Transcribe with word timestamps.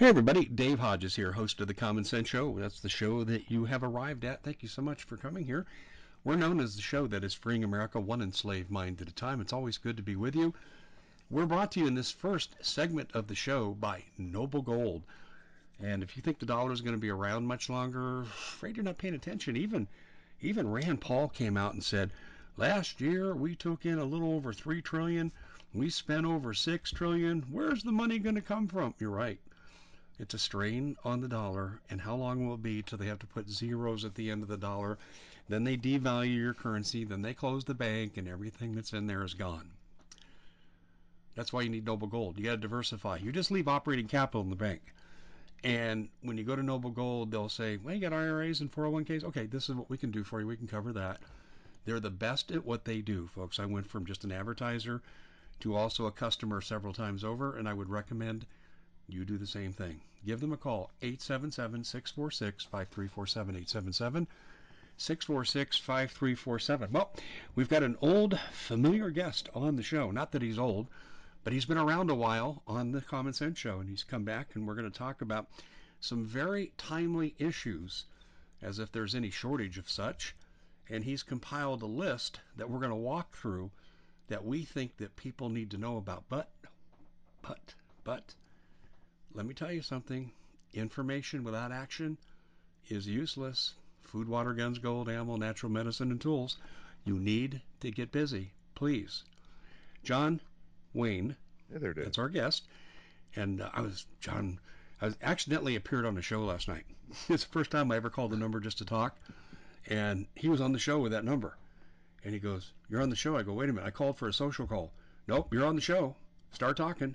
Hey, 0.00 0.06
everybody. 0.06 0.46
Dave 0.46 0.78
Hodges 0.78 1.14
here, 1.14 1.30
host 1.30 1.60
of 1.60 1.66
The 1.66 1.74
Common 1.74 2.04
Sense 2.04 2.26
Show. 2.26 2.58
That's 2.58 2.80
the 2.80 2.88
show 2.88 3.22
that 3.24 3.50
you 3.50 3.66
have 3.66 3.82
arrived 3.82 4.24
at. 4.24 4.42
Thank 4.42 4.62
you 4.62 4.68
so 4.70 4.80
much 4.80 5.04
for 5.04 5.18
coming 5.18 5.44
here. 5.44 5.66
We're 6.24 6.36
known 6.36 6.58
as 6.58 6.74
the 6.74 6.80
show 6.80 7.06
that 7.08 7.22
is 7.22 7.34
freeing 7.34 7.64
America 7.64 8.00
one 8.00 8.22
enslaved 8.22 8.70
mind 8.70 9.02
at 9.02 9.10
a 9.10 9.14
time. 9.14 9.42
It's 9.42 9.52
always 9.52 9.76
good 9.76 9.98
to 9.98 10.02
be 10.02 10.16
with 10.16 10.34
you. 10.34 10.54
We're 11.28 11.44
brought 11.44 11.72
to 11.72 11.80
you 11.80 11.86
in 11.86 11.94
this 11.94 12.10
first 12.10 12.56
segment 12.62 13.10
of 13.12 13.26
the 13.26 13.34
show 13.34 13.72
by 13.72 14.04
Noble 14.16 14.62
Gold. 14.62 15.02
And 15.82 16.02
if 16.02 16.16
you 16.16 16.22
think 16.22 16.38
the 16.38 16.46
dollar 16.46 16.72
is 16.72 16.80
going 16.80 16.96
to 16.96 16.98
be 16.98 17.10
around 17.10 17.46
much 17.46 17.68
longer, 17.68 18.22
afraid 18.22 18.78
you're 18.78 18.84
not 18.84 18.96
paying 18.96 19.12
attention. 19.14 19.54
Even 19.54 19.86
even 20.40 20.72
Rand 20.72 21.02
Paul 21.02 21.28
came 21.28 21.58
out 21.58 21.74
and 21.74 21.84
said, 21.84 22.10
last 22.56 23.02
year 23.02 23.34
we 23.34 23.54
took 23.54 23.84
in 23.84 23.98
a 23.98 24.04
little 24.06 24.32
over 24.32 24.54
three 24.54 24.80
trillion. 24.80 25.30
We 25.74 25.90
spent 25.90 26.24
over 26.24 26.54
six 26.54 26.90
trillion. 26.90 27.42
Where's 27.50 27.82
the 27.82 27.92
money 27.92 28.18
going 28.18 28.36
to 28.36 28.40
come 28.40 28.66
from? 28.66 28.94
You're 28.98 29.10
right. 29.10 29.38
It's 30.20 30.34
a 30.34 30.38
strain 30.38 30.98
on 31.02 31.22
the 31.22 31.28
dollar, 31.28 31.80
and 31.88 31.98
how 32.02 32.14
long 32.14 32.46
will 32.46 32.56
it 32.56 32.62
be 32.62 32.82
till 32.82 32.98
they 32.98 33.06
have 33.06 33.20
to 33.20 33.26
put 33.26 33.48
zeros 33.48 34.04
at 34.04 34.14
the 34.14 34.30
end 34.30 34.42
of 34.42 34.48
the 34.48 34.58
dollar? 34.58 34.98
Then 35.48 35.64
they 35.64 35.78
devalue 35.78 36.36
your 36.36 36.52
currency, 36.52 37.04
then 37.04 37.22
they 37.22 37.32
close 37.32 37.64
the 37.64 37.72
bank, 37.72 38.18
and 38.18 38.28
everything 38.28 38.74
that's 38.74 38.92
in 38.92 39.06
there 39.06 39.24
is 39.24 39.32
gone. 39.32 39.70
That's 41.36 41.54
why 41.54 41.62
you 41.62 41.70
need 41.70 41.86
Noble 41.86 42.06
Gold. 42.06 42.36
You 42.36 42.44
got 42.44 42.50
to 42.50 42.56
diversify. 42.58 43.16
You 43.16 43.32
just 43.32 43.50
leave 43.50 43.66
operating 43.66 44.08
capital 44.08 44.42
in 44.42 44.50
the 44.50 44.56
bank. 44.56 44.82
And 45.64 46.10
when 46.20 46.36
you 46.36 46.44
go 46.44 46.54
to 46.54 46.62
Noble 46.62 46.90
Gold, 46.90 47.30
they'll 47.30 47.48
say, 47.48 47.78
well, 47.78 47.94
you 47.94 48.00
got 48.02 48.12
IRAs 48.12 48.60
and 48.60 48.70
401ks. 48.70 49.24
Okay, 49.24 49.46
this 49.46 49.70
is 49.70 49.74
what 49.74 49.88
we 49.88 49.96
can 49.96 50.10
do 50.10 50.22
for 50.22 50.38
you. 50.38 50.46
We 50.46 50.56
can 50.58 50.68
cover 50.68 50.92
that. 50.92 51.20
They're 51.86 51.98
the 51.98 52.10
best 52.10 52.52
at 52.52 52.66
what 52.66 52.84
they 52.84 53.00
do, 53.00 53.26
folks. 53.34 53.58
I 53.58 53.64
went 53.64 53.86
from 53.86 54.04
just 54.04 54.24
an 54.24 54.32
advertiser 54.32 55.00
to 55.60 55.74
also 55.74 56.04
a 56.04 56.12
customer 56.12 56.60
several 56.60 56.92
times 56.92 57.24
over, 57.24 57.56
and 57.56 57.66
I 57.66 57.72
would 57.72 57.88
recommend 57.88 58.44
you 59.12 59.24
do 59.24 59.38
the 59.38 59.46
same 59.46 59.72
thing. 59.72 60.00
Give 60.24 60.40
them 60.40 60.52
a 60.52 60.56
call, 60.56 60.90
877 61.02 61.84
646 61.84 62.64
5347. 62.64 63.54
877 63.56 64.26
646 64.96 65.78
5347. 65.78 66.92
Well, 66.92 67.10
we've 67.54 67.68
got 67.68 67.82
an 67.82 67.96
old, 68.02 68.38
familiar 68.52 69.10
guest 69.10 69.48
on 69.54 69.76
the 69.76 69.82
show. 69.82 70.10
Not 70.10 70.32
that 70.32 70.42
he's 70.42 70.58
old, 70.58 70.88
but 71.42 71.54
he's 71.54 71.64
been 71.64 71.78
around 71.78 72.10
a 72.10 72.14
while 72.14 72.62
on 72.66 72.92
the 72.92 73.00
Common 73.00 73.32
Sense 73.32 73.58
Show, 73.58 73.80
and 73.80 73.88
he's 73.88 74.04
come 74.04 74.24
back, 74.24 74.54
and 74.54 74.66
we're 74.66 74.74
going 74.74 74.90
to 74.90 74.98
talk 74.98 75.22
about 75.22 75.48
some 76.00 76.26
very 76.26 76.72
timely 76.76 77.34
issues, 77.38 78.04
as 78.60 78.78
if 78.78 78.92
there's 78.92 79.14
any 79.14 79.30
shortage 79.30 79.78
of 79.78 79.88
such. 79.88 80.34
And 80.90 81.04
he's 81.04 81.22
compiled 81.22 81.82
a 81.82 81.86
list 81.86 82.40
that 82.56 82.68
we're 82.68 82.80
going 82.80 82.90
to 82.90 82.96
walk 82.96 83.34
through 83.36 83.70
that 84.28 84.44
we 84.44 84.64
think 84.64 84.96
that 84.98 85.16
people 85.16 85.48
need 85.48 85.70
to 85.70 85.78
know 85.78 85.96
about. 85.96 86.24
But, 86.28 86.50
but, 87.40 87.74
but, 88.04 88.34
let 89.34 89.46
me 89.46 89.54
tell 89.54 89.72
you 89.72 89.82
something 89.82 90.32
information 90.72 91.44
without 91.44 91.72
action 91.72 92.18
is 92.88 93.06
useless. 93.06 93.74
Food, 94.02 94.28
water, 94.28 94.52
guns, 94.54 94.78
gold, 94.78 95.08
ammo, 95.08 95.36
natural 95.36 95.70
medicine, 95.70 96.10
and 96.10 96.20
tools. 96.20 96.56
You 97.04 97.18
need 97.18 97.62
to 97.80 97.90
get 97.90 98.12
busy, 98.12 98.52
please. 98.74 99.24
John 100.02 100.40
Wayne, 100.92 101.36
hey 101.72 101.78
there, 101.78 101.94
Dave. 101.94 102.06
that's 102.06 102.18
our 102.18 102.28
guest. 102.28 102.64
And 103.36 103.62
uh, 103.62 103.70
I 103.72 103.82
was, 103.82 104.06
John, 104.20 104.58
I 105.00 105.06
was 105.06 105.16
accidentally 105.22 105.76
appeared 105.76 106.04
on 106.06 106.14
the 106.14 106.22
show 106.22 106.44
last 106.44 106.66
night. 106.66 106.84
it's 107.28 107.44
the 107.44 107.52
first 107.52 107.70
time 107.70 107.92
I 107.92 107.96
ever 107.96 108.10
called 108.10 108.32
the 108.32 108.36
number 108.36 108.58
just 108.58 108.78
to 108.78 108.84
talk. 108.84 109.16
And 109.86 110.26
he 110.34 110.48
was 110.48 110.60
on 110.60 110.72
the 110.72 110.78
show 110.78 110.98
with 110.98 111.12
that 111.12 111.24
number. 111.24 111.56
And 112.24 112.34
he 112.34 112.40
goes, 112.40 112.72
You're 112.88 113.00
on 113.00 113.10
the 113.10 113.16
show. 113.16 113.36
I 113.36 113.42
go, 113.42 113.52
Wait 113.52 113.70
a 113.70 113.72
minute. 113.72 113.86
I 113.86 113.90
called 113.90 114.18
for 114.18 114.28
a 114.28 114.32
social 114.32 114.66
call. 114.66 114.92
Nope, 115.26 115.54
you're 115.54 115.66
on 115.66 115.76
the 115.76 115.80
show. 115.80 116.16
Start 116.52 116.76
talking. 116.76 117.14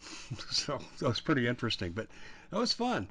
so 0.50 0.78
that 0.98 1.08
was 1.08 1.20
pretty 1.20 1.46
interesting. 1.46 1.92
But 1.92 2.08
that 2.50 2.58
was 2.58 2.72
fun. 2.72 3.08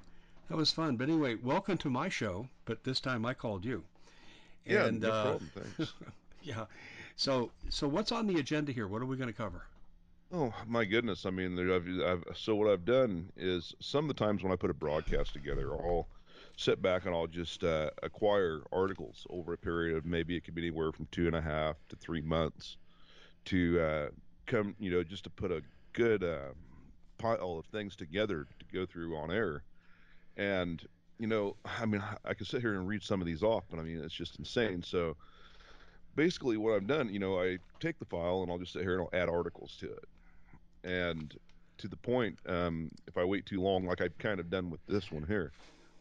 That 0.49 0.57
was 0.57 0.71
fun. 0.71 0.95
But 0.95 1.09
anyway, 1.09 1.35
welcome 1.35 1.77
to 1.79 1.89
my 1.89 2.09
show. 2.09 2.47
But 2.65 2.83
this 2.83 2.99
time 2.99 3.25
I 3.25 3.33
called 3.33 3.65
you. 3.65 3.83
Yeah, 4.65 4.85
and, 4.85 5.01
no 5.01 5.11
uh, 5.11 5.23
problem. 5.23 5.51
Yeah. 6.41 6.65
So 7.17 7.51
so 7.67 7.87
what's 7.87 8.13
on 8.13 8.27
the 8.27 8.39
agenda 8.39 8.71
here? 8.71 8.87
What 8.87 9.01
are 9.01 9.05
we 9.05 9.17
going 9.17 9.27
to 9.27 9.33
cover? 9.33 9.63
Oh 10.31 10.53
my 10.67 10.85
goodness! 10.85 11.25
I 11.25 11.31
mean, 11.31 11.59
I've, 11.59 11.87
I've, 12.05 12.37
so 12.37 12.55
what 12.55 12.71
I've 12.71 12.85
done 12.85 13.31
is 13.35 13.73
some 13.81 14.09
of 14.09 14.15
the 14.15 14.23
times 14.25 14.41
when 14.41 14.53
I 14.53 14.55
put 14.55 14.69
a 14.69 14.75
broadcast 14.75 15.33
together, 15.33 15.73
I'll 15.73 16.07
sit 16.55 16.81
back 16.81 17.05
and 17.05 17.15
I'll 17.15 17.27
just 17.27 17.63
uh, 17.63 17.89
acquire 18.03 18.61
articles 18.71 19.25
over 19.29 19.53
a 19.53 19.57
period 19.57 19.97
of 19.97 20.05
maybe 20.05 20.35
it 20.35 20.43
could 20.43 20.55
be 20.55 20.61
anywhere 20.61 20.91
from 20.91 21.07
two 21.11 21.25
and 21.25 21.35
a 21.35 21.41
half 21.41 21.75
to 21.89 21.95
three 21.95 22.21
months 22.21 22.77
to 23.45 23.81
uh, 23.81 24.07
come, 24.45 24.75
you 24.79 24.91
know, 24.91 25.03
just 25.03 25.23
to 25.23 25.29
put 25.29 25.51
a 25.51 25.61
good 25.93 26.23
uh, 26.23 26.49
pile 27.19 27.57
of 27.59 27.65
things 27.67 27.95
together 27.95 28.47
to 28.59 28.65
go 28.73 28.85
through 28.85 29.15
on 29.15 29.31
air. 29.31 29.63
And, 30.37 30.81
you 31.19 31.27
know, 31.27 31.55
I 31.65 31.85
mean, 31.85 32.03
I 32.25 32.33
could 32.33 32.47
sit 32.47 32.61
here 32.61 32.75
and 32.75 32.87
read 32.87 33.03
some 33.03 33.21
of 33.21 33.27
these 33.27 33.43
off, 33.43 33.65
but 33.69 33.79
I 33.79 33.83
mean, 33.83 34.01
it's 34.03 34.13
just 34.13 34.39
insane. 34.39 34.81
So 34.81 35.15
basically, 36.15 36.57
what 36.57 36.73
I've 36.73 36.87
done, 36.87 37.09
you 37.09 37.19
know, 37.19 37.39
I 37.39 37.59
take 37.79 37.99
the 37.99 38.05
file 38.05 38.41
and 38.41 38.51
I'll 38.51 38.57
just 38.57 38.73
sit 38.73 38.81
here 38.81 38.97
and 38.97 39.01
I'll 39.01 39.21
add 39.21 39.29
articles 39.29 39.77
to 39.81 39.91
it. 39.91 40.05
And 40.83 41.37
to 41.77 41.87
the 41.87 41.97
point, 41.97 42.39
um, 42.47 42.89
if 43.07 43.17
I 43.17 43.23
wait 43.23 43.45
too 43.45 43.61
long, 43.61 43.85
like 43.85 44.01
I've 44.01 44.17
kind 44.17 44.39
of 44.39 44.49
done 44.49 44.69
with 44.69 44.79
this 44.87 45.11
one 45.11 45.25
here, 45.27 45.51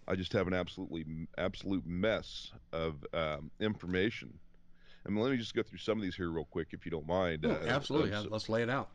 I 0.07 0.15
just 0.15 0.33
have 0.33 0.47
an 0.47 0.55
absolutely 0.55 1.05
absolute 1.37 1.87
mess 1.87 2.53
of 2.73 3.05
um, 3.13 3.51
information. 3.61 4.33
I 5.07 5.11
mean, 5.11 5.23
let 5.23 5.31
me 5.31 5.37
just 5.37 5.55
go 5.55 5.63
through 5.63 5.79
some 5.79 5.99
of 5.99 6.03
these 6.03 6.15
here 6.15 6.31
real 6.31 6.47
quick, 6.47 6.69
if 6.73 6.85
you 6.85 6.91
don't 6.91 7.07
mind. 7.07 7.45
Oh, 7.45 7.51
uh, 7.51 7.67
absolutely, 7.67 8.13
uh, 8.13 8.25
let's 8.31 8.49
lay 8.49 8.63
it 8.63 8.71
out. 8.71 8.91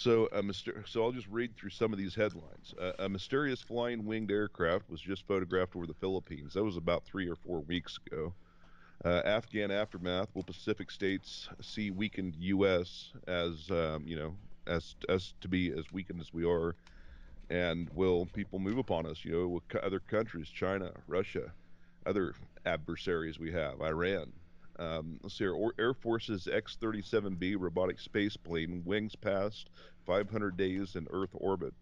So, 0.00 0.26
a 0.32 0.42
myster- 0.42 0.88
so 0.88 1.04
I'll 1.04 1.12
just 1.12 1.28
read 1.28 1.54
through 1.56 1.68
some 1.70 1.92
of 1.92 1.98
these 1.98 2.14
headlines. 2.14 2.72
Uh, 2.80 2.92
a 3.00 3.08
mysterious 3.08 3.60
flying 3.60 4.06
winged 4.06 4.30
aircraft 4.30 4.88
was 4.88 4.98
just 5.02 5.26
photographed 5.26 5.76
over 5.76 5.86
the 5.86 5.92
Philippines. 5.92 6.54
That 6.54 6.64
was 6.64 6.78
about 6.78 7.04
three 7.04 7.28
or 7.28 7.36
four 7.36 7.60
weeks 7.60 7.98
ago. 8.06 8.34
Uh, 9.04 9.22
Afghan 9.26 9.70
aftermath. 9.70 10.34
Will 10.34 10.42
Pacific 10.44 10.90
states 10.90 11.48
see 11.60 11.90
weakened 11.90 12.36
U.S. 12.38 13.12
as 13.28 13.70
um, 13.70 14.06
you 14.06 14.16
know, 14.16 14.36
as 14.66 14.96
as 15.10 15.34
to 15.42 15.48
be 15.48 15.70
as 15.72 15.92
weakened 15.92 16.20
as 16.20 16.32
we 16.32 16.44
are? 16.46 16.76
And 17.50 17.90
will 17.94 18.26
people 18.26 18.58
move 18.60 18.78
upon 18.78 19.06
us? 19.06 19.24
You 19.24 19.32
know, 19.32 19.48
with 19.48 19.76
other 19.76 20.00
countries, 20.00 20.48
China, 20.48 20.92
Russia, 21.06 21.54
other 22.06 22.34
adversaries 22.66 23.38
we 23.38 23.52
have, 23.52 23.80
Iran. 23.82 24.32
Um, 24.80 25.20
let's 25.22 25.36
see 25.36 25.44
here. 25.44 25.72
Air 25.78 25.92
Force's 25.92 26.48
X 26.48 26.78
37B 26.80 27.56
robotic 27.58 28.00
space 28.00 28.36
plane 28.36 28.82
wings 28.86 29.14
past 29.14 29.68
500 30.06 30.56
days 30.56 30.96
in 30.96 31.06
Earth 31.10 31.30
orbit. 31.34 31.74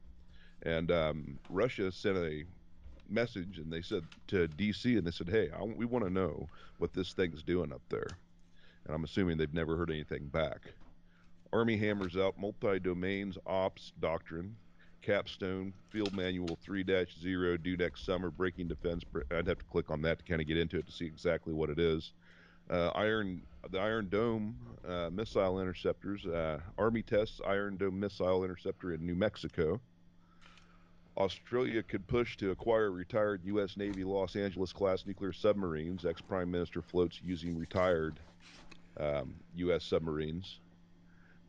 And 0.63 0.91
um, 0.91 1.39
Russia 1.49 1.93
sent 1.93 2.19
a 2.19 2.43
message 3.09 3.59
and 3.59 3.73
they 3.73 3.83
said 3.83 4.03
to 4.27 4.49
DC 4.49 4.99
and 4.99 5.07
they 5.07 5.13
said, 5.13 5.29
hey, 5.29 5.49
I, 5.57 5.63
we 5.63 5.87
want 5.87 6.05
to 6.05 6.11
know 6.11 6.49
what 6.79 6.93
this 6.93 7.13
thing's 7.13 7.45
doing 7.45 7.73
up 7.73 7.83
there. 7.89 8.09
And 8.85 8.95
I'm 8.95 9.05
assuming 9.05 9.37
they've 9.37 9.55
never 9.55 9.77
heard 9.77 9.91
anything 9.91 10.27
back. 10.27 10.63
Army 11.53 11.77
hammers 11.77 12.17
out 12.17 12.37
multi 12.37 12.81
domains 12.81 13.39
ops 13.47 13.93
doctrine. 14.01 14.57
Capstone 15.01 15.73
Field 15.91 16.13
Manual 16.13 16.59
3 16.61 16.85
0 16.85 17.57
due 17.59 17.77
next 17.77 18.05
summer. 18.05 18.33
Breaking 18.33 18.67
defense. 18.67 19.05
I'd 19.31 19.47
have 19.47 19.59
to 19.59 19.65
click 19.65 19.89
on 19.91 20.03
that 20.03 20.19
to 20.19 20.25
kind 20.25 20.41
of 20.41 20.49
get 20.49 20.57
into 20.59 20.79
it 20.79 20.87
to 20.87 20.93
see 20.93 21.07
exactly 21.07 21.55
what 21.55 21.71
it 21.71 21.79
is 21.79 22.13
uh, 22.71 22.89
Iron 22.95 23.43
the 23.71 23.79
Iron 23.79 24.09
Dome 24.09 24.57
uh, 24.87 25.11
missile 25.11 25.61
interceptors. 25.61 26.25
Uh, 26.27 26.61
Army 26.79 27.03
tests 27.03 27.41
Iron 27.47 27.77
Dome 27.77 27.99
missile 27.99 28.45
interceptor 28.45 28.95
in 28.95 29.05
New 29.05 29.15
Mexico. 29.15 29.81
Australia 31.17 31.83
could 31.83 32.07
push 32.07 32.37
to 32.37 32.53
acquire 32.53 32.93
retired 32.93 33.41
U.S. 33.45 33.77
Navy 33.77 34.05
Los 34.05 34.37
Angeles 34.37 34.73
class 34.73 35.05
nuclear 35.05 35.33
submarines. 35.33 36.05
Ex 36.05 36.21
Prime 36.21 36.51
Minister 36.51 36.81
floats 36.81 37.21
using 37.25 37.59
retired 37.59 38.21
um, 38.99 39.35
U.S. 39.57 39.85
submarines. 39.85 40.61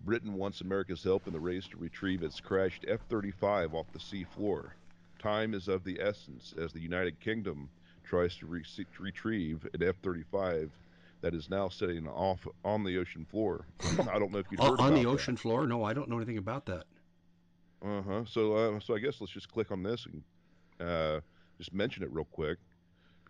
Britain 0.05 0.33
wants 0.33 0.61
America's 0.61 1.03
help 1.03 1.27
in 1.27 1.33
the 1.33 1.39
race 1.39 1.67
to 1.67 1.77
retrieve 1.77 2.23
its 2.23 2.39
crashed 2.39 2.85
F 2.87 3.01
35 3.09 3.75
off 3.75 3.85
the 3.93 3.99
sea 3.99 4.23
floor. 4.35 4.73
Time 5.19 5.53
is 5.53 5.67
of 5.67 5.83
the 5.83 5.99
essence 6.01 6.55
as 6.59 6.71
the 6.71 6.79
United 6.79 7.19
Kingdom 7.19 7.69
tries 8.03 8.35
to, 8.37 8.45
re- 8.45 8.63
retrieve 8.97 9.67
an 9.73 9.83
F 9.83 9.95
35 10.01 10.71
that 11.21 11.33
is 11.33 11.49
now 11.49 11.69
sitting 11.69 12.07
off 12.07 12.47
on 12.63 12.83
the 12.83 12.97
ocean 12.97 13.25
floor. 13.25 13.65
I 13.81 14.19
don't 14.19 14.31
know 14.31 14.39
if 14.39 14.45
you've 14.51 14.59
heard 14.61 14.79
on 14.79 14.93
the 14.93 15.05
ocean 15.05 15.35
floor. 15.35 15.67
No, 15.67 15.83
I 15.83 15.93
don't 15.93 16.09
know 16.09 16.17
anything 16.17 16.37
about 16.37 16.65
that. 16.67 16.85
Uh 17.83 18.01
huh. 18.01 18.23
So, 18.25 18.53
uh, 18.55 18.79
so 18.79 18.95
I 18.95 18.99
guess 18.99 19.19
let's 19.19 19.33
just 19.33 19.51
click 19.51 19.71
on 19.71 19.83
this 19.83 20.05
and 20.05 20.87
uh, 20.87 21.19
just 21.57 21.73
mention 21.73 22.03
it 22.03 22.11
real 22.11 22.25
quick 22.25 22.57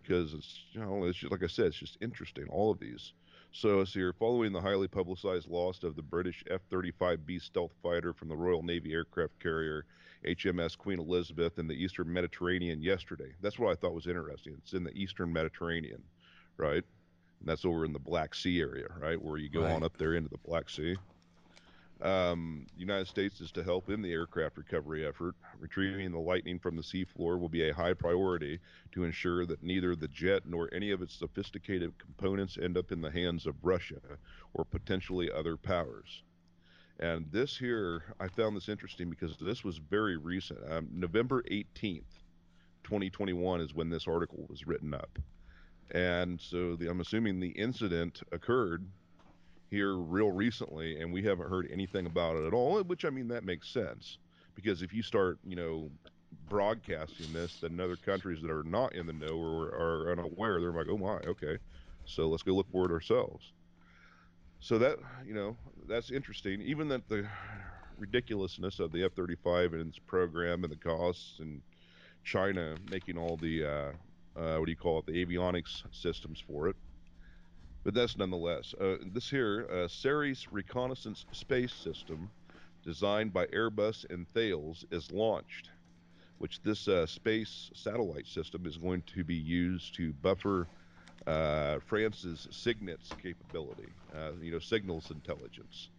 because 0.02 0.34
it's 0.34 0.60
you 0.72 0.80
know 0.80 1.04
it's 1.04 1.18
just 1.18 1.32
like 1.32 1.42
I 1.42 1.48
said, 1.48 1.66
it's 1.66 1.78
just 1.78 1.98
interesting. 2.00 2.46
All 2.48 2.70
of 2.70 2.78
these. 2.78 3.12
So, 3.52 3.84
so 3.84 3.98
here, 3.98 4.12
following 4.12 4.52
the 4.52 4.60
highly 4.60 4.86
publicized 4.86 5.48
loss 5.48 5.82
of 5.82 5.96
the 5.96 6.02
British 6.02 6.44
F-35B 6.48 7.42
stealth 7.42 7.72
fighter 7.82 8.12
from 8.12 8.28
the 8.28 8.36
Royal 8.36 8.62
Navy 8.62 8.92
aircraft 8.92 9.40
carrier 9.40 9.86
HMS 10.24 10.78
Queen 10.78 11.00
Elizabeth 11.00 11.58
in 11.58 11.66
the 11.66 11.74
Eastern 11.74 12.12
Mediterranean 12.12 12.80
yesterday. 12.80 13.32
That's 13.40 13.58
what 13.58 13.72
I 13.72 13.74
thought 13.74 13.94
was 13.94 14.06
interesting. 14.06 14.54
It's 14.58 14.72
in 14.72 14.84
the 14.84 14.92
Eastern 14.92 15.32
Mediterranean, 15.32 16.02
right? 16.56 16.84
And 17.40 17.48
that's 17.48 17.64
over 17.64 17.84
in 17.84 17.92
the 17.92 17.98
Black 17.98 18.34
Sea 18.34 18.60
area, 18.60 18.86
right, 19.00 19.20
where 19.20 19.38
you 19.38 19.48
go 19.48 19.62
right. 19.62 19.72
on 19.72 19.82
up 19.82 19.96
there 19.96 20.14
into 20.14 20.28
the 20.28 20.38
Black 20.38 20.68
Sea. 20.68 20.96
Um, 22.02 22.66
the 22.74 22.80
United 22.80 23.08
States 23.08 23.40
is 23.40 23.52
to 23.52 23.62
help 23.62 23.90
in 23.90 24.00
the 24.00 24.12
aircraft 24.12 24.56
recovery 24.56 25.06
effort. 25.06 25.34
Retrieving 25.58 26.12
the 26.12 26.18
Lightning 26.18 26.58
from 26.58 26.76
the 26.76 26.82
seafloor 26.82 27.38
will 27.38 27.50
be 27.50 27.68
a 27.68 27.74
high 27.74 27.92
priority 27.92 28.58
to 28.92 29.04
ensure 29.04 29.44
that 29.44 29.62
neither 29.62 29.94
the 29.94 30.08
jet 30.08 30.44
nor 30.46 30.72
any 30.72 30.92
of 30.92 31.02
its 31.02 31.14
sophisticated 31.14 31.92
components 31.98 32.56
end 32.60 32.78
up 32.78 32.90
in 32.90 33.02
the 33.02 33.10
hands 33.10 33.46
of 33.46 33.54
Russia 33.62 34.00
or 34.54 34.64
potentially 34.64 35.30
other 35.30 35.56
powers. 35.58 36.22
And 36.98 37.26
this 37.30 37.56
here, 37.56 38.14
I 38.18 38.28
found 38.28 38.56
this 38.56 38.68
interesting 38.68 39.10
because 39.10 39.36
this 39.38 39.64
was 39.64 39.78
very 39.78 40.16
recent. 40.16 40.60
Um, 40.70 40.88
November 40.92 41.42
18th, 41.50 42.02
2021 42.84 43.60
is 43.60 43.74
when 43.74 43.90
this 43.90 44.06
article 44.06 44.46
was 44.48 44.66
written 44.66 44.94
up. 44.94 45.18
And 45.92 46.40
so 46.40 46.76
the, 46.76 46.88
I'm 46.88 47.00
assuming 47.00 47.40
the 47.40 47.48
incident 47.48 48.22
occurred 48.32 48.84
here 49.70 49.94
real 49.94 50.30
recently, 50.30 51.00
and 51.00 51.12
we 51.12 51.22
haven't 51.22 51.48
heard 51.48 51.68
anything 51.72 52.06
about 52.06 52.36
it 52.36 52.46
at 52.46 52.52
all. 52.52 52.80
Which 52.82 53.04
I 53.04 53.10
mean, 53.10 53.28
that 53.28 53.44
makes 53.44 53.68
sense 53.68 54.18
because 54.54 54.82
if 54.82 54.92
you 54.92 55.02
start, 55.02 55.38
you 55.44 55.56
know, 55.56 55.90
broadcasting 56.48 57.32
this, 57.32 57.58
then 57.60 57.80
other 57.80 57.96
countries 57.96 58.40
that 58.42 58.50
are 58.50 58.64
not 58.64 58.94
in 58.94 59.06
the 59.06 59.12
know 59.12 59.36
or 59.36 59.66
are 59.68 60.12
unaware, 60.12 60.60
they're 60.60 60.72
like, 60.72 60.86
oh 60.88 60.98
my, 60.98 61.16
okay, 61.28 61.58
so 62.04 62.28
let's 62.28 62.42
go 62.42 62.52
look 62.52 62.70
for 62.70 62.86
it 62.86 62.92
ourselves. 62.92 63.52
So 64.60 64.78
that 64.78 64.98
you 65.26 65.34
know, 65.34 65.56
that's 65.88 66.10
interesting. 66.10 66.60
Even 66.60 66.88
that 66.88 67.08
the 67.08 67.26
ridiculousness 67.98 68.80
of 68.80 68.92
the 68.92 69.04
F-35 69.04 69.74
and 69.74 69.88
its 69.88 69.98
program 69.98 70.64
and 70.64 70.72
the 70.72 70.76
costs 70.76 71.38
and 71.38 71.60
China 72.24 72.74
making 72.90 73.16
all 73.16 73.36
the 73.36 73.64
uh, 73.64 73.92
uh, 74.36 74.56
what 74.56 74.66
do 74.66 74.70
you 74.70 74.76
call 74.76 74.98
it, 74.98 75.06
the 75.06 75.24
avionics 75.24 75.82
systems 75.92 76.42
for 76.46 76.68
it 76.68 76.76
but 77.82 77.94
that's 77.94 78.16
nonetheless. 78.16 78.74
Uh, 78.80 78.96
this 79.12 79.30
here, 79.30 79.66
uh, 79.72 79.88
Ceres 79.88 80.46
Reconnaissance 80.50 81.24
Space 81.32 81.72
System, 81.72 82.30
designed 82.84 83.32
by 83.32 83.46
Airbus 83.46 84.08
and 84.10 84.28
Thales, 84.28 84.84
is 84.90 85.10
launched. 85.10 85.70
Which 86.38 86.62
this 86.62 86.88
uh, 86.88 87.06
space 87.06 87.70
satellite 87.74 88.26
system 88.26 88.64
is 88.64 88.78
going 88.78 89.02
to 89.14 89.24
be 89.24 89.34
used 89.34 89.94
to 89.96 90.12
buffer 90.14 90.68
uh, 91.26 91.78
France's 91.86 92.48
SIGINT 92.50 92.98
capability, 93.22 93.88
uh, 94.14 94.32
you 94.40 94.50
know, 94.50 94.58
signals 94.58 95.10
intelligence. 95.10 95.90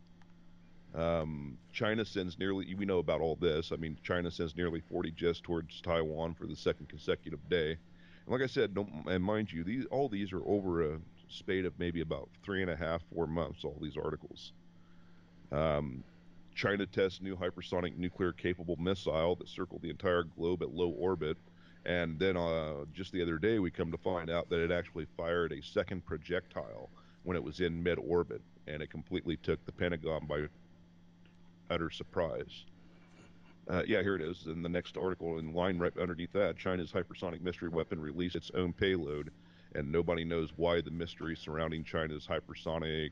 Um, 0.96 1.58
China 1.72 2.04
sends 2.04 2.40
nearly, 2.40 2.74
we 2.74 2.86
know 2.86 2.98
about 2.98 3.22
all 3.22 3.36
this. 3.36 3.72
I 3.72 3.76
mean, 3.76 3.98
China 4.04 4.32
sends 4.32 4.58
nearly 4.58 4.82
40 4.82 5.12
jets 5.12 5.40
towards 5.40 5.80
Taiwan 5.80 6.34
for 6.34 6.48
the 6.48 6.56
second 6.56 6.90
consecutive 6.90 7.48
day. 7.48 7.78
Like 8.32 8.44
I 8.44 8.48
said, 8.48 8.74
and 9.08 9.22
mind 9.22 9.52
you, 9.52 9.66
these 9.66 9.86
all 9.92 10.08
these 10.08 10.32
are 10.32 10.42
over 10.46 10.94
a 10.94 11.00
spate 11.28 11.66
of 11.66 11.78
maybe 11.78 12.00
about 12.00 12.30
three 12.46 12.62
and 12.62 12.72
a 12.72 12.78
half, 12.78 13.02
four 13.14 13.28
months, 13.28 13.66
all 13.66 13.78
these 13.82 13.98
articles. 13.98 14.54
Um, 15.52 16.02
China 16.56 16.86
tests 16.86 17.20
new 17.22 17.36
hypersonic 17.36 17.98
nuclear 17.98 18.32
capable 18.32 18.78
missile 18.78 19.36
that 19.36 19.50
circled 19.50 19.82
the 19.82 19.90
entire 19.90 20.24
globe 20.24 20.64
at 20.64 20.74
low 20.74 20.92
orbit. 20.92 21.36
And 21.86 22.18
then 22.20 22.38
uh, 22.38 22.86
just 22.94 23.12
the 23.12 23.22
other 23.22 23.38
day, 23.38 23.60
we 23.60 23.70
come 23.70 23.92
to 23.92 23.98
find 23.98 24.30
out 24.30 24.50
that 24.50 24.64
it 24.64 24.72
actually 24.72 25.08
fired 25.18 25.52
a 25.52 25.62
second 25.62 26.06
projectile 26.06 26.90
when 27.24 27.36
it 27.36 27.44
was 27.44 27.60
in 27.60 27.84
mid 27.84 28.00
orbit. 28.00 28.42
And 28.66 28.82
it 28.82 28.90
completely 28.90 29.36
took 29.44 29.66
the 29.66 29.74
Pentagon 29.74 30.26
by 30.26 30.48
utter 31.70 31.90
surprise. 31.90 32.64
Uh, 33.72 33.84
yeah, 33.88 34.02
here 34.02 34.16
it 34.16 34.22
is. 34.22 34.48
In 34.48 34.62
the 34.62 34.70
next 34.70 34.98
article, 34.98 35.40
in 35.40 35.54
line 35.54 35.80
right 35.80 35.98
underneath 35.98 36.34
that, 36.34 36.58
China's 36.58 36.92
hypersonic 36.92 37.42
mystery 37.42 37.70
weapon 37.70 38.02
released 38.02 38.36
its 38.36 38.52
own 38.54 38.74
payload 38.74 39.32
and 39.76 39.92
nobody 39.92 40.24
knows 40.24 40.52
why 40.58 40.82
the 40.82 40.92
mystery 40.92 41.36
surrounding 41.36 41.84
China's 41.84 42.28
hypersonic. 42.28 43.12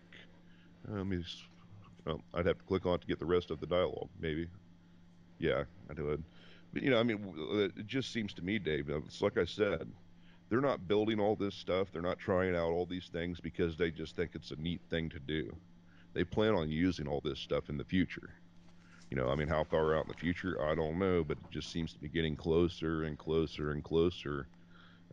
Uh, 0.90 0.98
let 0.98 1.08
me. 1.08 1.24
Well, 2.06 2.22
I'd 2.34 2.46
have 2.46 2.58
to 2.58 2.64
click 2.64 2.86
on 2.86 3.00
to 3.00 3.08
get 3.08 3.20
the 3.20 3.26
rest 3.26 3.52
of 3.52 3.60
the 3.60 3.68
dialogue, 3.68 4.10
maybe. 4.20 4.48
Yeah, 5.38 5.64
I 5.90 6.02
would. 6.02 6.24
But 6.74 6.84
you 6.84 6.90
know, 6.90 7.00
I 7.00 7.04
mean, 7.04 7.34
it 7.78 7.88
just 7.88 8.12
seems 8.12 8.34
to 8.34 8.42
me, 8.42 8.60
Dave. 8.60 8.90
It's 8.90 9.22
like 9.22 9.38
I 9.38 9.46
said, 9.46 9.88
they're 10.50 10.62
not 10.62 10.88
building 10.88 11.20
all 11.20 11.36
this 11.36 11.56
stuff. 11.56 11.88
They're 11.92 12.02
not 12.02 12.20
trying 12.20 12.56
out 12.56 12.72
all 12.72 12.86
these 12.86 13.10
things 13.12 13.40
because 13.40 13.78
they 13.78 13.92
just 13.92 14.16
think 14.16 14.32
it's 14.34 14.52
a 14.52 14.56
neat 14.56 14.82
thing 14.90 15.10
to 15.10 15.20
do. 15.20 15.56
They 16.14 16.24
plan 16.24 16.54
on 16.54 16.70
using 16.70 17.08
all 17.08 17.22
this 17.24 17.40
stuff 17.40 17.70
in 17.70 17.78
the 17.78 17.84
future. 17.84 18.30
You 19.10 19.18
know, 19.18 19.30
I 19.30 19.36
mean, 19.36 19.48
how 19.48 19.64
far 19.64 19.96
out 19.96 20.06
in 20.06 20.10
the 20.10 20.18
future, 20.18 20.62
I 20.62 20.76
don't 20.76 21.00
know, 21.00 21.24
but 21.24 21.38
it 21.38 21.52
just 21.52 21.72
seems 21.72 21.94
to 21.94 22.00
be 22.00 22.10
getting 22.10 22.36
closer 22.36 23.04
and 23.04 23.18
closer 23.18 23.72
and 23.72 23.84
closer 23.84 24.48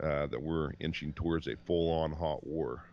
uh, 0.02 0.26
that 0.26 0.43
we're 0.43 0.72
inching 0.81 1.14
towards 1.14 1.46
a 1.46 1.56
full-on 1.66 2.12
hot 2.12 2.46
war. 2.46 2.84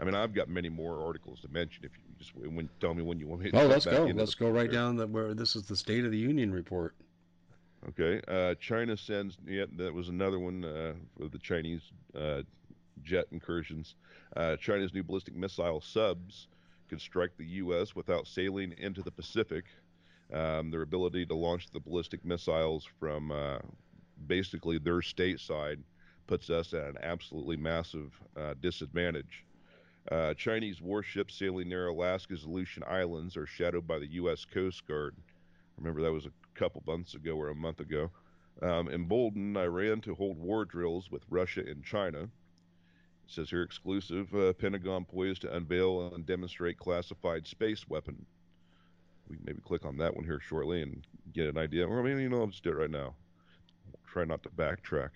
I 0.00 0.04
mean, 0.04 0.16
I've 0.16 0.34
got 0.34 0.48
many 0.48 0.68
more 0.68 1.00
articles 1.00 1.40
to 1.42 1.48
mention. 1.48 1.84
If 1.84 1.92
you 1.96 2.02
just 2.18 2.34
when, 2.34 2.68
tell 2.80 2.94
me 2.94 3.02
when 3.02 3.18
you 3.18 3.28
want 3.28 3.42
me 3.42 3.50
to. 3.50 3.62
Oh, 3.62 3.66
let's 3.66 3.84
go. 3.84 4.04
Let's 4.04 4.34
go 4.34 4.50
right 4.50 4.70
down 4.70 4.96
the, 4.96 5.06
where 5.06 5.34
this 5.34 5.54
is 5.54 5.64
the 5.64 5.76
State 5.76 6.04
of 6.04 6.10
the 6.10 6.18
Union 6.18 6.52
report. 6.52 6.94
Okay. 7.88 8.20
Uh, 8.26 8.54
China 8.60 8.96
sends. 8.96 9.36
Yeah, 9.46 9.66
that 9.76 9.92
was 9.92 10.08
another 10.08 10.38
one 10.38 10.64
uh, 10.64 10.94
for 11.16 11.28
the 11.28 11.38
Chinese 11.38 11.82
uh, 12.18 12.42
jet 13.02 13.26
incursions. 13.32 13.94
Uh, 14.36 14.56
China's 14.56 14.94
new 14.94 15.02
ballistic 15.02 15.34
missile 15.34 15.80
subs 15.80 16.48
can 16.88 16.98
strike 16.98 17.30
the 17.36 17.46
U.S. 17.46 17.94
without 17.94 18.26
sailing 18.26 18.74
into 18.78 19.02
the 19.02 19.10
Pacific. 19.10 19.64
Um, 20.32 20.70
their 20.70 20.82
ability 20.82 21.26
to 21.26 21.34
launch 21.34 21.70
the 21.70 21.80
ballistic 21.80 22.24
missiles 22.24 22.88
from 22.98 23.30
uh, 23.30 23.58
basically 24.26 24.78
their 24.78 25.00
stateside 25.00 25.78
puts 26.26 26.48
us 26.48 26.72
at 26.72 26.86
an 26.86 26.96
absolutely 27.02 27.56
massive 27.56 28.12
uh, 28.36 28.54
disadvantage. 28.60 29.44
Uh, 30.10 30.34
Chinese 30.34 30.80
warships 30.80 31.34
sailing 31.34 31.68
near 31.68 31.88
Alaska's 31.88 32.44
Aleutian 32.44 32.82
Islands 32.84 33.36
are 33.36 33.46
shadowed 33.46 33.86
by 33.86 33.98
the 33.98 34.12
U.S. 34.12 34.44
Coast 34.44 34.86
Guard. 34.88 35.14
Remember, 35.76 36.02
that 36.02 36.12
was 36.12 36.26
a 36.26 36.58
couple 36.58 36.82
months 36.86 37.14
ago 37.14 37.36
or 37.36 37.50
a 37.50 37.54
month 37.54 37.80
ago. 37.80 38.10
Um, 38.62 38.88
emboldened 38.88 39.56
Iran 39.56 40.00
to 40.02 40.14
hold 40.14 40.38
war 40.38 40.64
drills 40.64 41.10
with 41.10 41.22
Russia 41.30 41.62
and 41.66 41.84
China. 41.84 42.22
It 42.22 42.30
says 43.26 43.50
here 43.50 43.62
exclusive 43.62 44.34
uh, 44.34 44.52
Pentagon 44.54 45.04
poised 45.04 45.42
to 45.42 45.54
unveil 45.54 46.12
and 46.14 46.26
demonstrate 46.26 46.78
classified 46.78 47.46
space 47.46 47.88
weapon. 47.88 48.26
We 49.32 49.38
maybe 49.44 49.60
click 49.66 49.84
on 49.84 49.96
that 49.96 50.14
one 50.14 50.24
here 50.24 50.40
shortly 50.40 50.82
and 50.82 51.02
get 51.32 51.48
an 51.48 51.58
idea. 51.58 51.88
Or 51.88 52.02
maybe, 52.02 52.22
you 52.22 52.28
know, 52.28 52.42
I'll 52.42 52.46
just 52.46 52.62
do 52.62 52.70
it 52.70 52.76
right 52.76 52.90
now. 52.90 53.14
Try 54.06 54.24
not 54.24 54.42
to 54.42 54.50
backtrack 54.50 55.10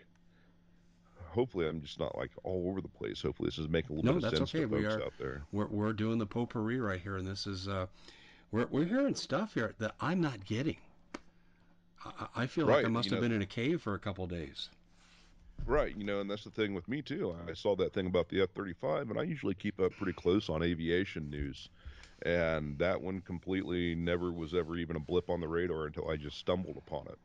hopefully 1.36 1.68
I'm 1.68 1.82
just 1.82 2.00
not 2.00 2.16
like 2.16 2.30
all 2.42 2.68
over 2.68 2.80
the 2.80 2.88
place. 2.88 3.22
Hopefully 3.22 3.48
this 3.48 3.58
is 3.58 3.68
making 3.68 3.92
a 3.92 4.00
little 4.00 4.14
no, 4.14 4.20
bit 4.20 4.32
of 4.32 4.38
sense 4.38 4.54
okay. 4.54 4.64
to 4.64 4.68
folks 4.68 4.94
are, 4.94 5.04
out 5.04 5.12
there. 5.18 5.42
We're, 5.52 5.66
we're 5.66 5.92
doing 5.92 6.18
the 6.18 6.26
potpourri 6.26 6.80
right 6.80 7.00
here, 7.00 7.18
and 7.18 7.28
this 7.28 7.46
is 7.46 7.68
uh, 7.68 7.86
we're 8.50 8.66
we're 8.66 8.86
hearing 8.86 9.14
stuff 9.14 9.54
here 9.54 9.74
that 9.78 9.94
I'm 10.00 10.20
not 10.20 10.44
getting. 10.44 10.78
I, 12.04 12.26
I 12.34 12.46
feel 12.46 12.66
right. 12.66 12.76
like 12.76 12.86
I 12.86 12.88
must 12.88 13.10
have 13.10 13.18
know, 13.18 13.22
been 13.28 13.32
in 13.32 13.42
a 13.42 13.46
cave 13.46 13.82
for 13.82 13.94
a 13.94 13.98
couple 13.98 14.26
days. 14.26 14.70
Right, 15.66 15.96
you 15.96 16.04
know, 16.04 16.20
and 16.20 16.30
that's 16.30 16.44
the 16.44 16.50
thing 16.50 16.74
with 16.74 16.88
me 16.88 17.02
too. 17.02 17.34
I 17.48 17.54
saw 17.54 17.76
that 17.76 17.92
thing 17.92 18.06
about 18.06 18.28
the 18.28 18.42
F-35, 18.42 19.10
and 19.10 19.18
I 19.18 19.22
usually 19.22 19.54
keep 19.54 19.80
up 19.80 19.92
pretty 19.92 20.12
close 20.12 20.48
on 20.48 20.62
aviation 20.62 21.28
news, 21.28 21.70
and 22.22 22.78
that 22.78 23.00
one 23.00 23.20
completely 23.20 23.94
never 23.94 24.32
was 24.32 24.54
ever 24.54 24.76
even 24.76 24.96
a 24.96 25.00
blip 25.00 25.28
on 25.28 25.40
the 25.40 25.48
radar 25.48 25.86
until 25.86 26.08
I 26.08 26.16
just 26.16 26.38
stumbled 26.38 26.76
upon 26.76 27.06
it. 27.06 27.18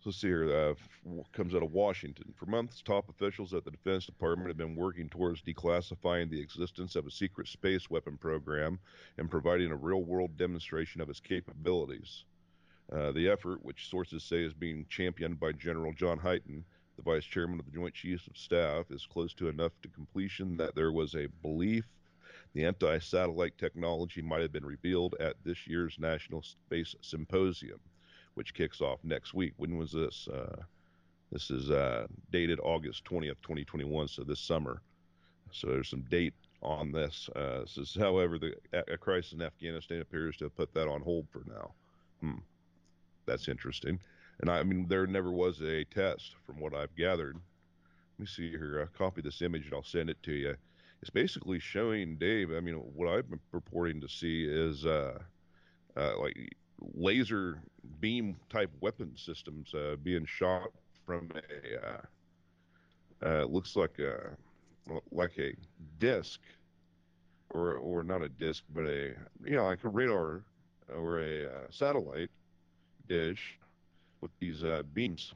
So 0.00 0.10
let's 0.10 0.20
see 0.20 0.28
here. 0.28 0.54
Uh, 0.54 1.22
comes 1.32 1.56
out 1.56 1.62
of 1.64 1.72
Washington. 1.72 2.32
For 2.36 2.46
months, 2.46 2.82
top 2.82 3.08
officials 3.08 3.52
at 3.52 3.64
the 3.64 3.72
Defense 3.72 4.06
Department 4.06 4.48
have 4.48 4.56
been 4.56 4.76
working 4.76 5.08
towards 5.08 5.42
declassifying 5.42 6.30
the 6.30 6.40
existence 6.40 6.94
of 6.94 7.06
a 7.06 7.10
secret 7.10 7.48
space 7.48 7.90
weapon 7.90 8.16
program 8.16 8.78
and 9.18 9.28
providing 9.28 9.72
a 9.72 9.76
real-world 9.76 10.36
demonstration 10.36 11.00
of 11.00 11.10
its 11.10 11.18
capabilities. 11.18 12.24
Uh, 12.92 13.10
the 13.10 13.28
effort, 13.28 13.64
which 13.64 13.90
sources 13.90 14.22
say 14.22 14.44
is 14.44 14.54
being 14.54 14.86
championed 14.88 15.40
by 15.40 15.50
General 15.52 15.92
John 15.92 16.18
Hyten, 16.18 16.62
the 16.96 17.02
Vice 17.02 17.24
Chairman 17.24 17.58
of 17.58 17.66
the 17.66 17.72
Joint 17.72 17.94
Chiefs 17.94 18.26
of 18.28 18.36
Staff, 18.36 18.86
is 18.90 19.04
close 19.04 19.34
to 19.34 19.48
enough 19.48 19.72
to 19.82 19.88
completion 19.88 20.56
that 20.56 20.74
there 20.76 20.92
was 20.92 21.14
a 21.14 21.28
belief 21.42 21.84
the 22.54 22.64
anti-satellite 22.64 23.56
technology 23.58 24.22
might 24.22 24.42
have 24.42 24.52
been 24.52 24.64
revealed 24.64 25.14
at 25.20 25.36
this 25.44 25.66
year's 25.66 25.96
National 25.98 26.42
Space 26.42 26.94
Symposium 27.02 27.80
which 28.38 28.54
kicks 28.54 28.80
off 28.80 29.00
next 29.02 29.34
week. 29.34 29.52
When 29.56 29.76
was 29.76 29.90
this? 29.90 30.28
Uh, 30.28 30.62
this 31.32 31.50
is 31.50 31.72
uh, 31.72 32.06
dated 32.30 32.60
August 32.62 33.04
20th, 33.04 33.42
2021, 33.42 34.06
so 34.06 34.22
this 34.22 34.38
summer. 34.38 34.80
So 35.50 35.66
there's 35.66 35.88
some 35.88 36.02
date 36.02 36.34
on 36.62 36.92
this. 36.92 37.28
Uh, 37.34 37.66
says, 37.66 37.96
however, 37.98 38.38
the 38.38 38.54
a 38.72 38.96
crisis 38.96 39.32
in 39.32 39.42
Afghanistan 39.42 40.00
appears 40.02 40.36
to 40.36 40.44
have 40.44 40.56
put 40.56 40.72
that 40.74 40.86
on 40.86 41.00
hold 41.00 41.26
for 41.32 41.42
now. 41.48 41.72
Hmm. 42.20 42.38
That's 43.26 43.48
interesting. 43.48 43.98
And 44.40 44.48
I, 44.48 44.60
I 44.60 44.62
mean, 44.62 44.86
there 44.86 45.08
never 45.08 45.32
was 45.32 45.60
a 45.60 45.82
test, 45.86 46.36
from 46.46 46.60
what 46.60 46.74
I've 46.74 46.94
gathered. 46.94 47.34
Let 47.34 48.20
me 48.20 48.26
see 48.26 48.50
here. 48.50 48.78
I'll 48.82 49.06
copy 49.06 49.20
this 49.20 49.42
image 49.42 49.64
and 49.64 49.74
I'll 49.74 49.82
send 49.82 50.10
it 50.10 50.22
to 50.22 50.32
you. 50.32 50.54
It's 51.00 51.10
basically 51.10 51.60
showing 51.60 52.16
Dave. 52.16 52.50
I 52.50 52.60
mean, 52.60 52.74
what 52.74 53.08
I've 53.08 53.30
been 53.30 53.40
purporting 53.52 54.00
to 54.00 54.08
see 54.08 54.44
is 54.44 54.84
uh, 54.84 55.18
uh, 55.96 56.18
like 56.18 56.36
laser 56.94 57.62
beam 58.00 58.36
type 58.50 58.70
weapon 58.80 59.12
systems 59.16 59.72
uh, 59.74 59.96
being 60.02 60.26
shot 60.26 60.70
from 61.06 61.30
a 61.34 61.86
uh, 61.86 62.00
uh, 63.26 63.44
looks 63.44 63.76
like 63.76 63.98
a 63.98 64.36
like 65.10 65.38
a 65.38 65.54
disc 65.98 66.40
or 67.50 67.74
or 67.74 68.02
not 68.02 68.22
a 68.22 68.28
disc, 68.28 68.64
but 68.74 68.84
a 68.84 69.14
you 69.44 69.56
know 69.56 69.64
like 69.64 69.84
a 69.84 69.88
radar 69.88 70.42
or 70.94 71.20
a 71.20 71.46
uh, 71.46 71.66
satellite 71.70 72.30
dish 73.08 73.58
with 74.20 74.30
these 74.40 74.64
beams 74.94 75.32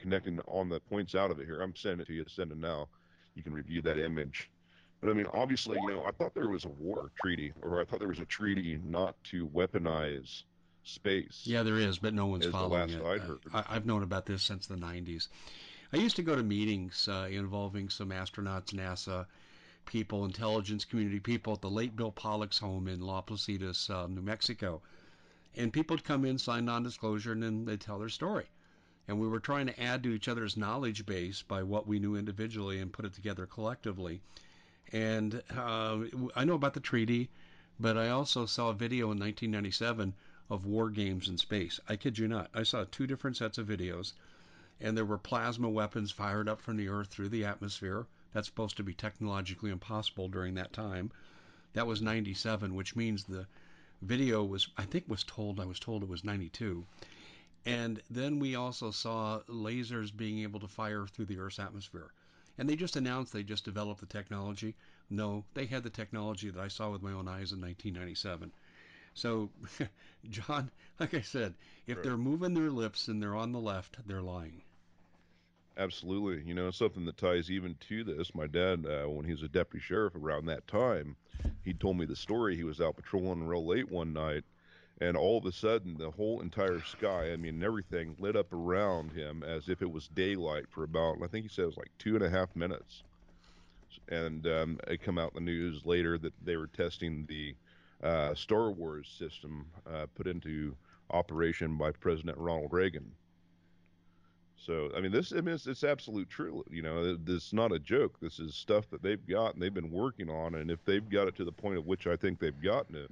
connecting 0.00 0.40
on 0.48 0.68
the 0.68 0.80
points 0.80 1.14
out 1.14 1.30
of 1.30 1.38
it. 1.38 1.46
Here, 1.46 1.60
I'm 1.60 1.76
sending 1.76 2.00
it 2.00 2.06
to 2.08 2.14
you. 2.14 2.24
Send 2.28 2.50
it 2.50 2.58
now. 2.58 2.88
You 3.36 3.42
can 3.42 3.52
review 3.52 3.82
that 3.82 3.98
image. 3.98 4.50
But 5.00 5.10
I 5.10 5.12
mean, 5.12 5.26
obviously, 5.32 5.78
you 5.80 5.88
know, 5.88 6.04
I 6.04 6.10
thought 6.10 6.34
there 6.34 6.48
was 6.48 6.64
a 6.64 6.68
war 6.68 7.10
treaty, 7.20 7.52
or 7.62 7.80
I 7.80 7.84
thought 7.84 7.98
there 7.98 8.08
was 8.08 8.18
a 8.18 8.24
treaty 8.24 8.80
not 8.84 9.14
to 9.24 9.46
weaponize 9.48 10.42
space. 10.84 11.42
Yeah, 11.44 11.62
there 11.62 11.78
is, 11.78 11.98
but 11.98 12.14
no 12.14 12.26
one's 12.26 12.46
following 12.46 12.80
last 12.80 12.94
it. 12.94 13.04
I'd 13.04 13.20
heard. 13.20 13.40
I, 13.52 13.64
I've 13.68 13.86
known 13.86 14.02
about 14.02 14.26
this 14.26 14.42
since 14.42 14.66
the 14.66 14.76
90s. 14.76 15.28
I 15.92 15.98
used 15.98 16.16
to 16.16 16.22
go 16.22 16.34
to 16.34 16.42
meetings 16.42 17.08
uh, 17.08 17.28
involving 17.30 17.88
some 17.88 18.10
astronauts, 18.10 18.72
NASA 18.72 19.26
people, 19.86 20.24
intelligence 20.24 20.84
community 20.84 21.20
people 21.20 21.52
at 21.52 21.60
the 21.60 21.70
late 21.70 21.94
Bill 21.94 22.10
Pollock's 22.10 22.58
home 22.58 22.88
in 22.88 23.00
La 23.00 23.22
Placitas, 23.22 23.88
uh, 23.88 24.06
New 24.08 24.20
Mexico. 24.20 24.82
And 25.56 25.72
people 25.72 25.94
would 25.94 26.04
come 26.04 26.24
in, 26.24 26.38
sign 26.38 26.64
non-disclosure, 26.64 27.32
and 27.32 27.42
then 27.42 27.64
they'd 27.64 27.80
tell 27.80 27.98
their 27.98 28.08
story. 28.08 28.46
And 29.08 29.20
we 29.20 29.28
were 29.28 29.40
trying 29.40 29.66
to 29.66 29.80
add 29.80 30.02
to 30.02 30.12
each 30.12 30.28
other's 30.28 30.56
knowledge 30.56 31.06
base 31.06 31.42
by 31.42 31.62
what 31.62 31.86
we 31.86 32.00
knew 32.00 32.16
individually 32.16 32.80
and 32.80 32.92
put 32.92 33.04
it 33.04 33.14
together 33.14 33.46
collectively. 33.46 34.20
And 34.92 35.42
uh, 35.56 35.98
I 36.36 36.44
know 36.44 36.54
about 36.54 36.74
the 36.74 36.80
treaty, 36.80 37.28
but 37.80 37.98
I 37.98 38.08
also 38.08 38.46
saw 38.46 38.70
a 38.70 38.74
video 38.74 39.06
in 39.06 39.18
1997 39.18 40.14
of 40.48 40.64
war 40.64 40.90
games 40.90 41.28
in 41.28 41.38
space. 41.38 41.80
I 41.88 41.96
kid 41.96 42.18
you 42.18 42.28
not. 42.28 42.50
I 42.54 42.62
saw 42.62 42.84
two 42.84 43.06
different 43.06 43.36
sets 43.36 43.58
of 43.58 43.66
videos, 43.66 44.12
and 44.80 44.96
there 44.96 45.04
were 45.04 45.18
plasma 45.18 45.68
weapons 45.68 46.12
fired 46.12 46.48
up 46.48 46.60
from 46.60 46.76
the 46.76 46.88
Earth 46.88 47.08
through 47.08 47.30
the 47.30 47.44
atmosphere. 47.44 48.06
That's 48.32 48.46
supposed 48.46 48.76
to 48.76 48.84
be 48.84 48.94
technologically 48.94 49.70
impossible 49.70 50.28
during 50.28 50.54
that 50.54 50.72
time. 50.72 51.10
That 51.72 51.86
was 51.86 52.00
97, 52.00 52.74
which 52.74 52.94
means 52.94 53.24
the 53.24 53.46
video 54.02 54.44
was, 54.44 54.68
I 54.76 54.84
think, 54.84 55.08
was 55.08 55.24
told, 55.24 55.58
I 55.58 55.64
was 55.64 55.80
told 55.80 56.02
it 56.02 56.08
was 56.08 56.22
92. 56.22 56.86
And 57.64 58.00
then 58.08 58.38
we 58.38 58.54
also 58.54 58.92
saw 58.92 59.40
lasers 59.48 60.16
being 60.16 60.38
able 60.38 60.60
to 60.60 60.68
fire 60.68 61.06
through 61.06 61.26
the 61.26 61.38
Earth's 61.38 61.58
atmosphere. 61.58 62.12
And 62.58 62.68
they 62.68 62.76
just 62.76 62.96
announced 62.96 63.32
they 63.32 63.42
just 63.42 63.64
developed 63.64 64.00
the 64.00 64.06
technology. 64.06 64.76
No, 65.08 65.44
they 65.54 65.66
had 65.66 65.82
the 65.82 65.90
technology 65.90 66.50
that 66.50 66.60
I 66.60 66.68
saw 66.68 66.90
with 66.90 67.02
my 67.02 67.12
own 67.12 67.28
eyes 67.28 67.52
in 67.52 67.60
1997. 67.60 68.52
So, 69.14 69.50
John, 70.30 70.70
like 70.98 71.14
I 71.14 71.20
said, 71.22 71.54
if 71.86 71.98
Right. 71.98 72.02
they're 72.02 72.16
moving 72.18 72.54
their 72.54 72.70
lips 72.70 73.08
and 73.08 73.22
they're 73.22 73.36
on 73.36 73.52
the 73.52 73.60
left, 73.60 73.98
they're 74.06 74.22
lying. 74.22 74.62
Absolutely. 75.76 76.42
You 76.46 76.54
know, 76.54 76.70
something 76.70 77.04
that 77.06 77.16
ties 77.16 77.50
even 77.50 77.76
to 77.88 78.04
this. 78.04 78.34
My 78.34 78.46
dad, 78.46 78.86
uh, 78.86 79.08
when 79.08 79.24
he 79.24 79.32
was 79.32 79.42
a 79.42 79.48
deputy 79.48 79.82
sheriff 79.82 80.14
around 80.14 80.46
that 80.46 80.66
time, 80.66 81.16
he 81.62 81.72
told 81.74 81.96
me 81.98 82.04
the 82.06 82.16
story. 82.16 82.56
He 82.56 82.64
was 82.64 82.80
out 82.80 82.96
patrolling 82.96 83.46
real 83.46 83.64
late 83.66 83.90
one 83.90 84.12
night, 84.12 84.44
and 85.00 85.16
all 85.16 85.36
of 85.36 85.44
a 85.44 85.52
sudden, 85.52 85.98
the 85.98 86.10
whole 86.10 86.40
entire 86.40 86.80
sky, 86.80 87.32
I 87.32 87.36
mean, 87.36 87.62
everything 87.62 88.16
lit 88.18 88.34
up 88.34 88.52
around 88.52 89.12
him 89.12 89.42
as 89.42 89.68
if 89.68 89.82
it 89.82 89.90
was 89.90 90.08
daylight 90.08 90.64
for 90.70 90.84
about, 90.84 91.18
I 91.22 91.26
think 91.26 91.44
he 91.44 91.48
said 91.50 91.64
it 91.64 91.66
was 91.66 91.76
like 91.76 91.90
two 91.98 92.14
and 92.14 92.24
a 92.24 92.30
half 92.30 92.54
minutes. 92.56 93.02
And 94.08 94.46
um, 94.46 94.78
it 94.88 95.02
come 95.02 95.18
out 95.18 95.32
in 95.36 95.44
the 95.44 95.50
news 95.50 95.84
later 95.84 96.16
that 96.18 96.32
they 96.42 96.56
were 96.56 96.68
testing 96.68 97.26
the 97.26 97.54
uh, 98.02 98.34
Star 98.34 98.70
Wars 98.70 99.14
system 99.18 99.66
uh, 99.90 100.06
put 100.14 100.26
into 100.26 100.74
operation 101.10 101.76
by 101.76 101.90
President 101.92 102.38
Ronald 102.38 102.72
Reagan. 102.72 103.10
So 104.56 104.90
I 104.96 105.00
mean, 105.00 105.12
this 105.12 105.32
I 105.32 105.40
mean, 105.40 105.54
it's, 105.54 105.66
it's 105.66 105.84
absolute 105.84 106.28
true. 106.28 106.64
You 106.70 106.82
know, 106.82 107.16
this 107.16 107.46
is 107.46 107.52
not 107.52 107.72
a 107.72 107.78
joke. 107.78 108.18
This 108.20 108.38
is 108.38 108.54
stuff 108.54 108.88
that 108.90 109.02
they've 109.02 109.24
got 109.26 109.54
and 109.54 109.62
they've 109.62 109.72
been 109.72 109.90
working 109.90 110.30
on. 110.30 110.54
And 110.56 110.70
if 110.70 110.84
they've 110.84 111.08
got 111.08 111.28
it 111.28 111.36
to 111.36 111.44
the 111.44 111.52
point 111.52 111.76
at 111.76 111.84
which 111.84 112.06
I 112.06 112.16
think 112.16 112.38
they've 112.38 112.62
gotten 112.62 112.96
it, 112.96 113.10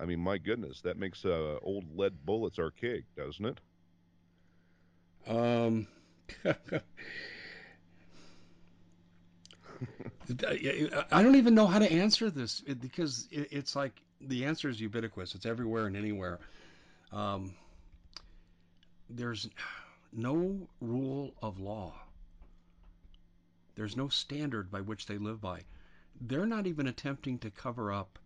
I 0.00 0.04
mean, 0.04 0.20
my 0.20 0.38
goodness, 0.38 0.80
that 0.82 0.98
makes 0.98 1.24
uh, 1.24 1.58
old 1.62 1.96
lead 1.96 2.24
bullets 2.24 2.58
archaic, 2.58 3.04
doesn't 3.16 3.44
it? 3.44 3.60
Um, 5.26 5.88
I 6.44 6.54
don't 11.22 11.36
even 11.36 11.54
know 11.54 11.66
how 11.66 11.78
to 11.78 11.90
answer 11.90 12.30
this 12.30 12.60
because 12.60 13.28
it's 13.30 13.76
like 13.76 14.00
the 14.20 14.44
answer 14.44 14.68
is 14.68 14.80
ubiquitous. 14.80 15.34
It's 15.34 15.46
everywhere 15.46 15.86
and 15.86 15.96
anywhere. 15.96 16.38
Um, 17.12 17.54
there's 19.10 19.48
no 20.12 20.68
rule 20.80 21.34
of 21.42 21.60
law. 21.60 21.92
There's 23.74 23.96
no 23.96 24.08
standard 24.08 24.70
by 24.70 24.80
which 24.80 25.06
they 25.06 25.18
live 25.18 25.40
by. 25.40 25.62
They're 26.20 26.46
not 26.46 26.66
even 26.66 26.88
attempting 26.88 27.38
to 27.38 27.50
cover 27.50 27.92
up 27.92 28.18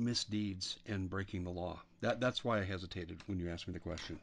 misdeeds 0.00 0.78
and 0.86 1.08
breaking 1.08 1.44
the 1.44 1.50
law. 1.50 1.80
That 2.00 2.20
that's 2.20 2.44
why 2.44 2.60
I 2.60 2.64
hesitated 2.64 3.18
when 3.26 3.38
you 3.38 3.50
asked 3.50 3.68
me 3.68 3.74
the 3.74 3.80
question. 3.80 4.18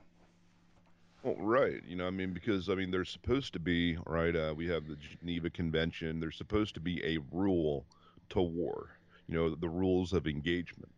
Well, 1.24 1.36
right. 1.40 1.82
You 1.88 1.96
know, 1.96 2.08
I 2.08 2.12
mean, 2.12 2.34
because 2.34 2.70
I 2.70 2.76
mean, 2.76 2.92
there's 2.92 3.10
supposed 3.10 3.54
to 3.54 3.60
be 3.60 3.98
right. 4.06 4.36
Uh, 4.36 4.54
we 4.56 4.68
have 4.68 4.88
the 4.88 4.98
Geneva 5.20 5.50
Convention. 5.50 6.20
There's 6.20 6.38
supposed 6.38 6.74
to 6.76 6.80
be 6.80 7.04
a 7.04 7.20
rule 7.32 7.86
to 8.30 8.42
war. 8.42 8.90
You 9.28 9.36
know, 9.36 9.56
the 9.56 9.70
rules 9.70 10.14
of 10.14 10.28
engagement. 10.28 10.92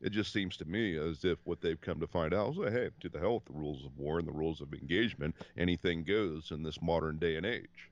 It 0.00 0.10
just 0.10 0.32
seems 0.32 0.56
to 0.56 0.64
me 0.64 0.96
as 0.96 1.24
if 1.24 1.38
what 1.44 1.60
they've 1.60 1.80
come 1.80 2.00
to 2.00 2.06
find 2.06 2.34
out 2.34 2.50
is, 2.50 2.56
that, 2.58 2.72
hey, 2.72 2.90
to 3.00 3.08
the 3.08 3.20
hell 3.20 3.34
with 3.34 3.44
the 3.44 3.52
rules 3.52 3.84
of 3.84 3.96
war 3.96 4.18
and 4.18 4.26
the 4.26 4.32
rules 4.32 4.60
of 4.60 4.74
engagement. 4.74 5.36
Anything 5.56 6.02
goes 6.02 6.50
in 6.50 6.62
this 6.62 6.82
modern 6.82 7.18
day 7.18 7.36
and 7.36 7.46
age. 7.46 7.90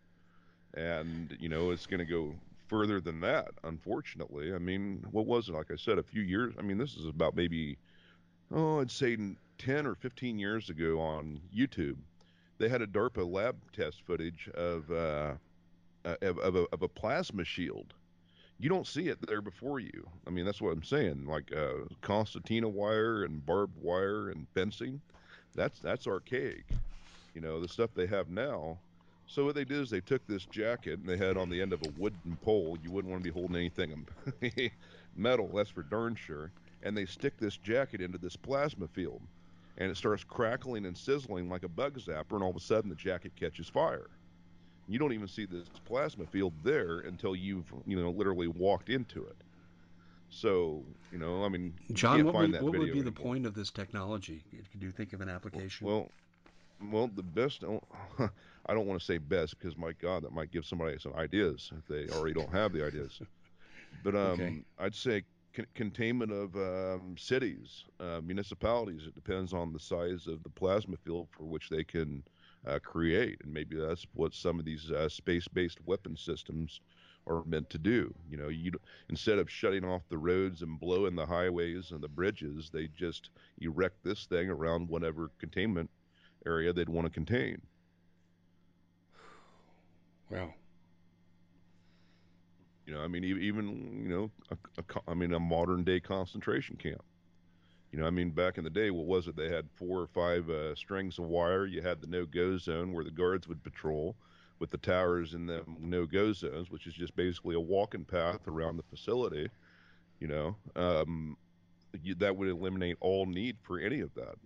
And 0.75 1.37
you 1.41 1.49
know, 1.49 1.71
it's 1.71 1.87
going 1.87 1.99
to 1.99 2.05
go 2.05 2.35
further 2.71 3.01
than 3.01 3.21
that. 3.21 3.49
Unfortunately, 3.65 4.55
I 4.55 4.59
mean, 4.59 5.05
what 5.11 5.27
was 5.27 5.49
it? 5.49 5.53
Like 5.53 5.73
I 5.73 5.77
said, 5.77 5.99
a 5.99 6.03
few 6.05 6.23
years. 6.23 6.55
I 6.57 6.63
mean, 6.63 6.79
this 6.79 6.95
is 6.95 7.07
about 7.07 7.35
maybe, 7.35 7.77
oh, 8.55 8.81
I'd 8.81 8.93
say 8.93 9.19
10 9.59 9.87
or 9.87 9.97
15 9.97 10.39
years 10.39 10.71
ago 10.71 11.01
on 11.01 11.41
YouTube, 11.55 11.97
they 12.59 12.69
had 12.69 12.81
a 12.81 12.87
DARPA 12.87 13.29
lab 13.29 13.57
test 13.73 14.03
footage 14.07 14.49
of 14.55 14.91
uh, 14.93 15.35
of, 16.05 16.39
of, 16.39 16.57
a, 16.57 16.67
of 16.73 16.83
a 16.83 16.89
plasma 16.89 17.45
shield. 17.45 17.93
You 18.59 18.69
don't 18.69 18.87
see 18.87 19.09
it 19.09 19.19
there 19.27 19.43
before 19.43 19.81
you. 19.81 20.09
I 20.27 20.31
mean, 20.31 20.45
that's 20.45 20.61
what 20.61 20.73
I'm 20.73 20.85
saying. 20.85 21.27
Like 21.27 21.53
uh, 21.55 21.87
concertina 22.03 22.69
wire 22.69 23.25
and 23.25 23.45
barbed 23.45 23.77
wire 23.83 24.31
and 24.31 24.47
fencing, 24.55 25.01
that's 25.55 25.81
that's 25.81 26.07
archaic. 26.07 26.67
You 27.35 27.41
know, 27.41 27.61
the 27.61 27.69
stuff 27.69 27.91
they 27.95 28.07
have 28.07 28.29
now. 28.29 28.79
So 29.31 29.45
what 29.45 29.55
they 29.55 29.65
did 29.65 29.79
is 29.79 29.91
they 29.91 30.01
took 30.01 30.27
this 30.27 30.45
jacket 30.45 30.99
and 30.99 31.09
they 31.09 31.17
had 31.17 31.37
on 31.37 31.49
the 31.49 31.63
end 31.63 31.73
of 31.73 31.83
a 31.83 31.87
wooden 31.97 32.37
pole. 32.43 32.77
You 32.83 32.91
wouldn't 32.91 33.13
want 33.13 33.23
to 33.23 33.31
be 33.31 33.33
holding 33.33 33.55
anything 33.55 34.05
metal, 35.17 35.49
that's 35.55 35.71
for 35.71 35.85
darn 35.85 36.17
sure. 36.17 36.51
And 36.83 36.97
they 36.97 37.07
stick 37.07 37.39
this 37.39 37.57
jacket 37.57 38.01
into 38.01 38.19
this 38.19 38.35
plasma 38.35 38.89
field 38.89 39.23
and 39.79 39.89
it 39.89 39.97
starts 39.97 40.25
crackling 40.25 40.85
and 40.85 40.99
sizzling 40.99 41.49
like 41.49 41.63
a 41.63 41.69
bug 41.69 41.97
zapper, 42.01 42.33
and 42.33 42.43
all 42.43 42.51
of 42.51 42.57
a 42.57 42.61
sudden 42.61 42.91
the 42.91 42.97
jacket 42.97 43.31
catches 43.37 43.69
fire. 43.69 44.11
You 44.89 44.99
don't 44.99 45.13
even 45.13 45.29
see 45.29 45.47
this 45.47 45.69
plasma 45.85 46.27
field 46.27 46.53
there 46.65 46.99
until 46.99 47.37
you've, 47.37 47.73
you 47.87 48.03
know, 48.03 48.11
literally 48.11 48.49
walked 48.49 48.89
into 48.89 49.25
it. 49.25 49.37
So, 50.29 50.83
you 51.13 51.19
know, 51.19 51.45
I 51.45 51.49
mean, 51.49 51.73
John, 51.93 52.25
what, 52.25 52.35
find 52.35 52.53
would, 52.53 52.55
that 52.55 52.65
what 52.65 52.77
would 52.77 52.93
be 52.93 53.01
the 53.01 53.13
point 53.13 53.47
of 53.47 53.55
this 53.55 53.71
technology? 53.71 54.43
Could 54.73 54.83
you 54.83 54.91
think 54.91 55.13
of 55.13 55.21
an 55.21 55.29
application? 55.29 55.87
Well, 55.87 56.09
well, 56.91 57.09
the 57.15 57.23
best. 57.23 57.63
Oh, 57.63 57.81
I 58.67 58.75
don't 58.75 58.87
want 58.87 59.01
to 59.01 59.05
say 59.05 59.19
best 59.19 59.59
because 59.59 59.77
my 59.77 59.93
God, 59.93 60.23
that 60.25 60.33
might 60.33 60.51
give 60.51 60.65
somebody 60.67 60.99
some 60.99 61.15
ideas 61.15 61.73
if 61.77 61.87
they 61.87 62.09
already 62.11 62.35
don't 62.35 62.53
have 62.53 62.73
the 62.73 62.85
ideas. 62.85 63.21
But 64.03 64.15
um, 64.15 64.41
Okay. 64.41 64.63
I'd 64.79 64.95
say 64.95 65.25
con- 65.55 65.67
containment 65.75 66.33
of 66.33 66.55
um, 66.57 67.17
cities, 67.19 67.85
uh, 67.99 68.21
municipalities. 68.23 69.07
It 69.07 69.15
depends 69.15 69.53
on 69.53 69.73
the 69.73 69.79
size 69.81 70.27
of 70.27 70.43
the 70.43 70.51
plasma 70.51 70.97
field 70.97 71.29
for 71.31 71.45
which 71.45 71.69
they 71.69 71.85
can 71.85 72.23
uh, 72.67 72.79
create, 72.81 73.41
and 73.43 73.53
maybe 73.53 73.77
that's 73.77 74.07
what 74.15 74.35
some 74.35 74.59
of 74.59 74.65
these 74.65 74.91
uh, 74.91 75.09
space-based 75.09 75.79
weapon 75.87 76.17
systems 76.17 76.81
are 77.27 77.45
meant 77.45 77.69
to 77.71 77.79
do. 77.79 78.15
You 78.29 78.37
know, 78.39 78.49
you 78.49 78.73
instead 79.09 79.39
of 79.39 79.51
shutting 79.51 79.85
off 79.85 80.03
the 80.09 80.19
roads 80.19 80.63
and 80.63 80.79
blowing 80.81 81.15
the 81.17 81.27
highways 81.27 81.91
and 81.91 82.01
the 82.03 82.09
bridges, 82.09 82.71
they 82.73 82.89
just 82.89 83.31
erect 83.61 84.03
this 84.03 84.27
thing 84.27 84.49
around 84.51 84.89
whatever 84.89 85.31
containment 85.39 85.91
area 86.47 86.73
they'd 86.73 86.89
want 86.89 87.07
to 87.07 87.11
contain. 87.13 87.61
Wow. 90.31 90.55
You 92.87 92.95
know, 92.95 93.03
I 93.03 93.09
mean, 93.09 93.25
even 93.25 94.03
you 94.03 94.09
know, 94.09 94.31
a, 94.51 94.57
a 94.81 95.01
I 95.11 95.15
mean, 95.15 95.33
a 95.33 95.41
modern 95.41 95.85
day 95.85 96.01
concentration 96.01 96.77
camp. 96.77 97.03
You 97.93 97.99
know, 97.99 98.07
I 98.07 98.11
mean, 98.11 98.31
back 98.31 98.57
in 98.57 98.65
the 98.65 98.71
day, 98.71 98.91
what 98.91 99.07
was 99.07 99.27
it? 99.27 99.37
They 99.37 99.49
had 99.49 99.69
four 99.75 100.01
or 100.01 100.07
five 100.07 100.49
uh, 100.49 100.75
strings 100.77 101.19
of 101.19 101.27
wire. 101.27 101.67
You 101.67 101.83
had 101.83 102.01
the 102.01 102.07
no-go 102.07 102.57
zone 102.57 102.93
where 102.93 103.03
the 103.05 103.11
guards 103.11 103.49
would 103.49 103.63
patrol, 103.65 104.15
with 104.61 104.71
the 104.71 104.79
towers 104.79 105.35
in 105.35 105.47
the 105.47 105.65
no-go 105.81 106.33
zones, 106.33 106.71
which 106.71 106.87
is 106.87 106.95
just 106.95 107.17
basically 107.17 107.57
a 107.57 107.61
walking 107.61 108.05
path 108.05 108.47
around 108.47 108.77
the 108.77 108.85
facility. 108.85 109.49
You 110.21 110.29
know, 110.29 110.57
um, 110.77 111.37
you, 112.03 112.15
that 112.17 112.37
would 112.37 112.49
eliminate 112.49 112.97
all 113.01 113.27
need 113.27 113.57
for 113.63 113.81
any 113.81 114.01
of 114.01 114.15
that. 114.15 114.37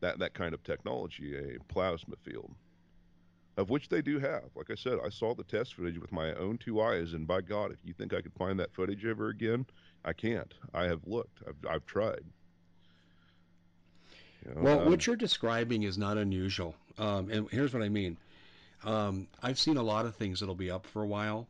That 0.00 0.18
that 0.20 0.34
kind 0.34 0.54
of 0.54 0.62
technology, 0.62 1.36
a 1.36 1.58
plasma 1.72 2.16
field. 2.22 2.54
Of 3.56 3.70
which 3.70 3.88
they 3.88 4.02
do 4.02 4.18
have. 4.18 4.44
Like 4.54 4.70
I 4.70 4.74
said, 4.74 4.98
I 5.04 5.08
saw 5.08 5.34
the 5.34 5.44
test 5.44 5.74
footage 5.74 5.98
with 5.98 6.12
my 6.12 6.34
own 6.34 6.58
two 6.58 6.80
eyes, 6.80 7.12
and 7.12 7.26
by 7.26 7.40
God, 7.40 7.72
if 7.72 7.78
you 7.84 7.92
think 7.92 8.12
I 8.12 8.20
could 8.20 8.34
find 8.34 8.58
that 8.60 8.72
footage 8.72 9.04
ever 9.04 9.28
again, 9.28 9.66
I 10.04 10.12
can't. 10.12 10.52
I 10.72 10.84
have 10.84 11.06
looked. 11.06 11.38
I've 11.46 11.70
I've 11.70 11.86
tried. 11.86 12.24
You 14.44 14.54
know, 14.54 14.60
well, 14.60 14.80
um, 14.80 14.90
what 14.90 15.06
you're 15.06 15.16
describing 15.16 15.84
is 15.84 15.96
not 15.96 16.18
unusual, 16.18 16.74
um, 16.98 17.30
and 17.30 17.48
here's 17.50 17.72
what 17.72 17.82
I 17.82 17.88
mean. 17.88 18.16
Um, 18.84 19.28
I've 19.42 19.58
seen 19.58 19.78
a 19.78 19.82
lot 19.82 20.04
of 20.04 20.16
things 20.16 20.40
that'll 20.40 20.54
be 20.54 20.70
up 20.70 20.86
for 20.86 21.02
a 21.02 21.06
while, 21.06 21.48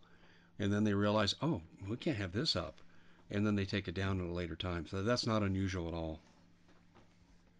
and 0.58 0.72
then 0.72 0.84
they 0.84 0.94
realize, 0.94 1.34
oh, 1.42 1.60
we 1.88 1.96
can't 1.96 2.16
have 2.16 2.32
this 2.32 2.54
up, 2.54 2.76
and 3.30 3.44
then 3.44 3.56
they 3.56 3.64
take 3.64 3.88
it 3.88 3.94
down 3.94 4.20
at 4.20 4.26
a 4.26 4.32
later 4.32 4.54
time. 4.54 4.86
So 4.86 5.02
that's 5.02 5.26
not 5.26 5.42
unusual 5.42 5.88
at 5.88 5.94
all. 5.94 6.20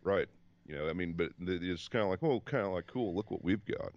Right. 0.04 0.28
You 0.66 0.76
know, 0.76 0.88
I 0.88 0.92
mean, 0.92 1.12
but 1.12 1.30
it's 1.40 1.88
kind 1.88 2.04
of 2.04 2.10
like, 2.10 2.22
oh, 2.22 2.40
kind 2.40 2.66
of 2.66 2.72
like, 2.72 2.86
cool. 2.86 3.14
Look 3.14 3.30
what 3.30 3.44
we've 3.44 3.64
got. 3.64 3.92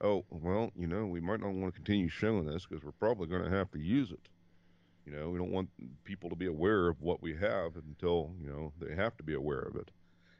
Oh, 0.00 0.24
well, 0.30 0.70
you 0.78 0.86
know, 0.86 1.06
we 1.06 1.20
might 1.20 1.40
not 1.40 1.52
want 1.52 1.74
to 1.74 1.80
continue 1.80 2.08
showing 2.08 2.46
this 2.46 2.66
because 2.66 2.84
we're 2.84 2.92
probably 2.92 3.26
going 3.26 3.42
to 3.42 3.50
have 3.50 3.70
to 3.72 3.78
use 3.78 4.12
it. 4.12 4.28
You 5.04 5.12
know, 5.12 5.30
we 5.30 5.38
don't 5.38 5.50
want 5.50 5.70
people 6.04 6.30
to 6.30 6.36
be 6.36 6.46
aware 6.46 6.88
of 6.88 7.00
what 7.00 7.22
we 7.22 7.34
have 7.36 7.76
until 7.76 8.32
you 8.40 8.48
know 8.48 8.72
they 8.80 8.94
have 8.94 9.16
to 9.16 9.22
be 9.22 9.34
aware 9.34 9.60
of 9.60 9.76
it 9.76 9.90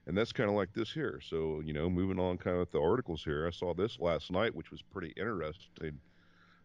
and 0.08 0.16
that's 0.16 0.32
kind 0.32 0.48
of 0.48 0.56
like 0.56 0.72
this 0.72 0.90
here. 0.90 1.20
So 1.22 1.60
you 1.64 1.74
know, 1.74 1.88
moving 1.88 2.18
on, 2.18 2.38
kind 2.38 2.56
of 2.56 2.60
with 2.60 2.72
the 2.72 2.80
articles 2.80 3.22
here. 3.22 3.46
I 3.46 3.50
saw 3.50 3.74
this 3.74 4.00
last 4.00 4.32
night, 4.32 4.54
which 4.54 4.70
was 4.70 4.82
pretty 4.82 5.12
interesting. 5.16 6.00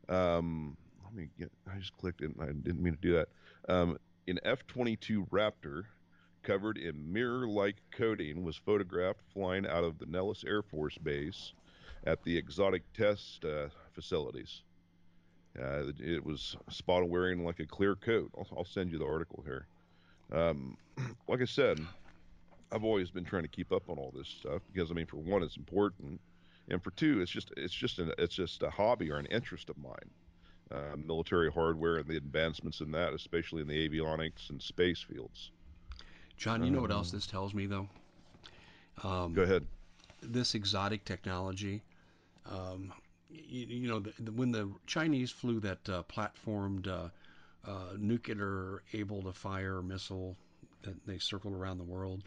Um, 0.10 0.78
let 1.04 1.14
me 1.14 1.28
get. 1.38 1.52
I 1.72 1.78
just 1.78 1.96
clicked 1.98 2.22
it. 2.22 2.32
I 2.42 2.48
didn't 2.48 2.82
mean 2.82 2.94
to 2.94 3.00
do 3.00 3.14
that. 3.14 3.28
Um, 3.68 3.98
an 4.28 4.40
F-22 4.46 5.30
Raptor 5.30 5.84
covered 6.42 6.78
in 6.78 7.12
mirror-like 7.12 7.76
coating 7.92 8.44
was 8.44 8.56
photographed 8.56 9.22
flying 9.34 9.68
out 9.68 9.84
of 9.84 10.00
the 10.00 10.06
Nellis 10.06 10.44
Air 10.48 10.62
Force 10.62 10.98
Base 10.98 11.54
at 12.06 12.24
the 12.24 12.38
exotic 12.38 12.84
test 12.94 13.46
uh, 13.46 13.68
facilities. 13.94 14.62
Uh, 15.60 15.84
it 16.00 16.26
was 16.26 16.58
spotted 16.70 17.10
wearing 17.10 17.46
like 17.46 17.60
a 17.60 17.66
clear 17.66 17.96
coat. 17.96 18.32
I'll, 18.38 18.48
I'll 18.58 18.66
send 18.66 18.92
you 18.92 18.98
the 18.98 19.06
article 19.06 19.44
here. 19.46 19.68
Um, 20.32 20.78
like 21.28 21.42
I 21.42 21.46
said, 21.46 21.80
I've 22.72 22.84
always 22.84 23.12
been 23.12 23.24
trying 23.24 23.44
to 23.44 23.50
keep 23.50 23.72
up 23.72 23.90
on 23.90 23.98
all 23.98 24.12
this 24.16 24.28
stuff 24.28 24.62
because 24.72 24.90
I 24.90 24.96
mean, 24.96 25.06
for 25.06 25.18
one, 25.18 25.44
it's 25.44 25.58
important, 25.58 26.20
and 26.70 26.84
for 26.84 26.92
two, 26.92 27.22
it's 27.22 27.30
just 27.30 27.52
it's 27.56 27.74
just 27.74 28.00
an 28.00 28.12
it's 28.18 28.34
just 28.34 28.64
a 28.64 28.70
hobby 28.70 29.12
or 29.12 29.18
an 29.18 29.28
interest 29.28 29.70
of 29.70 29.78
mine. 29.78 30.10
Uh, 30.72 30.96
military 30.98 31.52
hardware 31.52 31.98
and 31.98 32.08
the 32.08 32.18
advancements 32.18 32.80
in 32.80 32.90
that, 32.90 33.14
especially 33.14 33.62
in 33.62 33.68
the 33.68 33.88
avionics 33.88 34.50
and 34.50 34.60
space 34.60 35.02
fields. 35.02 35.52
John, 36.36 36.64
you 36.64 36.72
know 36.72 36.82
what 36.82 36.90
else 36.90 37.12
this 37.12 37.28
tells 37.28 37.54
me 37.54 37.68
though? 37.68 37.88
Um, 39.04 39.34
Go 39.34 39.44
ahead. 39.44 39.68
This 40.22 40.56
exotic 40.56 41.06
technology. 41.06 41.84
Um, 42.46 42.94
you, 43.30 43.66
you, 43.68 43.88
know, 43.88 44.00
the, 44.00 44.14
the, 44.20 44.32
when 44.32 44.52
the 44.52 44.70
Chinese 44.86 45.32
flew 45.32 45.60
that 45.62 45.90
uh, 45.90 46.04
platformed 46.04 46.88
uh, 46.88 47.10
uh, 47.66 47.96
nuclear 47.98 48.84
able 48.94 49.24
to 49.24 49.34
fire 49.34 49.82
missile 49.82 50.36
that 50.84 51.06
they 51.06 51.18
circled 51.18 51.54
around 51.54 51.78
the 51.78 51.84
world, 51.84 52.24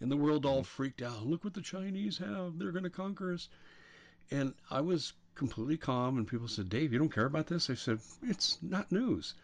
and 0.00 0.10
the 0.10 0.16
world 0.16 0.44
all 0.44 0.62
freaked 0.62 1.02
out. 1.02 1.26
Look 1.26 1.44
what 1.44 1.54
the 1.54 1.62
Chinese 1.62 2.18
have. 2.18 2.58
They're 2.58 2.72
going 2.72 2.84
to 2.84 2.90
conquer 2.90 3.32
us. 3.32 3.48
And 4.30 4.54
I 4.70 4.80
was 4.80 5.12
completely 5.34 5.76
calm, 5.76 6.18
and 6.18 6.26
people 6.26 6.48
said, 6.48 6.68
Dave, 6.68 6.92
you 6.92 6.98
don't 6.98 7.12
care 7.12 7.26
about 7.26 7.46
this? 7.46 7.70
I 7.70 7.74
said, 7.74 8.00
it's 8.22 8.58
not 8.62 8.90
news. 8.90 9.34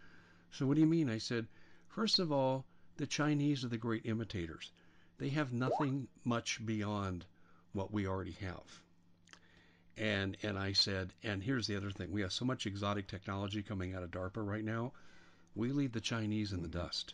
So 0.53 0.67
what 0.67 0.75
do 0.75 0.81
you 0.81 0.87
mean? 0.87 1.09
I 1.09 1.19
said, 1.19 1.47
first 1.89 2.19
of 2.19 2.33
all, 2.33 2.65
the 2.97 3.07
Chinese 3.07 3.65
are 3.65 3.69
the 3.69 3.77
great 3.77 4.07
imitators. 4.07 4.73
They 5.19 5.29
have 5.31 5.53
nothing 5.53 6.09
much 6.25 6.65
beyond 6.65 7.25
what 7.73 7.93
we 7.93 8.07
already 8.07 8.37
have. 8.41 8.81
And 10.01 10.39
and 10.43 10.59
I 10.59 10.73
said, 10.73 11.13
and 11.23 11.43
here's 11.43 11.67
the 11.67 11.77
other 11.77 11.91
thing: 11.91 12.11
we 12.11 12.23
have 12.23 12.33
so 12.33 12.47
much 12.47 12.65
exotic 12.65 13.07
technology 13.07 13.63
coming 13.63 13.95
out 13.95 14.03
of 14.03 14.11
DARPA 14.11 14.45
right 14.45 14.65
now. 14.65 14.93
We 15.55 15.73
leave 15.73 15.93
the 15.93 16.01
Chinese 16.01 16.53
in 16.53 16.63
the 16.63 16.69
dust. 16.69 17.13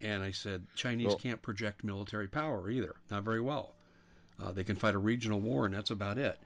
And 0.00 0.22
I 0.22 0.32
said, 0.32 0.66
Chinese 0.74 1.08
well, 1.08 1.18
can't 1.18 1.40
project 1.42 1.84
military 1.84 2.26
power 2.26 2.68
either, 2.70 2.96
not 3.10 3.22
very 3.22 3.40
well. 3.40 3.74
Uh, 4.42 4.50
they 4.50 4.64
can 4.64 4.74
fight 4.74 4.96
a 4.96 4.98
regional 4.98 5.40
war, 5.40 5.64
and 5.64 5.72
that's 5.72 5.90
about 5.90 6.18
it. 6.18 6.40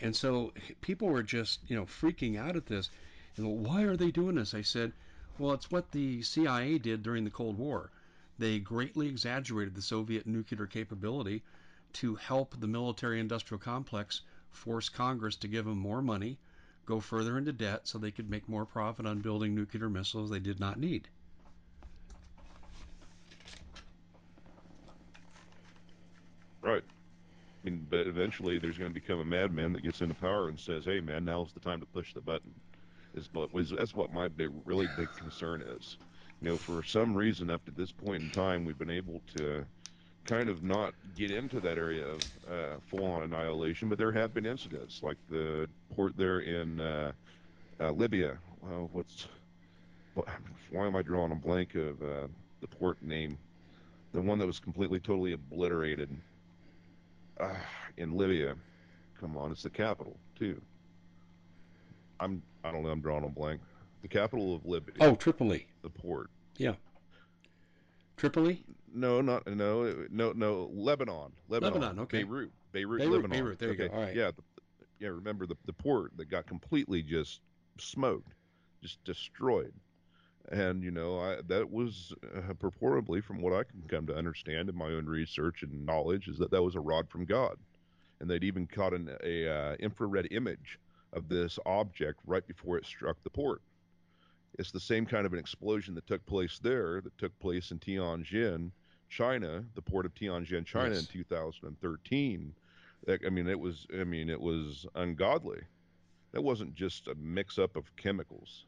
And 0.00 0.14
so 0.14 0.52
people 0.80 1.08
were 1.08 1.24
just, 1.24 1.60
you 1.66 1.74
know, 1.74 1.86
freaking 1.86 2.38
out 2.38 2.54
at 2.54 2.66
this. 2.66 2.90
And 3.36 3.64
why 3.64 3.82
are 3.82 3.96
they 3.96 4.12
doing 4.12 4.36
this? 4.36 4.54
I 4.54 4.62
said, 4.62 4.92
well, 5.38 5.54
it's 5.54 5.72
what 5.72 5.90
the 5.90 6.22
CIA 6.22 6.78
did 6.78 7.02
during 7.02 7.24
the 7.24 7.30
Cold 7.30 7.58
War. 7.58 7.90
They 8.38 8.60
greatly 8.60 9.08
exaggerated 9.08 9.74
the 9.74 9.82
Soviet 9.82 10.26
nuclear 10.26 10.66
capability 10.66 11.42
to 11.94 12.14
help 12.14 12.60
the 12.60 12.68
military 12.68 13.18
industrial 13.18 13.58
complex 13.58 14.20
force 14.50 14.88
Congress 14.88 15.36
to 15.36 15.48
give 15.48 15.64
them 15.64 15.78
more 15.78 16.02
money, 16.02 16.38
go 16.86 17.00
further 17.00 17.36
into 17.38 17.52
debt 17.52 17.86
so 17.86 17.98
they 17.98 18.10
could 18.10 18.30
make 18.30 18.48
more 18.48 18.64
profit 18.64 19.06
on 19.06 19.20
building 19.20 19.54
nuclear 19.54 19.88
missiles 19.88 20.30
they 20.30 20.38
did 20.38 20.58
not 20.58 20.78
need. 20.78 21.08
Right. 26.62 26.82
I 26.82 27.70
mean, 27.70 27.86
but 27.88 28.06
eventually 28.06 28.58
there's 28.58 28.78
going 28.78 28.90
to 28.90 28.94
become 28.94 29.20
a 29.20 29.24
madman 29.24 29.72
that 29.72 29.82
gets 29.82 30.00
into 30.00 30.14
power 30.14 30.48
and 30.48 30.58
says, 30.58 30.84
"Hey, 30.84 31.00
man, 31.00 31.24
now's 31.24 31.52
the 31.52 31.60
time 31.60 31.80
to 31.80 31.86
push 31.86 32.14
the 32.14 32.20
button." 32.20 32.52
Is 33.14 33.28
was 33.32 33.70
that's 33.70 33.94
what 33.94 34.12
my 34.12 34.28
big, 34.28 34.50
really 34.64 34.86
big 34.96 35.08
concern 35.16 35.62
is. 35.62 35.96
You 36.40 36.50
know, 36.50 36.56
for 36.56 36.82
some 36.82 37.14
reason 37.14 37.50
up 37.50 37.64
to 37.64 37.72
this 37.72 37.90
point 37.90 38.22
in 38.22 38.30
time, 38.30 38.64
we've 38.64 38.78
been 38.78 38.90
able 38.90 39.22
to 39.36 39.64
kind 40.28 40.50
of 40.50 40.62
not 40.62 40.92
get 41.16 41.30
into 41.30 41.58
that 41.58 41.78
area 41.78 42.06
of 42.06 42.20
uh, 42.50 42.76
full-on 42.86 43.22
annihilation, 43.22 43.88
but 43.88 43.96
there 43.96 44.12
have 44.12 44.34
been 44.34 44.44
incidents 44.44 45.02
like 45.02 45.16
the 45.30 45.66
port 45.96 46.16
there 46.16 46.40
in 46.40 46.78
uh, 46.80 47.12
uh, 47.80 47.90
Libya. 47.92 48.36
Well, 48.60 48.90
what's 48.92 49.26
why 50.70 50.86
am 50.86 50.96
I 50.96 51.02
drawing 51.02 51.32
a 51.32 51.36
blank 51.36 51.74
of 51.76 52.02
uh, 52.02 52.26
the 52.60 52.66
port 52.66 53.00
name? 53.02 53.38
The 54.12 54.20
one 54.20 54.38
that 54.38 54.46
was 54.46 54.58
completely, 54.58 54.98
totally 54.98 55.32
obliterated 55.32 56.10
uh, 57.40 57.54
in 57.96 58.16
Libya. 58.16 58.54
Come 59.20 59.36
on, 59.36 59.50
it's 59.50 59.62
the 59.62 59.70
capital 59.70 60.16
too. 60.38 60.60
I'm 62.20 62.42
I 62.64 62.72
don't 62.72 62.82
know. 62.82 62.90
I'm 62.90 63.00
drawing 63.00 63.24
a 63.24 63.28
blank. 63.28 63.60
The 64.02 64.08
capital 64.08 64.54
of 64.54 64.66
Libya. 64.66 64.94
Oh, 65.00 65.14
Tripoli. 65.14 65.66
The 65.82 65.90
port. 65.90 66.30
Yeah. 66.58 66.74
Tripoli? 68.18 68.64
No, 68.92 69.20
not 69.20 69.46
no, 69.46 70.06
no, 70.10 70.32
no. 70.32 70.70
Lebanon. 70.72 71.32
Lebanon. 71.48 71.80
Lebanon. 71.80 71.98
Okay. 72.00 72.24
Beirut. 72.24 72.52
Beirut. 72.72 72.98
Beirut 72.98 73.12
Lebanon. 73.12 73.30
Beirut. 73.30 73.58
There 73.58 73.70
okay. 73.70 73.84
you 73.84 73.88
go. 73.88 73.94
All 73.94 74.02
right. 74.02 74.14
Yeah. 74.14 74.30
The, 74.36 74.42
yeah. 74.98 75.08
Remember 75.08 75.46
the 75.46 75.56
the 75.66 75.72
port 75.72 76.12
that 76.16 76.30
got 76.30 76.46
completely 76.46 77.02
just 77.02 77.40
smoked, 77.78 78.34
just 78.82 79.02
destroyed 79.04 79.72
and 80.50 80.82
you 80.82 80.90
know 80.90 81.18
I, 81.18 81.36
that 81.48 81.70
was 81.70 82.12
uh, 82.34 82.52
purportedly 82.54 83.22
from 83.22 83.40
what 83.40 83.52
i 83.52 83.64
can 83.64 83.82
come 83.88 84.06
to 84.06 84.16
understand 84.16 84.68
in 84.68 84.76
my 84.76 84.86
own 84.86 85.06
research 85.06 85.62
and 85.62 85.84
knowledge 85.84 86.28
is 86.28 86.38
that 86.38 86.50
that 86.50 86.62
was 86.62 86.74
a 86.74 86.80
rod 86.80 87.08
from 87.08 87.24
god 87.24 87.56
and 88.20 88.28
they'd 88.28 88.44
even 88.44 88.66
caught 88.66 88.94
an 88.94 89.10
a, 89.22 89.48
uh, 89.48 89.76
infrared 89.76 90.28
image 90.30 90.78
of 91.12 91.28
this 91.28 91.58
object 91.66 92.20
right 92.26 92.46
before 92.46 92.76
it 92.78 92.86
struck 92.86 93.16
the 93.24 93.30
port 93.30 93.62
it's 94.58 94.70
the 94.70 94.80
same 94.80 95.06
kind 95.06 95.26
of 95.26 95.32
an 95.32 95.38
explosion 95.38 95.94
that 95.94 96.06
took 96.06 96.24
place 96.26 96.58
there 96.62 97.00
that 97.00 97.16
took 97.18 97.36
place 97.38 97.70
in 97.70 97.78
tianjin 97.78 98.70
china 99.08 99.64
the 99.74 99.82
port 99.82 100.06
of 100.06 100.14
tianjin 100.14 100.64
china 100.64 100.94
yes. 100.94 101.00
in 101.00 101.06
2013 101.06 102.54
i 103.08 103.30
mean 103.30 103.48
it 103.48 103.58
was 103.58 103.86
i 103.98 104.04
mean 104.04 104.28
it 104.28 104.40
was 104.40 104.86
ungodly 104.94 105.60
that 106.32 106.42
wasn't 106.42 106.74
just 106.74 107.08
a 107.08 107.14
mix 107.14 107.58
up 107.58 107.76
of 107.76 107.84
chemicals 107.96 108.66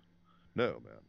no 0.54 0.80
man 0.84 1.00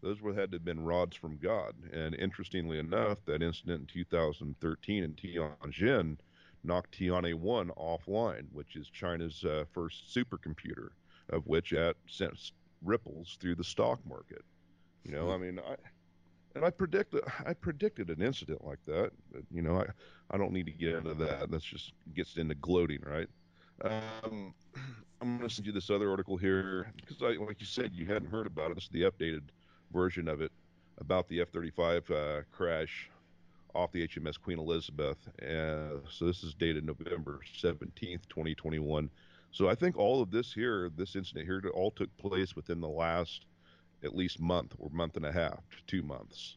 those 0.00 0.20
were 0.20 0.34
had 0.34 0.50
to 0.52 0.56
have 0.56 0.64
been 0.64 0.84
rods 0.84 1.16
from 1.16 1.38
God. 1.38 1.74
And 1.92 2.14
interestingly 2.14 2.78
enough, 2.78 3.24
that 3.24 3.42
incident 3.42 3.80
in 3.80 3.86
2013 3.86 5.02
in 5.02 5.14
Tianjin 5.14 6.18
knocked 6.62 6.98
Tianhe 6.98 7.34
1 7.34 7.70
offline, 7.70 8.46
which 8.52 8.76
is 8.76 8.88
China's 8.88 9.44
uh, 9.44 9.64
first 9.72 10.14
supercomputer, 10.14 10.90
of 11.30 11.46
which 11.46 11.72
at 11.72 11.96
sent 12.06 12.52
ripples 12.84 13.36
through 13.40 13.56
the 13.56 13.64
stock 13.64 14.00
market. 14.08 14.42
You 15.04 15.12
know, 15.12 15.30
I 15.30 15.38
mean, 15.38 15.58
I 15.58 15.76
and 16.54 16.64
I 16.64 16.70
predicted 16.70 17.22
I 17.46 17.54
predicted 17.54 18.10
an 18.10 18.22
incident 18.22 18.64
like 18.64 18.84
that. 18.86 19.10
But, 19.32 19.42
you 19.50 19.62
know, 19.62 19.80
I 19.80 19.86
I 20.30 20.36
don't 20.36 20.52
need 20.52 20.66
to 20.66 20.72
get 20.72 20.94
into 20.94 21.14
that. 21.14 21.50
That's 21.50 21.64
just 21.64 21.92
gets 22.14 22.36
into 22.36 22.54
gloating, 22.56 23.00
right? 23.06 23.28
Um, 23.82 24.54
I'm 25.20 25.36
going 25.38 25.48
to 25.48 25.54
send 25.54 25.66
you 25.66 25.72
this 25.72 25.90
other 25.90 26.10
article 26.10 26.36
here 26.36 26.92
because, 26.94 27.16
I, 27.22 27.42
like 27.42 27.60
you 27.60 27.66
said, 27.66 27.92
you 27.92 28.06
hadn't 28.06 28.30
heard 28.30 28.46
about 28.46 28.70
it. 28.70 28.74
This 28.74 28.84
is 28.84 28.90
the 28.90 29.02
updated 29.02 29.42
version 29.92 30.28
of 30.28 30.40
it 30.40 30.52
about 30.98 31.28
the 31.28 31.40
F 31.40 31.48
35 31.48 32.10
uh, 32.10 32.40
crash 32.52 33.10
off 33.74 33.92
the 33.92 34.06
HMS 34.06 34.40
Queen 34.40 34.58
Elizabeth. 34.58 35.18
Uh, 35.42 36.00
so 36.10 36.26
this 36.26 36.42
is 36.42 36.54
dated 36.54 36.84
November 36.84 37.40
17th, 37.60 38.28
2021. 38.28 39.10
So 39.50 39.68
I 39.68 39.74
think 39.74 39.96
all 39.96 40.22
of 40.22 40.30
this 40.30 40.52
here, 40.52 40.90
this 40.96 41.16
incident 41.16 41.46
here, 41.46 41.62
all 41.74 41.90
took 41.90 42.14
place 42.16 42.54
within 42.54 42.80
the 42.80 42.88
last 42.88 43.46
at 44.04 44.14
least 44.14 44.40
month 44.40 44.74
or 44.78 44.90
month 44.90 45.16
and 45.16 45.26
a 45.26 45.32
half 45.32 45.58
to 45.70 45.76
two 45.86 46.02
months. 46.02 46.56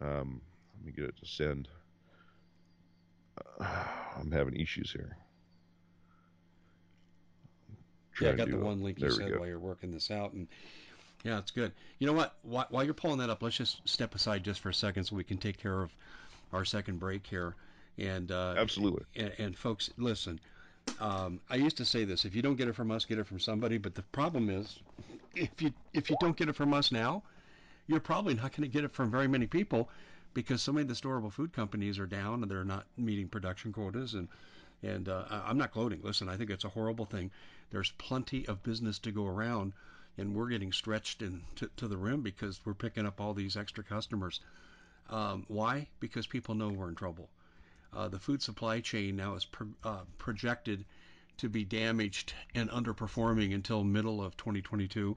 Um, 0.00 0.40
let 0.76 0.86
me 0.86 0.92
get 0.92 1.04
it 1.04 1.16
to 1.18 1.26
send. 1.26 1.68
Uh, 3.60 3.64
I'm 4.18 4.30
having 4.30 4.56
issues 4.56 4.92
here. 4.92 5.16
yeah, 8.20 8.30
I 8.30 8.32
got 8.32 8.50
the 8.50 8.58
one 8.58 8.82
link 8.82 9.00
you 9.00 9.10
said 9.10 9.38
while 9.38 9.46
you're 9.46 9.58
working 9.58 9.90
this 9.90 10.10
out, 10.10 10.32
and 10.32 10.48
yeah, 11.24 11.38
it's 11.38 11.50
good. 11.50 11.72
You 11.98 12.06
know 12.06 12.12
what? 12.12 12.36
While 12.42 12.84
you're 12.84 12.94
pulling 12.94 13.18
that 13.18 13.30
up, 13.30 13.42
let's 13.42 13.56
just 13.56 13.86
step 13.88 14.14
aside 14.14 14.42
just 14.42 14.60
for 14.60 14.70
a 14.70 14.74
second 14.74 15.04
so 15.04 15.16
we 15.16 15.24
can 15.24 15.36
take 15.36 15.58
care 15.58 15.82
of 15.82 15.90
our 16.52 16.64
second 16.64 16.98
break 16.98 17.26
here. 17.26 17.54
And 17.98 18.32
uh, 18.32 18.54
absolutely. 18.56 19.04
And, 19.16 19.32
and 19.38 19.58
folks, 19.58 19.90
listen. 19.98 20.40
Um, 20.98 21.40
I 21.48 21.56
used 21.56 21.76
to 21.78 21.84
say 21.84 22.04
this: 22.04 22.24
if 22.24 22.34
you 22.34 22.42
don't 22.42 22.56
get 22.56 22.68
it 22.68 22.74
from 22.74 22.90
us, 22.90 23.04
get 23.04 23.18
it 23.18 23.26
from 23.26 23.40
somebody. 23.40 23.78
But 23.78 23.94
the 23.94 24.02
problem 24.02 24.50
is, 24.50 24.80
if 25.34 25.62
you 25.62 25.72
if 25.92 26.10
you 26.10 26.16
don't 26.20 26.36
get 26.36 26.48
it 26.48 26.56
from 26.56 26.74
us 26.74 26.92
now, 26.92 27.22
you're 27.86 28.00
probably 28.00 28.34
not 28.34 28.52
going 28.56 28.68
to 28.68 28.72
get 28.72 28.84
it 28.84 28.92
from 28.92 29.10
very 29.10 29.28
many 29.28 29.46
people 29.46 29.88
because 30.34 30.62
so 30.62 30.72
many 30.72 30.82
of 30.82 30.88
the 30.88 30.94
storable 30.94 31.32
food 31.32 31.52
companies 31.52 31.98
are 31.98 32.06
down 32.06 32.42
and 32.42 32.50
they're 32.50 32.64
not 32.64 32.86
meeting 32.96 33.28
production 33.28 33.72
quotas 33.72 34.14
and 34.14 34.28
and 34.82 35.08
uh, 35.08 35.24
I'm 35.30 35.58
not 35.58 35.72
gloating. 35.72 36.00
Listen, 36.02 36.28
I 36.28 36.36
think 36.36 36.50
it's 36.50 36.64
a 36.64 36.70
horrible 36.70 37.04
thing. 37.04 37.30
There's 37.70 37.92
plenty 37.98 38.46
of 38.46 38.62
business 38.62 38.98
to 39.00 39.12
go 39.12 39.26
around, 39.26 39.74
and 40.16 40.34
we're 40.34 40.48
getting 40.48 40.72
stretched 40.72 41.20
in 41.20 41.42
to, 41.56 41.68
to 41.76 41.86
the 41.86 41.98
rim 41.98 42.22
because 42.22 42.60
we're 42.64 42.74
picking 42.74 43.04
up 43.04 43.20
all 43.20 43.34
these 43.34 43.56
extra 43.56 43.84
customers. 43.84 44.40
Um, 45.10 45.44
why? 45.48 45.88
Because 46.00 46.26
people 46.26 46.54
know 46.54 46.70
we're 46.70 46.88
in 46.88 46.94
trouble. 46.94 47.28
Uh, 47.92 48.08
the 48.08 48.18
food 48.18 48.42
supply 48.42 48.80
chain 48.80 49.16
now 49.16 49.34
is 49.34 49.44
pro- 49.44 49.74
uh, 49.82 50.04
projected 50.18 50.84
to 51.36 51.48
be 51.48 51.64
damaged 51.64 52.34
and 52.54 52.70
underperforming 52.70 53.54
until 53.54 53.82
middle 53.82 54.22
of 54.22 54.36
2022. 54.36 55.16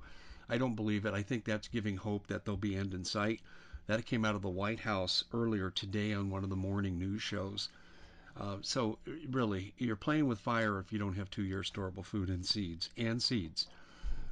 I 0.50 0.58
don't 0.58 0.76
believe 0.76 1.06
it. 1.06 1.14
I 1.14 1.22
think 1.22 1.46
that's 1.46 1.68
giving 1.68 1.98
hope 1.98 2.28
that 2.28 2.46
there'll 2.46 2.58
be 2.58 2.76
end 2.76 2.94
in 2.94 3.06
sight. 3.06 3.42
That 3.88 4.06
came 4.06 4.24
out 4.24 4.36
of 4.36 4.42
the 4.42 4.50
White 4.50 4.80
House 4.80 5.26
earlier 5.34 5.70
today 5.70 6.14
on 6.14 6.30
one 6.30 6.44
of 6.44 6.50
the 6.50 6.56
morning 6.56 6.98
news 6.98 7.22
shows. 7.22 7.70
Uh, 8.36 8.58
so 8.62 8.98
really, 9.30 9.74
you're 9.78 9.96
playing 9.96 10.28
with 10.28 10.40
fire 10.40 10.80
if 10.80 10.92
you 10.92 10.98
don't 10.98 11.16
have 11.16 11.30
two 11.30 11.44
years 11.44 11.70
storable 11.70 12.04
food 12.04 12.30
and 12.30 12.46
seeds 12.46 12.90
and 12.98 13.22
seeds. 13.22 13.68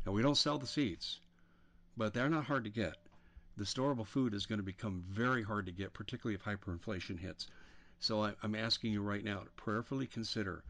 Now 0.06 0.14
we 0.14 0.22
don't 0.22 0.38
sell 0.38 0.58
the 0.58 0.66
seeds, 0.66 1.20
but 1.98 2.14
they're 2.14 2.30
not 2.30 2.46
hard 2.46 2.64
to 2.64 2.70
get. 2.70 2.98
The 3.58 3.66
storable 3.66 4.08
food 4.08 4.34
is 4.34 4.46
going 4.46 4.60
to 4.60 4.64
become 4.64 5.04
very 5.08 5.44
hard 5.44 5.66
to 5.68 5.72
get, 5.72 5.94
particularly 5.94 6.36
if 6.36 6.44
hyperinflation 6.44 7.20
hits. 7.20 7.48
So 8.02 8.24
I, 8.24 8.34
I'm 8.42 8.56
asking 8.56 8.94
you 8.94 9.04
right 9.04 9.24
now 9.24 9.42
to 9.42 9.50
prayerfully 9.56 10.08
consider 10.08 10.64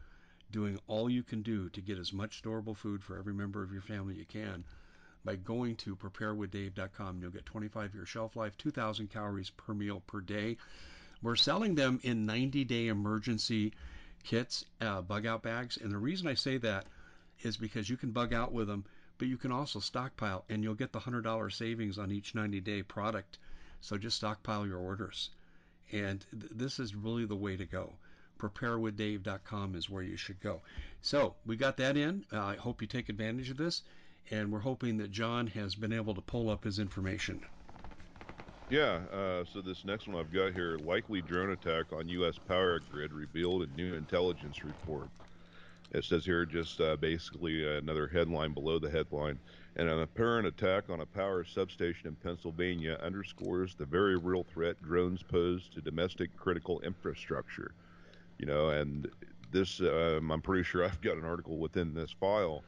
doing 0.50 0.78
all 0.86 1.08
you 1.08 1.22
can 1.22 1.40
do 1.40 1.70
to 1.70 1.80
get 1.80 1.98
as 1.98 2.12
much 2.12 2.42
storable 2.42 2.76
food 2.76 3.02
for 3.02 3.18
every 3.18 3.32
member 3.32 3.62
of 3.62 3.72
your 3.72 3.80
family 3.80 4.14
you 4.14 4.26
can 4.26 4.64
by 5.24 5.36
going 5.36 5.76
to 5.76 5.96
preparewithdave.com. 5.96 7.22
You'll 7.22 7.30
get 7.30 7.46
25 7.46 7.94
year 7.94 8.04
shelf 8.04 8.36
life, 8.36 8.58
2,000 8.58 9.08
calories 9.08 9.48
per 9.48 9.72
meal 9.72 10.02
per 10.06 10.20
day. 10.20 10.58
We're 11.22 11.36
selling 11.36 11.74
them 11.74 12.00
in 12.02 12.26
90 12.26 12.64
day 12.64 12.88
emergency 12.88 13.72
kits, 14.24 14.66
uh, 14.82 15.00
bug 15.00 15.24
out 15.24 15.42
bags. 15.42 15.78
And 15.78 15.90
the 15.90 15.96
reason 15.96 16.28
I 16.28 16.34
say 16.34 16.58
that 16.58 16.84
is 17.40 17.56
because 17.56 17.88
you 17.88 17.96
can 17.96 18.10
bug 18.10 18.34
out 18.34 18.52
with 18.52 18.68
them, 18.68 18.84
but 19.16 19.28
you 19.28 19.38
can 19.38 19.52
also 19.52 19.80
stockpile 19.80 20.44
and 20.50 20.62
you'll 20.62 20.74
get 20.74 20.92
the 20.92 21.00
$100 21.00 21.50
savings 21.50 21.98
on 21.98 22.12
each 22.12 22.34
90 22.34 22.60
day 22.60 22.82
product. 22.82 23.38
So 23.80 23.96
just 23.96 24.18
stockpile 24.18 24.66
your 24.66 24.78
orders. 24.78 25.30
And 25.92 26.24
th- 26.30 26.52
this 26.54 26.78
is 26.78 26.94
really 26.94 27.26
the 27.26 27.36
way 27.36 27.56
to 27.56 27.64
go. 27.64 27.92
Preparewithdave.com 28.38 29.74
is 29.76 29.88
where 29.88 30.02
you 30.02 30.16
should 30.16 30.40
go. 30.40 30.62
So 31.00 31.34
we 31.46 31.56
got 31.56 31.76
that 31.76 31.96
in. 31.96 32.24
Uh, 32.32 32.40
I 32.40 32.56
hope 32.56 32.80
you 32.80 32.88
take 32.88 33.08
advantage 33.08 33.50
of 33.50 33.56
this. 33.56 33.82
And 34.30 34.50
we're 34.50 34.60
hoping 34.60 34.98
that 34.98 35.10
John 35.10 35.46
has 35.48 35.74
been 35.74 35.92
able 35.92 36.14
to 36.14 36.20
pull 36.20 36.48
up 36.48 36.64
his 36.64 36.78
information. 36.78 37.44
Yeah, 38.70 39.00
uh, 39.12 39.44
so 39.52 39.60
this 39.60 39.84
next 39.84 40.08
one 40.08 40.18
I've 40.18 40.32
got 40.32 40.54
here 40.54 40.78
likely 40.78 41.20
drone 41.20 41.50
attack 41.50 41.92
on 41.92 42.08
U.S. 42.08 42.38
power 42.38 42.80
grid 42.90 43.12
revealed 43.12 43.62
in 43.64 43.76
new 43.76 43.94
intelligence 43.94 44.64
report. 44.64 45.08
It 45.90 46.04
says 46.04 46.24
here 46.24 46.46
just 46.46 46.80
uh, 46.80 46.96
basically 46.96 47.68
another 47.76 48.08
headline 48.08 48.54
below 48.54 48.78
the 48.78 48.90
headline. 48.90 49.38
And 49.76 49.88
an 49.88 50.00
apparent 50.00 50.46
attack 50.46 50.90
on 50.90 51.00
a 51.00 51.06
power 51.06 51.44
substation 51.44 52.08
in 52.08 52.14
Pennsylvania 52.16 52.98
underscores 53.02 53.74
the 53.74 53.86
very 53.86 54.16
real 54.16 54.44
threat 54.44 54.82
drones 54.82 55.22
pose 55.22 55.68
to 55.74 55.80
domestic 55.80 56.36
critical 56.36 56.80
infrastructure. 56.80 57.72
You 58.38 58.46
know, 58.46 58.70
and 58.70 59.08
this, 59.50 59.80
um, 59.80 60.30
I'm 60.30 60.42
pretty 60.42 60.64
sure 60.64 60.84
I've 60.84 61.00
got 61.00 61.16
an 61.16 61.24
article 61.24 61.58
within 61.58 61.94
this 61.94 62.14
file 62.20 62.64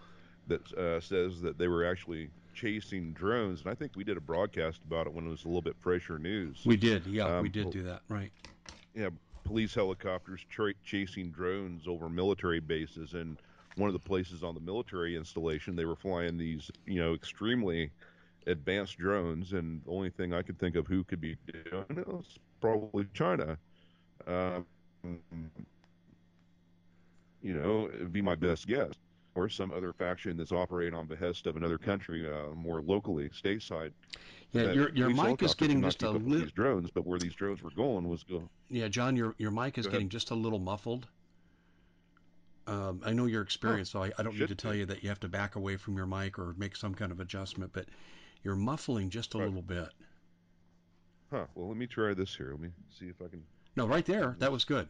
that 0.47 0.73
uh, 0.75 1.01
says 1.01 1.41
that 1.43 1.59
they 1.59 1.69
were 1.69 1.85
actually 1.87 2.31
chasing 2.55 3.13
drones, 3.13 3.61
and 3.63 3.71
I 3.71 3.75
think 3.75 3.93
we 3.97 4.05
did 4.05 4.17
a 4.17 4.21
broadcast 4.21 4.81
about 4.87 5.07
it 5.07 5.13
when 5.13 5.27
it 5.27 5.31
was 5.31 5.45
a 5.45 5.49
little 5.49 5.63
bit 5.63 5.77
fresher 5.81 6.19
news. 6.19 6.63
We 6.65 6.77
did, 6.77 7.07
yeah, 7.07 7.25
um, 7.25 7.43
we 7.43 7.49
did 7.49 7.71
do 7.71 7.83
that, 7.83 8.03
right? 8.09 8.31
Yeah, 8.95 9.09
police 9.43 9.75
helicopters 9.75 10.41
tra- 10.49 10.75
chasing 10.85 11.31
drones 11.31 11.89
over 11.89 12.09
military 12.09 12.61
bases, 12.61 13.15
and 13.15 13.39
one 13.77 13.89
of 13.89 13.93
the 13.93 13.99
places 13.99 14.43
on 14.43 14.55
the 14.55 14.61
military 14.61 15.17
installation, 15.17 15.77
they 15.77 15.85
were 15.85 15.97
flying 15.97 16.37
these, 16.37 16.71
you 16.87 17.01
know, 17.01 17.15
extremely 17.15 17.91
advanced 18.47 18.99
drones, 18.99 19.53
and 19.53 19.83
the 19.85 19.91
only 19.91 20.11
thing 20.11 20.33
I 20.33 20.43
could 20.43 20.59
think 20.59 20.77
of 20.77 20.87
who 20.87 21.05
could 21.05 21.21
be 21.21 21.37
doing 21.71 21.85
it 21.91 22.07
was 22.07 22.39
probably 22.61 23.07
China. 23.15 23.57
Um, 24.27 24.67
you 27.43 27.55
know, 27.55 27.91
it'd 27.93 28.13
be 28.13 28.23
my 28.23 28.35
best 28.35 28.67
guess 28.67 28.93
or 29.35 29.49
some 29.49 29.73
other 29.73 29.93
faction 29.93 30.37
that's 30.37 30.53
operating 30.53 30.95
on 30.95 31.07
behest 31.07 31.47
of 31.47 31.57
another 31.57 31.79
country, 31.79 32.29
uh, 32.31 32.55
more 32.55 32.81
locally, 32.83 33.29
stateside. 33.31 33.91
Yeah, 34.53 34.71
your 34.71 34.91
your 34.95 35.11
mic 35.11 35.43
is 35.43 35.55
getting 35.55 35.83
just 35.83 36.03
a 36.03 36.11
little. 36.11 36.29
These 36.29 36.53
drones, 36.53 36.91
but 36.91 37.05
where 37.05 37.19
these 37.19 37.35
drones 37.35 37.63
were 37.63 37.71
going 37.71 38.09
was 38.09 38.23
go. 38.23 38.49
Yeah, 38.71 38.89
John, 38.89 39.17
your 39.17 39.35
your 39.39 39.51
mic 39.51 39.79
is 39.79 39.87
getting 39.87 40.09
just 40.09 40.31
a 40.31 40.35
little 40.35 40.61
muffled. 40.61 41.09
Um, 42.67 43.03
I 43.05 43.13
know 43.13 43.27
your 43.27 43.43
experience, 43.43 43.91
oh, 43.95 44.01
so 44.01 44.03
I, 44.05 44.13
I 44.19 44.23
don't 44.23 44.35
need 44.35 44.49
to 44.49 44.49
be. 44.49 44.55
tell 44.55 44.75
you 44.75 44.87
that 44.87 45.03
you 45.03 45.09
have 45.11 45.21
to 45.21 45.29
back 45.29 45.57
away 45.57 45.77
from 45.77 45.97
your 45.97 46.07
mic 46.07 46.39
or 46.39 46.55
make 46.57 46.77
some 46.77 46.95
kind 46.95 47.13
of 47.13 47.21
adjustment, 47.21 47.73
but 47.75 47.87
you're 48.43 48.57
muffling 48.57 49.11
just 49.11 49.35
a 49.35 49.39
right. 49.39 49.47
little 49.47 49.63
bit. 49.63 49.89
Huh. 51.31 51.47
Well, 51.55 51.69
let 51.69 51.77
me 51.77 51.87
try 51.87 52.15
this 52.15 52.35
here. 52.35 52.53
Let 52.53 52.61
me 52.61 52.71
see 52.99 53.07
if 53.07 53.21
I 53.21 53.29
can. 53.29 53.43
No, 53.77 53.87
right 53.87 54.07
there. 54.07 54.37
That 54.39 54.53
was 54.53 54.65
good. 54.65 54.89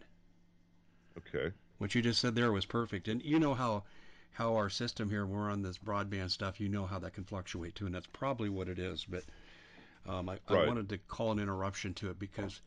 Okay. 1.18 1.52
What 1.78 1.94
you 1.94 2.02
just 2.02 2.20
said 2.20 2.34
there 2.34 2.52
was 2.52 2.66
perfect, 2.66 3.08
and 3.08 3.22
you 3.22 3.38
know 3.38 3.54
how 3.54 3.84
how 4.32 4.56
our 4.56 4.68
system 4.68 5.08
here, 5.08 5.24
we're 5.24 5.50
on 5.50 5.62
this 5.62 5.78
broadband 5.78 6.30
stuff, 6.30 6.60
you 6.60 6.68
know 6.68 6.86
how 6.86 6.98
that 6.98 7.14
can 7.14 7.24
fluctuate 7.24 7.74
too, 7.76 7.86
and 7.86 7.94
that's 7.94 8.08
probably 8.08 8.48
what 8.48 8.68
it 8.68 8.80
is. 8.80 9.04
But 9.04 9.22
um, 10.06 10.28
I, 10.28 10.38
right. 10.50 10.64
I, 10.64 10.66
wanted 10.66 10.88
to 10.88 10.98
call 10.98 11.30
an 11.30 11.38
interruption 11.38 11.94
to 11.94 12.10
it 12.10 12.18
because 12.18 12.60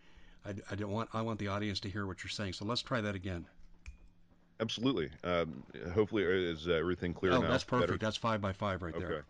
I, 0.46 0.54
I 0.72 0.76
don't 0.76 0.91
want 0.91 1.10
I 1.13 1.22
want 1.22 1.39
the 1.39 1.50
audience 1.50 1.82
to 1.82 1.89
hear 1.89 2.08
what 2.08 2.24
you're 2.24 2.30
saying. 2.30 2.54
So 2.54 2.65
let's 2.65 2.82
try 2.82 3.02
that 3.02 3.15
again. 3.15 3.46
Absolutely. 4.60 5.10
Um, 5.24 5.63
hopefully, 5.93 6.26
uh, 6.26 6.30
is 6.30 6.67
everything 6.67 7.13
clear 7.13 7.34
oh, 7.34 7.41
now? 7.41 7.50
that's 7.50 7.63
perfect. 7.63 7.89
Better? 7.89 8.00
That's 8.00 8.17
five 8.17 8.41
by 8.41 8.54
five 8.54 8.82
right 8.82 8.96
okay. 8.96 9.06
there. 9.06 9.26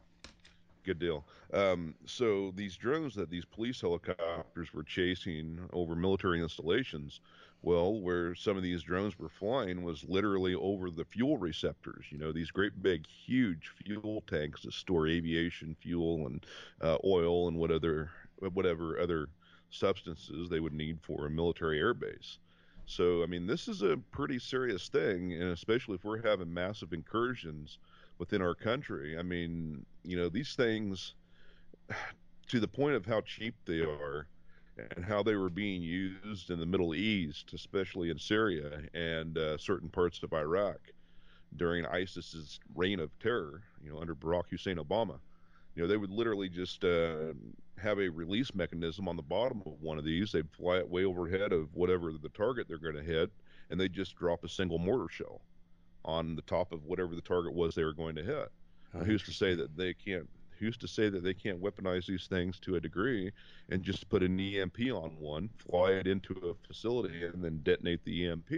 Good 0.83 0.99
deal. 0.99 1.25
Um, 1.53 1.95
so 2.05 2.53
these 2.55 2.77
drones 2.77 3.13
that 3.15 3.29
these 3.29 3.43
police 3.43 3.81
helicopters 3.81 4.73
were 4.73 4.83
chasing 4.83 5.59
over 5.73 5.95
military 5.95 6.41
installations 6.41 7.19
well, 7.61 7.99
where 7.99 8.35
some 8.35 8.55
of 8.55 8.63
these 8.63 8.83
drones 8.83 9.17
were 9.17 9.29
flying 9.29 9.83
was 9.83 10.03
literally 10.07 10.55
over 10.55 10.89
the 10.89 11.05
fuel 11.05 11.37
receptors. 11.37 12.05
You 12.09 12.17
know, 12.17 12.31
these 12.31 12.51
great 12.51 12.81
big, 12.81 13.07
huge 13.07 13.71
fuel 13.83 14.23
tanks 14.27 14.61
that 14.63 14.73
store 14.73 15.07
aviation 15.07 15.75
fuel 15.81 16.27
and 16.27 16.45
uh, 16.81 16.97
oil 17.03 17.47
and 17.47 17.57
what 17.57 17.71
other, 17.71 18.11
whatever 18.53 18.99
other 18.99 19.27
substances 19.69 20.49
they 20.49 20.59
would 20.59 20.73
need 20.73 20.99
for 21.01 21.25
a 21.25 21.29
military 21.29 21.79
airbase. 21.79 22.37
So, 22.87 23.21
I 23.21 23.25
mean, 23.25 23.45
this 23.45 23.67
is 23.67 23.81
a 23.81 23.97
pretty 24.11 24.39
serious 24.39 24.87
thing, 24.87 25.33
and 25.33 25.51
especially 25.51 25.95
if 25.95 26.05
we're 26.05 26.25
having 26.25 26.53
massive 26.53 26.93
incursions 26.93 27.79
within 28.17 28.41
our 28.41 28.55
country. 28.55 29.17
I 29.19 29.23
mean, 29.23 29.85
you 30.03 30.15
know, 30.15 30.29
these 30.29 30.55
things, 30.55 31.13
to 32.47 32.59
the 32.61 32.67
point 32.67 32.95
of 32.95 33.05
how 33.05 33.19
cheap 33.21 33.55
they 33.65 33.81
are, 33.81 34.27
and 34.95 35.03
how 35.03 35.21
they 35.21 35.35
were 35.35 35.49
being 35.49 35.81
used 35.81 36.49
in 36.49 36.59
the 36.59 36.65
Middle 36.65 36.95
East, 36.95 37.51
especially 37.53 38.09
in 38.09 38.17
Syria 38.17 38.81
and 38.93 39.37
uh, 39.37 39.57
certain 39.57 39.89
parts 39.89 40.23
of 40.23 40.31
Iraq 40.31 40.79
during 41.57 41.85
ISIS's 41.85 42.59
reign 42.73 43.01
of 43.01 43.09
terror, 43.19 43.63
you 43.83 43.91
know, 43.91 43.99
under 43.99 44.15
Barack 44.15 44.49
Hussein 44.49 44.77
Obama. 44.77 45.19
You 45.75 45.81
know, 45.81 45.87
they 45.87 45.97
would 45.97 46.11
literally 46.11 46.47
just 46.47 46.85
uh, 46.85 47.33
have 47.77 47.99
a 47.99 48.09
release 48.09 48.53
mechanism 48.55 49.07
on 49.07 49.15
the 49.15 49.21
bottom 49.21 49.61
of 49.65 49.73
one 49.81 49.97
of 49.97 50.05
these. 50.05 50.31
They'd 50.31 50.49
fly 50.49 50.77
it 50.77 50.89
way 50.89 51.05
overhead 51.05 51.51
of 51.51 51.73
whatever 51.75 52.11
the 52.11 52.29
target 52.29 52.67
they're 52.67 52.77
going 52.77 52.95
to 52.95 53.03
hit, 53.03 53.31
and 53.69 53.79
they'd 53.79 53.93
just 53.93 54.15
drop 54.15 54.43
a 54.43 54.49
single 54.49 54.79
mortar 54.79 55.09
shell 55.09 55.41
on 56.05 56.35
the 56.35 56.41
top 56.43 56.71
of 56.71 56.85
whatever 56.85 57.15
the 57.15 57.21
target 57.21 57.53
was 57.53 57.75
they 57.75 57.83
were 57.83 57.93
going 57.93 58.15
to 58.15 58.23
hit. 58.23 58.49
Now, 58.93 59.03
who's 59.03 59.23
to 59.23 59.33
say 59.33 59.53
that 59.55 59.75
they 59.75 59.93
can't 59.93 60.27
who's 60.59 60.77
to 60.77 60.87
say 60.87 61.07
that 61.07 61.23
they 61.23 61.35
can't 61.35 61.61
weaponize 61.61 62.07
these 62.07 62.25
things 62.27 62.59
to 62.59 62.75
a 62.75 62.79
degree 62.79 63.31
and 63.69 63.83
just 63.83 64.09
put 64.09 64.23
an 64.23 64.39
EMP 64.39 64.79
on 64.91 65.15
one, 65.19 65.49
fly 65.69 65.91
it 65.91 66.07
into 66.07 66.33
a 66.33 66.67
facility, 66.67 67.25
and 67.25 67.43
then 67.43 67.59
detonate 67.63 68.03
the 68.05 68.27
EMP? 68.27 68.49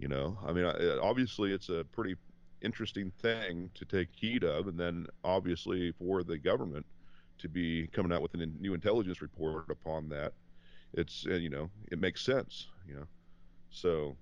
You 0.00 0.08
know, 0.08 0.36
I 0.44 0.52
mean, 0.52 0.64
obviously 0.64 1.52
it's 1.52 1.68
a 1.68 1.84
pretty 1.92 2.16
interesting 2.62 3.12
thing 3.20 3.70
to 3.74 3.84
take 3.84 4.08
heed 4.12 4.42
of, 4.42 4.66
and 4.66 4.76
then 4.78 5.06
obviously 5.22 5.92
for 5.92 6.24
the 6.24 6.36
government 6.36 6.84
to 7.42 7.48
be 7.48 7.88
coming 7.88 8.12
out 8.12 8.22
with 8.22 8.34
a 8.34 8.46
new 8.46 8.74
intelligence 8.74 9.20
report 9.20 9.68
upon 9.70 10.08
that, 10.08 10.32
it's 10.94 11.26
uh, 11.28 11.34
you 11.34 11.50
know 11.50 11.70
it 11.90 11.98
makes 11.98 12.22
sense, 12.22 12.68
you 12.88 12.94
know. 12.94 13.06
So 13.70 14.16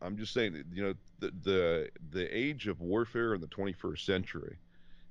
I'm 0.00 0.16
just 0.16 0.32
saying, 0.32 0.62
you 0.72 0.82
know, 0.82 0.94
the 1.18 1.32
the 1.42 1.88
the 2.10 2.36
age 2.36 2.68
of 2.68 2.80
warfare 2.80 3.34
in 3.34 3.40
the 3.40 3.48
21st 3.48 4.04
century 4.04 4.58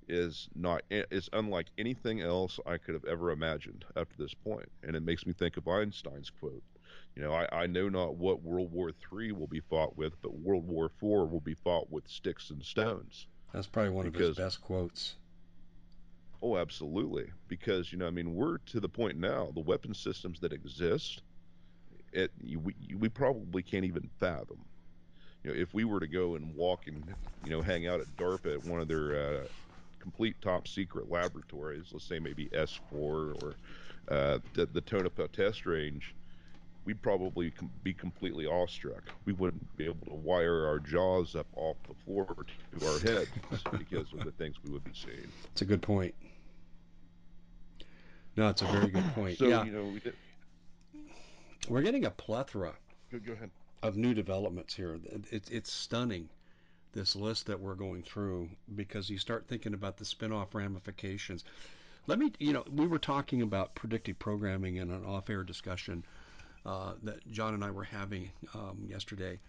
is 0.08 0.48
not 0.56 0.84
is 0.90 1.30
unlike 1.34 1.68
anything 1.78 2.22
else 2.22 2.60
I 2.66 2.78
could 2.78 2.94
have 2.94 3.06
ever 3.06 3.32
imagined 3.32 3.86
up 3.96 4.10
to 4.12 4.18
this 4.18 4.34
point, 4.34 4.70
and 4.84 4.96
it 4.96 5.02
makes 5.02 5.26
me 5.26 5.34
think 5.34 5.58
of 5.58 5.68
Einstein's 5.68 6.30
quote. 6.30 6.64
You 7.16 7.24
know, 7.24 7.34
I, 7.34 7.64
I 7.64 7.68
know 7.68 7.90
not 7.90 8.16
what 8.16 8.44
World 8.44 8.72
War 8.72 8.92
III 9.12 9.32
will 9.32 9.48
be 9.48 9.60
fought 9.60 9.98
with, 9.98 10.14
but 10.22 10.38
World 10.38 10.68
War 10.68 10.86
IV 10.86 11.32
will 11.32 11.42
be 11.44 11.56
fought 11.56 11.90
with 11.92 12.08
sticks 12.08 12.52
and 12.52 12.64
stones. 12.64 13.28
That's 13.54 13.68
probably 13.68 13.90
one 13.90 14.06
because, 14.06 14.22
of 14.22 14.38
his 14.38 14.38
best 14.38 14.62
quotes. 14.62 15.16
Oh, 16.42 16.58
absolutely. 16.58 17.28
Because 17.48 17.92
you 17.92 17.98
know, 17.98 18.08
I 18.08 18.12
mean, 18.12 18.34
we're 18.36 18.60
to 18.60 18.80
the 18.80 18.90
point 18.90 19.18
now. 19.18 19.52
The 19.54 19.62
weapon 19.62 19.94
systems 19.94 20.40
that 20.42 20.54
exist, 20.54 21.22
it 22.14 22.32
we, 22.42 22.74
we 22.98 23.10
probably 23.10 23.64
can't 23.64 23.86
even 23.86 24.10
fathom. 24.20 24.64
You 25.44 25.52
know, 25.52 25.60
if 25.60 25.74
we 25.74 25.84
were 25.84 26.00
to 26.00 26.08
go 26.08 26.36
and 26.36 26.54
walk 26.56 26.88
and 26.88 27.16
you 27.44 27.50
know 27.50 27.62
hang 27.62 27.88
out 27.88 28.02
at 28.02 28.16
DARPA 28.18 28.54
at 28.54 28.66
one 28.66 28.82
of 28.82 28.88
their 28.88 29.16
uh, 29.16 29.48
complete 30.00 30.36
top 30.42 30.68
secret 30.68 31.10
laboratories, 31.10 31.90
let's 31.92 32.06
say 32.06 32.20
maybe 32.20 32.48
S4 32.48 32.80
or 32.92 33.56
uh, 34.10 34.40
the, 34.54 34.66
the 34.68 34.82
Tonopah 34.82 35.28
test 35.34 35.66
range, 35.66 36.16
we'd 36.86 37.02
probably 37.02 37.52
com- 37.52 37.72
be 37.84 37.94
completely 37.94 38.46
awestruck. 38.46 39.04
We 39.26 39.34
wouldn't 39.34 39.76
be 39.76 39.86
able 39.86 40.06
to 40.08 40.14
wire 40.14 40.66
our 40.66 40.80
jaws 40.80 41.36
up 41.36 41.48
off 41.58 41.76
the 41.88 41.94
floor 42.06 42.26
to 42.80 42.86
our 42.86 43.00
heads 43.00 43.28
because 43.78 44.14
of 44.14 44.24
the 44.24 44.32
things 44.38 44.56
we 44.64 44.72
would 44.72 44.86
be 44.86 44.94
seeing. 44.94 45.30
It's 45.52 45.62
a 45.62 45.66
good 45.66 45.82
point. 45.82 46.16
No, 48.38 48.50
it's 48.50 48.62
a 48.62 48.66
very 48.66 48.88
good 48.88 49.04
point. 49.16 49.40
So, 49.40 49.48
yeah. 49.48 49.66
you 49.66 49.72
know, 49.72 49.84
we 49.84 50.00
did... 50.00 50.14
we're 51.68 51.82
getting 51.82 52.06
a 52.06 52.12
plethora 52.12 52.74
go, 53.12 53.18
go 53.18 53.34
ahead. 53.34 53.50
of 53.82 53.98
new 53.98 54.14
developments 54.14 54.76
here. 54.76 55.00
It's, 55.32 55.50
it's 55.50 55.72
stunning, 55.72 56.30
this 56.94 57.16
list 57.16 57.48
that 57.48 57.60
we're 57.60 57.76
going 57.76 58.04
through, 58.04 58.50
because 58.76 59.10
you 59.10 59.18
start 59.18 59.48
thinking 59.48 59.74
about 59.74 59.98
the 59.98 60.06
spin 60.06 60.32
off 60.32 60.54
ramifications. 60.54 61.44
Let 62.06 62.20
me, 62.20 62.32
you 62.40 62.54
know, 62.54 62.64
we 62.72 62.86
were 62.86 63.00
talking 63.00 63.42
about 63.42 63.74
predictive 63.74 64.20
programming 64.20 64.78
in 64.78 64.92
an 64.92 65.04
off 65.04 65.32
air 65.32 65.44
discussion 65.44 66.06
uh, 66.64 66.94
that 67.04 67.28
John 67.32 67.56
and 67.56 67.64
I 67.64 67.72
were 67.72 67.84
having 67.84 68.30
um, 68.54 68.86
yesterday. 68.88 69.40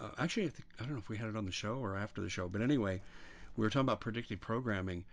Uh, 0.00 0.08
actually, 0.18 0.46
I, 0.46 0.48
think, 0.48 0.64
I, 0.80 0.82
don't 0.82 0.94
know 0.94 0.98
if 0.98 1.08
we 1.08 1.16
had 1.16 1.28
it 1.28 1.36
on 1.36 1.46
the 1.46 1.52
show 1.52 1.74
or 1.74 1.96
after 1.96 2.20
the 2.20 2.28
show, 2.28 2.48
but 2.48 2.62
anyway, 2.62 3.00
we 3.56 3.64
were 3.64 3.70
talking 3.70 3.82
about 3.82 4.00
predictive 4.00 4.40
programming, 4.40 5.04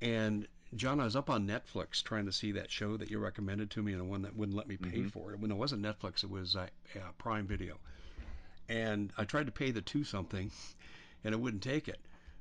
and 0.00 0.46
John, 0.76 1.00
I 1.00 1.04
was 1.04 1.16
up 1.16 1.30
on 1.30 1.46
Netflix 1.46 2.02
trying 2.02 2.26
to 2.26 2.32
see 2.32 2.52
that 2.52 2.70
show 2.70 2.98
that 2.98 3.10
you 3.10 3.18
recommended 3.18 3.70
to 3.70 3.82
me, 3.82 3.92
and 3.92 4.00
the 4.02 4.04
one 4.04 4.20
that 4.20 4.36
wouldn't 4.36 4.56
let 4.56 4.68
me 4.68 4.76
pay 4.76 4.98
mm-hmm. 4.98 5.08
for 5.08 5.32
it. 5.32 5.40
When 5.40 5.50
it 5.50 5.56
wasn't 5.56 5.80
Netflix, 5.82 6.22
it 6.22 6.28
was 6.30 6.56
uh, 6.56 6.66
Prime 7.16 7.46
Video, 7.46 7.78
and 8.68 9.10
I 9.16 9.24
tried 9.24 9.46
to 9.46 9.52
pay 9.52 9.70
the 9.70 9.80
two 9.80 10.04
something, 10.04 10.50
and 11.24 11.34
it 11.34 11.38
wouldn't 11.38 11.62
take 11.62 11.88
it. 11.88 11.98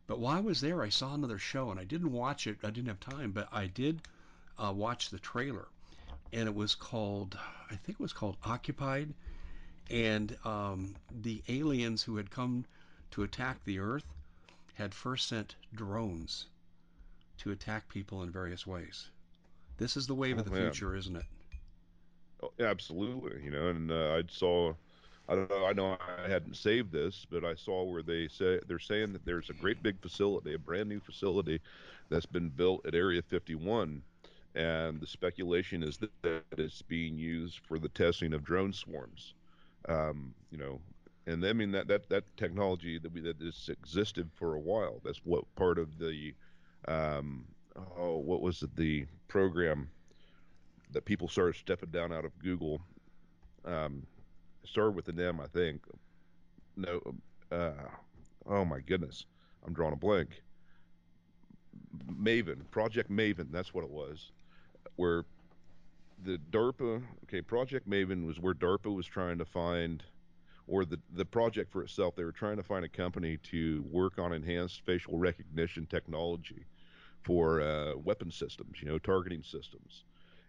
But 0.07 0.19
while 0.19 0.35
I 0.35 0.41
was 0.41 0.59
there, 0.59 0.81
I 0.81 0.89
saw 0.89 1.13
another 1.13 1.37
show, 1.37 1.71
and 1.71 1.79
I 1.79 1.85
didn't 1.85 2.11
watch 2.11 2.47
it. 2.47 2.57
I 2.63 2.69
didn't 2.69 2.89
have 2.89 2.99
time, 2.99 3.31
but 3.31 3.47
I 3.49 3.67
did 3.67 4.01
uh, 4.57 4.73
watch 4.75 5.09
the 5.09 5.19
trailer, 5.19 5.69
and 6.33 6.49
it 6.49 6.55
was 6.55 6.75
called, 6.75 7.37
I 7.71 7.75
think 7.75 7.97
it 7.97 8.03
was 8.03 8.13
called 8.13 8.35
Occupied, 8.43 9.13
and 9.89 10.37
um, 10.43 10.95
the 11.21 11.41
aliens 11.47 12.03
who 12.03 12.17
had 12.17 12.29
come 12.29 12.65
to 13.11 13.23
attack 13.23 13.63
the 13.63 13.79
Earth 13.79 14.05
had 14.73 14.93
first 14.93 15.29
sent 15.29 15.55
drones 15.73 16.47
to 17.37 17.51
attack 17.51 17.87
people 17.89 18.23
in 18.23 18.31
various 18.31 18.65
ways. 18.65 19.09
This 19.77 19.95
is 19.95 20.07
the 20.07 20.15
wave 20.15 20.37
oh, 20.37 20.39
of 20.39 20.45
the 20.45 20.51
man. 20.51 20.63
future, 20.63 20.95
isn't 20.95 21.15
it? 21.15 21.25
Oh, 22.41 22.51
absolutely. 22.59 23.43
You 23.43 23.51
know, 23.51 23.67
and 23.69 23.91
uh, 23.91 24.15
I 24.17 24.23
saw, 24.29 24.73
I 25.29 25.35
don't 25.35 25.49
know, 25.49 25.65
I 25.65 25.73
know 25.73 25.97
I 26.25 26.29
hadn't 26.29 26.55
saved 26.55 26.91
this, 26.91 27.25
but 27.29 27.43
I 27.43 27.55
saw 27.55 27.83
where 27.83 28.03
they 28.03 28.27
say 28.27 28.59
they're 28.67 28.79
saying 28.79 29.13
that 29.13 29.25
there's 29.25 29.49
a 29.49 29.53
great 29.53 29.81
big 29.81 30.01
facility, 30.01 30.53
a 30.53 30.59
brand 30.59 30.89
new 30.89 30.99
facility 30.99 31.59
that's 32.09 32.25
been 32.25 32.49
built 32.49 32.85
at 32.85 32.95
Area 32.95 33.21
51, 33.21 34.01
and 34.55 34.99
the 34.99 35.07
speculation 35.07 35.83
is 35.83 35.97
that, 35.97 36.11
that 36.21 36.43
it's 36.57 36.81
being 36.81 37.17
used 37.17 37.59
for 37.67 37.79
the 37.79 37.89
testing 37.89 38.33
of 38.33 38.43
drone 38.43 38.73
swarms. 38.73 39.33
Um, 39.87 40.33
you 40.51 40.57
know, 40.57 40.79
and 41.27 41.45
I 41.45 41.53
mean 41.53 41.71
that 41.71 41.87
that 41.87 42.09
that 42.09 42.23
technology 42.37 42.97
that 42.97 43.11
we 43.11 43.21
that 43.21 43.39
has 43.41 43.69
existed 43.69 44.29
for 44.33 44.55
a 44.55 44.59
while. 44.59 45.01
That's 45.03 45.21
what 45.25 45.43
part 45.55 45.77
of 45.77 45.99
the 45.99 46.33
um, 46.87 47.45
oh, 47.97 48.17
what 48.17 48.41
was 48.41 48.63
it? 48.63 48.75
The 48.75 49.05
program 49.27 49.89
that 50.91 51.05
people 51.05 51.27
started 51.27 51.55
stepping 51.55 51.89
down 51.89 52.13
out 52.13 52.25
of 52.25 52.37
Google. 52.39 52.81
Um, 53.65 54.03
started 54.65 54.95
with 54.95 55.07
an 55.09 55.19
M, 55.19 55.39
I 55.39 55.47
think. 55.47 55.81
No, 56.75 57.01
uh, 57.51 57.71
oh 58.45 58.65
my 58.65 58.79
goodness, 58.79 59.25
I'm 59.65 59.73
drawing 59.73 59.93
a 59.93 59.97
blank. 59.97 60.41
Maven, 62.11 62.69
Project 62.71 63.11
Maven, 63.11 63.51
that's 63.51 63.73
what 63.73 63.83
it 63.83 63.89
was. 63.89 64.31
Where 64.95 65.25
the 66.23 66.39
DARPA, 66.51 67.03
okay, 67.23 67.41
Project 67.41 67.89
Maven 67.89 68.25
was 68.25 68.39
where 68.39 68.53
DARPA 68.53 68.93
was 68.93 69.05
trying 69.05 69.37
to 69.37 69.45
find, 69.45 70.03
or 70.67 70.85
the 70.85 70.99
the 71.13 71.25
project 71.25 71.71
for 71.71 71.83
itself, 71.83 72.15
they 72.15 72.23
were 72.23 72.31
trying 72.31 72.57
to 72.57 72.63
find 72.63 72.85
a 72.85 72.89
company 72.89 73.37
to 73.43 73.83
work 73.89 74.19
on 74.19 74.33
enhanced 74.33 74.81
facial 74.85 75.17
recognition 75.17 75.85
technology 75.85 76.65
for 77.27 77.61
uh, 77.61 77.93
weapon 77.97 78.31
systems, 78.31 78.77
you 78.81 78.87
know, 78.87 78.97
targeting 78.97 79.43
systems. 79.43 80.05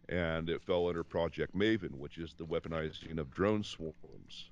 And 0.09 0.49
it 0.49 0.63
fell 0.63 0.87
under 0.87 1.03
Project 1.03 1.53
Maven, 1.55 1.91
which 1.91 2.19
is 2.19 2.35
the 2.39 2.47
weaponizing 2.47 3.19
of 3.19 3.35
drone 3.35 3.65
swarms. 3.65 4.51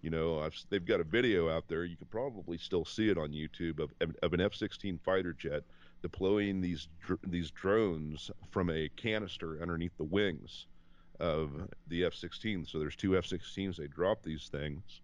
You 0.00 0.10
know, 0.10 0.38
I've, 0.38 0.54
they've 0.70 0.84
got 0.84 1.00
a 1.00 1.04
video 1.04 1.50
out 1.50 1.66
there. 1.66 1.84
You 1.84 1.96
could 1.96 2.12
probably 2.12 2.58
still 2.58 2.84
see 2.84 3.10
it 3.10 3.18
on 3.18 3.30
YouTube 3.30 3.80
of, 3.80 3.90
of 4.22 4.32
an 4.32 4.40
F-16 4.40 5.00
fighter 5.00 5.32
jet 5.32 5.64
deploying 6.00 6.60
these 6.60 6.86
dr- 7.04 7.18
these 7.26 7.50
drones 7.50 8.30
from 8.50 8.70
a 8.70 8.88
canister 8.90 9.60
underneath 9.60 9.96
the 9.96 10.04
wings 10.04 10.66
of 11.18 11.50
the 11.88 12.04
F-16. 12.04 12.70
So 12.70 12.78
there's 12.78 12.94
two 12.94 13.16
F-16s. 13.16 13.76
They 13.76 13.88
drop 13.88 14.22
these 14.22 14.48
things, 14.48 15.00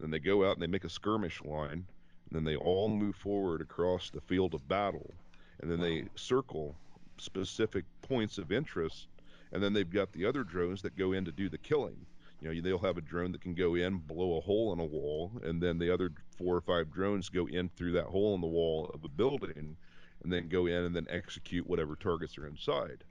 then 0.00 0.10
they 0.10 0.18
go 0.18 0.44
out 0.44 0.54
and 0.54 0.62
they 0.62 0.66
make 0.66 0.84
a 0.84 0.90
skirmish 0.90 1.40
line, 1.44 1.84
and 2.26 2.32
then 2.32 2.44
they 2.44 2.56
all 2.56 2.88
move 2.88 3.14
forward 3.14 3.60
across 3.60 4.10
the 4.10 4.22
field 4.22 4.54
of 4.54 4.66
battle 4.66 5.14
and 5.60 5.70
then 5.70 5.80
they 5.80 6.04
circle 6.14 6.74
specific 7.16 7.84
points 8.02 8.38
of 8.38 8.52
interest, 8.52 9.08
and 9.52 9.62
then 9.62 9.72
they've 9.72 9.90
got 9.90 10.12
the 10.12 10.24
other 10.24 10.44
drones 10.44 10.82
that 10.82 10.96
go 10.96 11.12
in 11.12 11.24
to 11.24 11.32
do 11.32 11.48
the 11.48 11.58
killing. 11.58 12.06
You 12.40 12.54
know, 12.54 12.60
they'll 12.60 12.78
have 12.78 12.98
a 12.98 13.02
drone 13.02 13.32
that 13.32 13.40
can 13.40 13.54
go 13.54 13.74
in, 13.74 13.98
blow 13.98 14.36
a 14.36 14.40
hole 14.40 14.72
in 14.72 14.78
a 14.78 14.84
wall, 14.84 15.32
and 15.42 15.60
then 15.60 15.78
the 15.78 15.92
other 15.92 16.10
four 16.36 16.56
or 16.56 16.60
five 16.60 16.92
drones 16.92 17.28
go 17.28 17.46
in 17.46 17.68
through 17.70 17.92
that 17.92 18.04
hole 18.04 18.34
in 18.34 18.40
the 18.40 18.46
wall 18.46 18.90
of 18.94 19.04
a 19.04 19.08
building, 19.08 19.76
and 20.22 20.32
then 20.32 20.48
go 20.48 20.66
in 20.66 20.84
and 20.84 20.94
then 20.94 21.06
execute 21.10 21.68
whatever 21.68 21.96
targets 21.96 22.38
are 22.38 22.46
inside. 22.46 23.02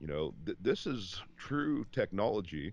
You 0.00 0.06
know, 0.06 0.34
th- 0.46 0.58
this 0.60 0.86
is 0.86 1.20
true 1.36 1.84
technology, 1.92 2.72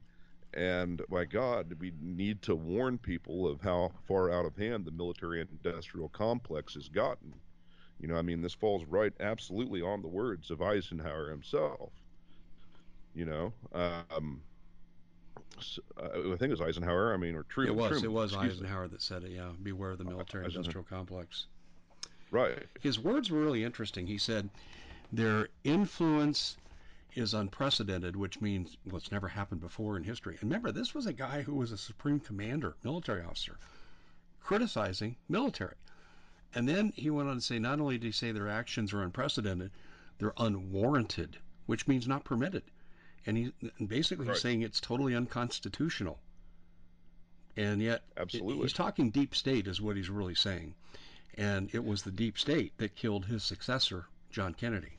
and 0.54 1.02
my 1.10 1.26
God, 1.26 1.76
we 1.80 1.92
need 2.02 2.42
to 2.44 2.56
warn 2.56 2.98
people 2.98 3.46
of 3.48 3.62
how 3.62 3.92
far 4.08 4.32
out 4.32 4.46
of 4.46 4.56
hand 4.56 4.86
the 4.86 4.92
military 4.92 5.42
industrial 5.42 6.10
complex 6.10 6.76
has 6.76 6.88
gotten. 6.88 7.34
You 8.00 8.08
know, 8.08 8.16
I 8.16 8.22
mean, 8.22 8.42
this 8.42 8.54
falls 8.54 8.86
right 8.86 9.14
absolutely 9.20 9.82
on 9.82 10.02
the 10.02 10.08
words 10.08 10.52
of 10.52 10.62
Eisenhower 10.62 11.30
himself. 11.30 11.92
You 13.14 13.26
know, 13.26 13.54
um, 13.74 14.42
so, 15.60 15.82
uh, 15.98 16.34
I 16.34 16.38
think 16.38 16.44
it 16.44 16.50
was 16.52 16.62
Eisenhower. 16.62 17.14
I 17.14 17.18
mean, 17.18 17.36
or 17.36 17.44
Truman. 17.44 17.74
It 17.74 17.78
was. 17.78 17.90
Truman, 17.90 18.06
it 18.06 18.12
was 18.12 18.36
Eisenhower 18.36 18.84
me. 18.84 18.90
that 18.90 19.02
said 19.02 19.24
it. 19.24 19.32
Yeah, 19.32 19.52
beware 19.62 19.92
of 19.92 19.98
the 19.98 20.04
military-industrial 20.06 20.86
complex. 20.86 21.48
Right. 22.32 22.64
His 22.80 23.00
words 23.00 23.32
were 23.32 23.40
really 23.40 23.64
interesting. 23.64 24.08
He 24.08 24.18
said, 24.18 24.50
"Their 25.12 25.50
influence 25.64 26.58
is 27.16 27.34
unprecedented, 27.34 28.16
which 28.16 28.40
means 28.40 28.78
what's 28.84 29.10
well, 29.10 29.16
never 29.16 29.28
happened 29.28 29.62
before 29.62 29.98
in 29.98 30.04
history." 30.04 30.38
And 30.40 30.50
remember, 30.50 30.72
this 30.72 30.94
was 30.94 31.06
a 31.06 31.14
guy 31.14 31.42
who 31.42 31.56
was 31.56 31.72
a 31.72 31.78
supreme 31.78 32.20
commander, 32.20 32.76
military 32.84 33.24
officer, 33.24 33.58
criticizing 34.42 35.16
military. 35.28 35.76
And 36.56 36.68
then 36.68 36.94
he 36.96 37.10
went 37.10 37.30
on 37.30 37.36
to 37.36 37.42
say 37.42 37.60
not 37.60 37.80
only 37.80 37.98
did 37.98 38.08
he 38.08 38.12
say 38.12 38.32
their 38.32 38.50
actions 38.50 38.94
are 38.94 39.04
unprecedented, 39.04 39.72
they're 40.18 40.34
unwarranted, 40.38 41.38
which 41.66 41.88
means 41.88 42.08
not 42.08 42.24
permitted. 42.24 42.64
And 43.26 43.38
he 43.38 43.54
basically 43.86 44.26
right. 44.26 44.34
he's 44.34 44.42
saying 44.42 44.62
it's 44.62 44.80
totally 44.80 45.16
unconstitutional. 45.16 46.20
And 47.56 47.82
yet, 47.82 48.04
absolutely, 48.18 48.64
he's 48.64 48.74
talking 48.74 49.10
deep 49.10 49.36
state 49.36 49.68
is 49.68 49.82
what 49.82 49.96
he's 49.96 50.10
really 50.10 50.36
saying. 50.36 50.76
And 51.36 51.70
it 51.74 51.84
was 51.84 52.04
the 52.04 52.12
deep 52.12 52.40
state 52.40 52.78
that 52.78 52.96
killed 52.96 53.26
his 53.26 53.44
successor, 53.44 54.08
John 54.32 54.54
Kennedy. 54.54 54.99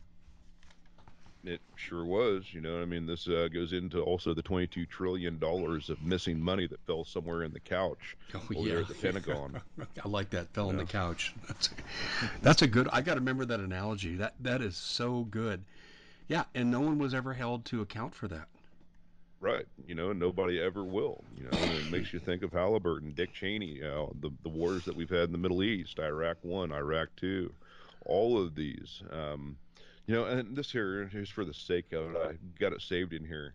It 1.45 1.61
sure 1.77 2.05
was. 2.05 2.45
You 2.53 2.61
know, 2.61 2.83
I 2.83 2.85
mean, 2.85 3.07
this 3.07 3.27
uh, 3.27 3.49
goes 3.53 3.73
into 3.73 4.03
also 4.03 4.35
the 4.35 4.43
$22 4.43 4.89
trillion 4.89 5.39
of 5.43 6.03
missing 6.03 6.41
money 6.41 6.67
that 6.67 6.85
fell 6.87 7.05
somewhere 7.05 7.43
in 7.45 7.53
the 7.53 7.61
couch 7.61 8.17
oh, 8.35 8.43
over 8.55 8.55
yeah. 8.55 8.75
there 8.75 8.83
at 8.83 8.89
the 8.89 8.95
Pentagon. 8.95 9.61
I 10.05 10.09
like 10.09 10.31
that. 10.31 10.49
Fell 10.53 10.67
yeah. 10.67 10.73
in 10.73 10.77
the 10.77 10.85
couch. 10.85 11.35
That's, 11.49 11.71
that's 12.43 12.63
a 12.63 12.67
good, 12.67 12.89
I 12.93 13.01
got 13.01 13.15
to 13.15 13.21
remember 13.21 13.45
that 13.47 13.61
analogy. 13.61 14.17
That 14.17 14.35
That 14.41 14.61
is 14.61 14.77
so 14.77 15.23
good. 15.25 15.65
Yeah, 16.29 16.45
and 16.55 16.71
no 16.71 16.81
one 16.81 16.99
was 16.99 17.15
ever 17.15 17.33
held 17.33 17.65
to 17.67 17.81
account 17.81 18.15
for 18.15 18.29
that. 18.29 18.47
Right. 19.41 19.67
You 19.87 19.95
know, 19.95 20.13
nobody 20.13 20.61
ever 20.61 20.85
will. 20.85 21.25
You 21.37 21.45
know, 21.45 21.59
it 21.59 21.91
makes 21.91 22.13
you 22.13 22.19
think 22.19 22.43
of 22.43 22.53
Halliburton, 22.53 23.13
Dick 23.17 23.33
Cheney, 23.33 23.67
you 23.67 23.83
know, 23.83 24.13
the, 24.21 24.31
the 24.43 24.51
wars 24.51 24.85
that 24.85 24.95
we've 24.95 25.09
had 25.09 25.25
in 25.25 25.33
the 25.33 25.39
Middle 25.39 25.63
East, 25.63 25.99
Iraq 25.99 26.37
1, 26.43 26.73
Iraq 26.73 27.09
2, 27.17 27.51
all 28.05 28.41
of 28.41 28.55
these. 28.55 29.03
Um, 29.11 29.57
you 30.07 30.15
know, 30.15 30.25
and 30.25 30.57
this 30.57 30.71
here, 30.71 31.09
here's 31.13 31.31
for 31.31 31.45
the 31.45 31.55
sake 31.55 31.93
of 31.93 32.15
it, 32.15 32.17
I 32.17 32.33
got 32.59 32.73
it 32.73 32.83
saved 32.83 33.13
in 33.13 33.25
here. 33.25 33.55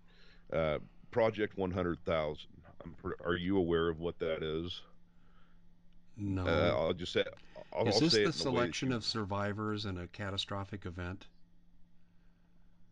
Uh, 0.51 0.79
Project 1.11 1.57
100,000. 1.57 2.47
Are 3.23 3.35
you 3.35 3.57
aware 3.57 3.89
of 3.89 3.99
what 3.99 4.19
that 4.19 4.43
is? 4.43 4.81
No. 6.17 6.45
Uh, 6.45 6.75
I'll 6.77 6.93
just 6.93 7.13
say. 7.13 7.23
I'll, 7.73 7.87
is 7.87 7.95
I'll 7.95 8.01
this 8.01 8.13
say 8.13 8.25
the 8.25 8.33
selection 8.33 8.91
of 8.91 9.03
survivors 9.03 9.85
in 9.85 9.97
a 9.97 10.07
catastrophic 10.07 10.85
event? 10.85 11.27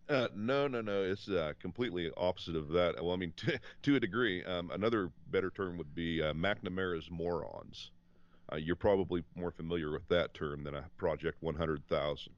Uh, 0.10 0.28
no, 0.36 0.68
no, 0.68 0.82
no. 0.82 1.04
It's 1.04 1.30
uh, 1.30 1.54
completely 1.60 2.12
opposite 2.18 2.56
of 2.56 2.70
that. 2.70 2.96
Well, 3.02 3.14
I 3.14 3.18
mean, 3.18 3.34
to, 3.38 3.60
to 3.84 3.96
a 3.96 4.00
degree. 4.00 4.44
Um, 4.44 4.72
another 4.72 5.12
better 5.32 5.50
term 5.50 5.78
would 5.78 5.96
be 5.96 6.22
uh, 6.22 6.34
McNamara's 6.34 7.10
morons. 7.10 7.92
Uh, 8.52 8.58
you're 8.58 8.76
probably 8.76 9.24
more 9.36 9.52
familiar 9.52 9.92
with 9.92 10.08
that 10.10 10.34
term 10.34 10.64
than 10.64 10.76
a 10.76 10.84
Project 10.98 11.38
100,000. 11.42 12.34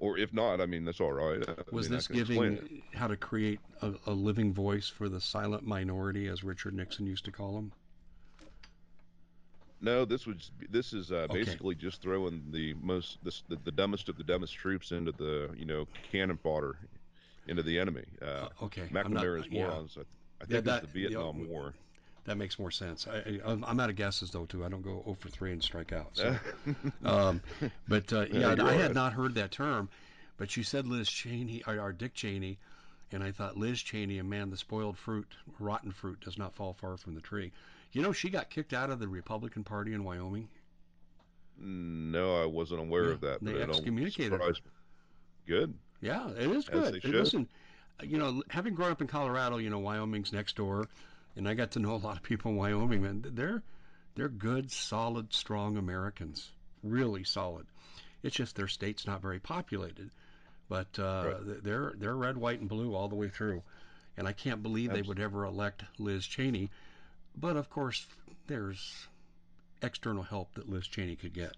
Or 0.00 0.16
if 0.18 0.32
not, 0.32 0.62
I 0.62 0.66
mean, 0.66 0.86
that's 0.86 1.00
all 1.00 1.12
right. 1.12 1.46
I 1.46 1.54
Was 1.70 1.88
mean, 1.88 1.98
this 1.98 2.08
giving 2.08 2.82
how 2.94 3.06
to 3.06 3.18
create 3.18 3.60
a, 3.82 3.92
a 4.06 4.12
living 4.12 4.52
voice 4.52 4.88
for 4.88 5.10
the 5.10 5.20
silent 5.20 5.62
minority, 5.62 6.26
as 6.26 6.42
Richard 6.42 6.74
Nixon 6.74 7.06
used 7.06 7.26
to 7.26 7.30
call 7.30 7.54
them? 7.54 7.72
No, 9.82 10.06
this 10.06 10.26
was 10.26 10.50
this 10.70 10.92
is 10.94 11.12
uh, 11.12 11.26
okay. 11.30 11.34
basically 11.34 11.74
just 11.74 12.02
throwing 12.02 12.42
the 12.50 12.74
most 12.82 13.18
this, 13.22 13.42
the, 13.48 13.56
the 13.64 13.70
dumbest 13.70 14.08
of 14.08 14.16
the 14.16 14.24
dumbest 14.24 14.54
troops 14.54 14.90
into 14.90 15.12
the 15.12 15.50
you 15.56 15.64
know 15.64 15.86
cannon 16.10 16.38
fodder 16.42 16.76
into 17.46 17.62
the 17.62 17.78
enemy. 17.78 18.04
Uh, 18.20 18.48
okay, 18.62 18.88
McNamara's 18.92 19.50
morons. 19.50 19.94
Yeah. 19.96 20.02
I, 20.02 20.42
I 20.42 20.46
think 20.46 20.50
yeah, 20.50 20.60
that, 20.72 20.84
it's 20.84 20.92
the 20.92 21.00
Vietnam 21.00 21.42
know, 21.42 21.48
War. 21.48 21.74
That 22.30 22.36
makes 22.36 22.60
more 22.60 22.70
sense. 22.70 23.08
I, 23.08 23.40
am 23.44 23.64
out 23.64 23.90
of 23.90 23.96
guesses 23.96 24.30
though 24.30 24.44
too. 24.44 24.64
I 24.64 24.68
don't 24.68 24.82
go 24.82 25.02
0 25.02 25.16
for 25.18 25.28
three 25.28 25.50
and 25.50 25.60
strike 25.60 25.92
out. 25.92 26.10
So. 26.12 26.36
um, 27.04 27.42
but 27.88 28.12
uh, 28.12 28.26
yeah, 28.32 28.54
yeah 28.54 28.64
I 28.64 28.74
had 28.74 28.94
not 28.94 29.14
heard 29.14 29.34
that 29.34 29.50
term. 29.50 29.88
But 30.36 30.56
you 30.56 30.62
said 30.62 30.86
Liz 30.86 31.08
Cheney 31.10 31.64
or, 31.66 31.80
or 31.80 31.90
Dick 31.90 32.14
Cheney, 32.14 32.56
and 33.10 33.24
I 33.24 33.32
thought 33.32 33.56
Liz 33.56 33.82
Cheney, 33.82 34.18
a 34.18 34.22
man, 34.22 34.48
the 34.48 34.56
spoiled 34.56 34.96
fruit, 34.96 35.26
rotten 35.58 35.90
fruit, 35.90 36.20
does 36.20 36.38
not 36.38 36.54
fall 36.54 36.72
far 36.72 36.96
from 36.96 37.16
the 37.16 37.20
tree. 37.20 37.50
You 37.90 38.00
know, 38.00 38.12
she 38.12 38.30
got 38.30 38.48
kicked 38.48 38.74
out 38.74 38.90
of 38.90 39.00
the 39.00 39.08
Republican 39.08 39.64
Party 39.64 39.92
in 39.92 40.04
Wyoming. 40.04 40.48
No, 41.58 42.40
I 42.40 42.46
wasn't 42.46 42.78
aware 42.78 43.06
yeah, 43.06 43.14
of 43.14 43.20
that. 43.22 43.38
They 43.42 43.60
excommunicated 43.60 44.40
her. 44.40 44.54
Good. 45.48 45.74
Yeah, 46.00 46.30
it 46.30 46.48
is 46.48 46.68
good. 46.68 47.02
Listen, 47.02 47.48
you 48.04 48.18
know, 48.18 48.40
having 48.50 48.74
grown 48.74 48.92
up 48.92 49.00
in 49.00 49.08
Colorado, 49.08 49.56
you 49.56 49.68
know, 49.68 49.80
Wyoming's 49.80 50.32
next 50.32 50.54
door, 50.54 50.86
and 51.36 51.48
I 51.48 51.54
got 51.54 51.72
to 51.72 51.78
know 51.78 51.94
a 51.94 51.96
lot 51.96 52.16
of 52.16 52.22
people 52.22 52.50
in 52.52 52.56
Wyoming. 52.56 53.02
Man, 53.02 53.24
they're 53.26 53.62
they're 54.14 54.28
good, 54.28 54.70
solid, 54.70 55.32
strong 55.32 55.76
Americans. 55.76 56.50
Really 56.82 57.24
solid. 57.24 57.66
It's 58.22 58.36
just 58.36 58.56
their 58.56 58.68
state's 58.68 59.06
not 59.06 59.22
very 59.22 59.38
populated, 59.38 60.10
but 60.68 60.98
uh, 60.98 61.24
right. 61.26 61.64
they're 61.64 61.92
they're 61.96 62.16
red, 62.16 62.36
white, 62.36 62.60
and 62.60 62.68
blue 62.68 62.94
all 62.94 63.08
the 63.08 63.14
way 63.14 63.28
through. 63.28 63.62
And 64.16 64.28
I 64.28 64.32
can't 64.32 64.62
believe 64.62 64.90
Absolutely. 64.90 65.02
they 65.02 65.08
would 65.08 65.24
ever 65.24 65.44
elect 65.46 65.84
Liz 65.98 66.26
Cheney 66.26 66.70
but 67.36 67.56
of 67.56 67.70
course, 67.70 68.06
there's 68.46 69.06
external 69.82 70.22
help 70.22 70.54
that 70.54 70.68
Liz 70.68 70.86
Cheney 70.86 71.16
could 71.16 71.32
get. 71.32 71.54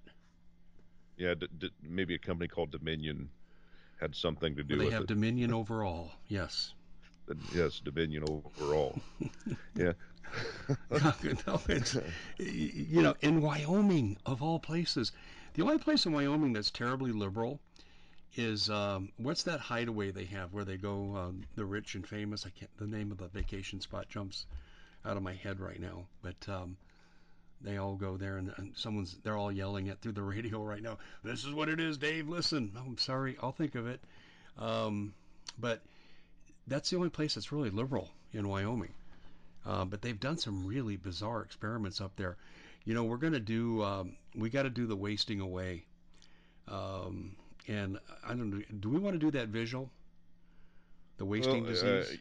Yeah, 1.16 1.35
d- 1.35 1.48
d- 1.58 1.70
maybe 1.82 2.14
a 2.14 2.18
company 2.18 2.48
called 2.48 2.70
Dominion 2.70 3.30
had 4.00 4.14
something 4.14 4.56
to 4.56 4.62
do 4.62 4.76
they 4.76 4.78
with 4.78 4.87
it. 4.87 4.90
They 4.90 4.96
have 4.96 5.06
Dominion 5.06 5.52
overall, 5.52 6.11
yes. 6.28 6.72
Yes, 7.54 7.80
Dominion 7.80 8.24
overall. 8.28 8.98
yeah. 9.74 9.92
no, 11.46 11.60
it's, 11.68 11.96
you 12.38 13.02
know, 13.02 13.14
in 13.20 13.42
Wyoming, 13.42 14.16
of 14.24 14.42
all 14.42 14.58
places, 14.58 15.12
the 15.54 15.62
only 15.62 15.78
place 15.78 16.06
in 16.06 16.12
Wyoming 16.12 16.52
that's 16.52 16.70
terribly 16.70 17.12
liberal 17.12 17.60
is 18.36 18.70
um, 18.70 19.10
what's 19.18 19.42
that 19.42 19.60
hideaway 19.60 20.10
they 20.10 20.24
have 20.24 20.52
where 20.52 20.64
they 20.64 20.76
go, 20.76 21.16
um, 21.16 21.44
the 21.54 21.64
rich 21.64 21.94
and 21.94 22.06
famous? 22.06 22.46
I 22.46 22.50
can't. 22.50 22.70
The 22.78 22.86
name 22.86 23.12
of 23.12 23.18
the 23.18 23.28
vacation 23.28 23.80
spot 23.80 24.08
jumps 24.08 24.46
out 25.04 25.16
of 25.16 25.22
my 25.22 25.34
head 25.34 25.60
right 25.60 25.80
now. 25.80 26.06
But 26.22 26.48
um, 26.48 26.76
they 27.60 27.76
all 27.76 27.96
go 27.96 28.16
there, 28.16 28.38
and, 28.38 28.52
and, 28.56 28.72
someone's 28.76 29.16
they're 29.22 29.36
all 29.36 29.52
yelling 29.52 29.88
it 29.88 30.00
through 30.00 30.12
the 30.12 30.22
radio 30.34 30.62
right 30.62 30.82
now. 30.82 30.98
This 31.22 31.44
is 31.44 31.52
what 31.52 31.68
it 31.68 31.80
is, 31.80 31.98
Dave. 31.98 32.28
Listen, 32.28 32.72
oh, 32.76 32.82
I'm 32.86 32.98
sorry, 32.98 33.36
I'll 33.42 33.52
think 33.52 33.74
of 33.74 33.86
it. 33.86 34.00
Um, 34.58 35.14
but 35.58 35.82
that's 36.66 36.90
the 36.90 36.96
only 36.96 37.11
place 37.11 37.35
that's 37.35 37.53
really 37.53 37.70
liberal 37.70 38.11
in 38.33 38.48
Wyoming. 38.48 38.92
Uh, 39.64 39.85
but 39.85 40.03
they've 40.03 40.18
done 40.18 40.38
some 40.38 40.66
really 40.66 40.96
bizarre 40.96 41.42
experiments 41.42 42.01
up 42.01 42.16
there. 42.16 42.37
You 42.85 42.94
know, 42.94 43.05
we're 43.05 43.16
going 43.16 43.35
to 43.35 43.40
do, 43.40 43.83
um, 43.85 44.16
we 44.35 44.51
got 44.51 44.64
to 44.64 44.70
do 44.70 44.87
the 44.87 44.96
wasting 44.96 45.40
away. 45.40 45.85
Um, 46.68 47.37
and 47.68 47.98
I 48.25 48.31
don't 48.31 48.51
know, 48.51 48.62
do 48.81 48.88
we 48.88 48.98
want 48.98 49.14
to 49.14 49.20
do 49.20 49.31
that 49.33 49.48
visual? 49.48 49.90
The 51.18 51.25
wasting 51.25 51.62
well, 51.62 51.72
disease? 51.72 52.11
Uh, 52.11 52.16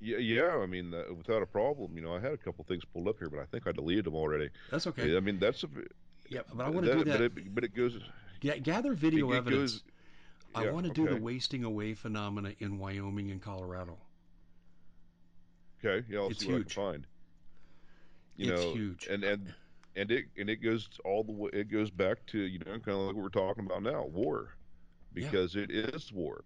yeah, 0.00 0.16
yeah. 0.16 0.56
I 0.56 0.66
mean, 0.66 0.94
uh, 0.94 1.12
without 1.14 1.42
a 1.42 1.46
problem. 1.46 1.94
You 1.94 2.02
know, 2.02 2.14
I 2.14 2.20
had 2.20 2.32
a 2.32 2.38
couple 2.38 2.64
things 2.64 2.82
pulled 2.86 3.08
up 3.08 3.18
here, 3.18 3.28
but 3.28 3.40
I 3.40 3.44
think 3.44 3.66
I 3.66 3.72
deleted 3.72 4.06
them 4.06 4.14
already. 4.14 4.48
That's 4.70 4.86
okay. 4.86 5.14
I 5.14 5.20
mean, 5.20 5.38
that's 5.38 5.62
a. 5.64 5.68
Yeah, 6.30 6.40
but 6.54 6.64
I 6.64 6.70
want 6.70 6.86
to 6.86 6.94
do 6.94 7.04
that. 7.04 7.18
But 7.18 7.42
it, 7.42 7.54
but 7.54 7.64
it 7.64 7.76
goes. 7.76 7.98
Yeah, 8.40 8.56
gather 8.56 8.94
video 8.94 9.30
it, 9.32 9.34
it 9.34 9.38
evidence. 9.38 9.72
Goes, 9.72 9.82
I 10.54 10.70
want 10.70 10.86
to 10.86 10.92
do 10.92 11.08
the 11.08 11.16
wasting 11.16 11.64
away 11.64 11.94
phenomena 11.94 12.52
in 12.58 12.78
Wyoming 12.78 13.30
and 13.30 13.40
Colorado. 13.40 13.98
Okay, 15.84 16.04
yeah, 16.08 16.20
I'll 16.20 16.28
it's 16.28 16.40
see 16.40 16.46
huge. 16.46 16.76
what 16.76 16.88
I 16.88 16.92
can 16.92 16.92
find. 16.92 17.06
You 18.36 18.52
it's 18.52 18.62
know, 18.62 18.72
huge, 18.72 19.06
and 19.08 19.24
and 19.24 19.54
and 19.96 20.10
it 20.10 20.26
and 20.38 20.50
it 20.50 20.56
goes 20.56 20.88
all 21.04 21.24
the 21.24 21.32
way. 21.32 21.50
It 21.52 21.70
goes 21.70 21.90
back 21.90 22.24
to 22.26 22.38
you 22.38 22.58
know 22.58 22.72
kind 22.72 22.88
of 22.88 23.06
like 23.06 23.14
what 23.14 23.22
we're 23.22 23.28
talking 23.28 23.66
about 23.66 23.82
now, 23.82 24.04
war, 24.06 24.56
because 25.12 25.54
yeah. 25.54 25.62
it 25.64 25.70
is 25.70 26.12
war. 26.12 26.44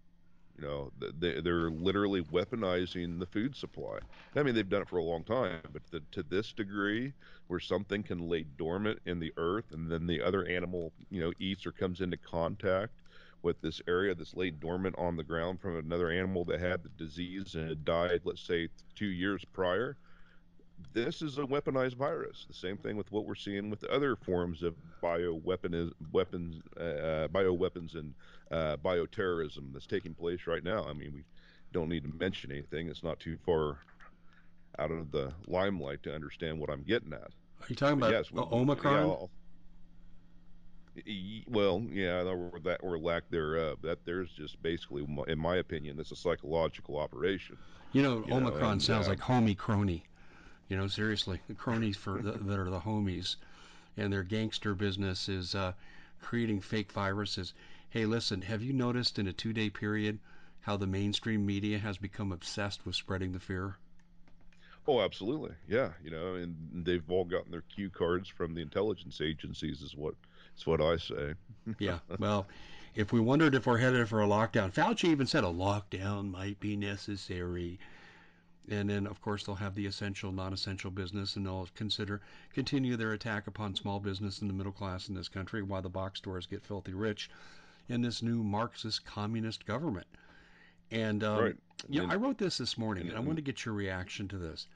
You 0.57 0.63
know, 0.65 0.91
they, 1.19 1.41
they're 1.41 1.69
literally 1.69 2.21
weaponizing 2.21 3.19
the 3.19 3.25
food 3.25 3.57
supply. 3.57 3.99
I 4.37 4.43
mean, 4.43 4.55
they've 4.55 4.69
done 4.69 4.83
it 4.83 4.87
for 4.87 4.99
a 4.99 5.03
long 5.03 5.25
time, 5.25 5.59
but 5.73 5.81
the, 5.91 6.01
to 6.11 6.23
this 6.23 6.53
degree, 6.53 7.11
where 7.47 7.59
something 7.59 8.03
can 8.03 8.29
lay 8.29 8.43
dormant 8.57 8.99
in 9.05 9.19
the 9.19 9.33
earth 9.35 9.65
and 9.73 9.91
then 9.91 10.07
the 10.07 10.21
other 10.21 10.45
animal, 10.45 10.93
you 11.09 11.19
know, 11.19 11.33
eats 11.39 11.65
or 11.65 11.73
comes 11.73 11.99
into 11.99 12.15
contact 12.15 12.93
with 13.41 13.61
this 13.61 13.81
area 13.87 14.15
that's 14.15 14.35
laid 14.35 14.59
dormant 14.59 14.95
on 14.97 15.15
the 15.15 15.23
ground 15.23 15.61
from 15.61 15.77
another 15.77 16.09
animal 16.09 16.43
that 16.45 16.59
had 16.59 16.83
the 16.83 16.89
disease 16.89 17.55
and 17.55 17.69
had 17.69 17.85
died, 17.85 18.21
let's 18.23 18.41
say, 18.41 18.69
two 18.95 19.07
years 19.07 19.45
prior, 19.53 19.97
this 20.93 21.21
is 21.21 21.37
a 21.37 21.43
weaponized 21.43 21.95
virus. 21.95 22.45
The 22.47 22.53
same 22.53 22.77
thing 22.77 22.97
with 22.97 23.11
what 23.11 23.25
we're 23.25 23.35
seeing 23.35 23.69
with 23.69 23.83
other 23.85 24.15
forms 24.15 24.63
of 24.63 24.75
bioweapon 25.01 25.91
weapons, 26.11 26.61
uh, 26.77 27.27
bioweapons 27.33 27.95
and 27.95 28.13
uh, 28.51 28.77
bioterrorism 28.77 29.73
that's 29.73 29.87
taking 29.87 30.13
place 30.13 30.47
right 30.47 30.63
now. 30.63 30.85
I 30.85 30.93
mean, 30.93 31.13
we 31.13 31.23
don't 31.71 31.89
need 31.89 32.03
to 32.03 32.13
mention 32.17 32.51
anything. 32.51 32.89
It's 32.89 33.03
not 33.03 33.19
too 33.19 33.37
far 33.45 33.79
out 34.79 34.91
of 34.91 35.11
the 35.11 35.33
limelight 35.47 36.03
to 36.03 36.13
understand 36.13 36.59
what 36.59 36.69
I'm 36.69 36.83
getting 36.83 37.13
at. 37.13 37.21
Are 37.21 37.67
you 37.69 37.75
talking 37.75 37.97
about 37.97 38.11
yes, 38.11 38.31
we, 38.31 38.41
Omicron? 38.41 39.07
Yeah, 39.07 39.25
well, 41.47 41.83
yeah, 41.91 42.21
or 42.21 42.59
that 42.63 42.79
or 42.81 42.97
lack 42.97 43.29
thereof. 43.29 43.79
That 43.81 44.05
there's 44.05 44.31
just 44.31 44.61
basically, 44.61 45.05
in 45.27 45.39
my 45.39 45.57
opinion, 45.57 45.97
that's 45.97 46.11
a 46.11 46.15
psychological 46.15 46.97
operation. 46.97 47.57
You 47.91 48.03
know, 48.03 48.23
you 48.27 48.33
Omicron 48.33 48.61
know, 48.61 48.71
and, 48.71 48.81
sounds 48.81 49.07
uh, 49.07 49.11
like 49.11 49.19
homie 49.19 49.57
crony. 49.57 50.03
You 50.69 50.77
know, 50.77 50.87
seriously, 50.87 51.39
the 51.47 51.53
cronies 51.53 51.95
for 51.97 52.21
the, 52.21 52.31
that 52.31 52.59
are 52.59 52.69
the 52.69 52.79
homies, 52.79 53.35
and 53.97 54.11
their 54.11 54.23
gangster 54.23 54.73
business 54.73 55.29
is 55.29 55.53
uh, 55.53 55.73
creating 56.21 56.61
fake 56.61 56.91
viruses. 56.91 57.53
Hey, 57.89 58.05
listen, 58.05 58.41
have 58.41 58.63
you 58.63 58.73
noticed 58.73 59.19
in 59.19 59.27
a 59.27 59.33
two-day 59.33 59.69
period 59.69 60.19
how 60.61 60.75
the 60.75 60.87
mainstream 60.87 61.45
media 61.45 61.77
has 61.77 61.97
become 61.97 62.31
obsessed 62.31 62.85
with 62.85 62.95
spreading 62.95 63.31
the 63.31 63.39
fear? 63.39 63.77
Oh, 64.87 65.01
absolutely. 65.01 65.55
Yeah, 65.67 65.91
you 66.03 66.11
know, 66.11 66.35
and 66.35 66.55
they've 66.85 67.09
all 67.09 67.25
gotten 67.25 67.51
their 67.51 67.61
cue 67.61 67.89
cards 67.89 68.27
from 68.27 68.53
the 68.53 68.61
intelligence 68.61 69.21
agencies, 69.21 69.81
is 69.81 69.95
what 69.95 70.15
is 70.57 70.67
what 70.67 70.81
I 70.81 70.97
say. 70.97 71.33
yeah. 71.79 71.99
Well, 72.19 72.47
if 72.95 73.11
we 73.11 73.19
wondered 73.19 73.55
if 73.55 73.65
we're 73.65 73.77
headed 73.77 74.07
for 74.07 74.21
a 74.21 74.27
lockdown, 74.27 74.71
Fauci 74.73 75.09
even 75.09 75.27
said 75.27 75.43
a 75.43 75.47
lockdown 75.47 76.31
might 76.31 76.59
be 76.59 76.75
necessary. 76.75 77.79
And 78.69 78.89
then, 78.89 79.05
of 79.05 79.21
course, 79.21 79.43
they'll 79.43 79.55
have 79.55 79.75
the 79.75 79.85
essential, 79.85 80.31
non-essential 80.31 80.89
business, 80.89 81.35
and 81.35 81.45
they'll 81.45 81.67
consider 81.75 82.21
continue 82.53 82.95
their 82.95 83.13
attack 83.13 83.47
upon 83.47 83.75
small 83.75 83.99
business 83.99 84.39
and 84.39 84.49
the 84.49 84.55
middle 84.55 84.71
class 84.71 85.07
in 85.07 85.13
this 85.13 85.29
country, 85.29 85.61
while 85.61 85.83
the 85.83 85.89
box 85.89 86.19
stores 86.19 86.47
get 86.47 86.63
filthy 86.63 86.93
rich 86.93 87.29
in 87.89 88.01
this 88.01 88.23
new 88.23 88.43
Marxist 88.43 89.05
communist 89.05 89.65
government. 89.65 90.07
And 90.89 91.23
um, 91.23 91.43
right. 91.43 91.55
yeah, 91.89 92.07
I 92.09 92.15
wrote 92.15 92.37
this 92.37 92.57
this 92.57 92.77
morning, 92.77 93.09
and 93.09 93.17
I 93.17 93.19
want 93.19 93.37
to 93.37 93.43
get 93.43 93.65
your 93.65 93.75
reaction 93.75 94.27
to 94.29 94.37
this. 94.37 94.67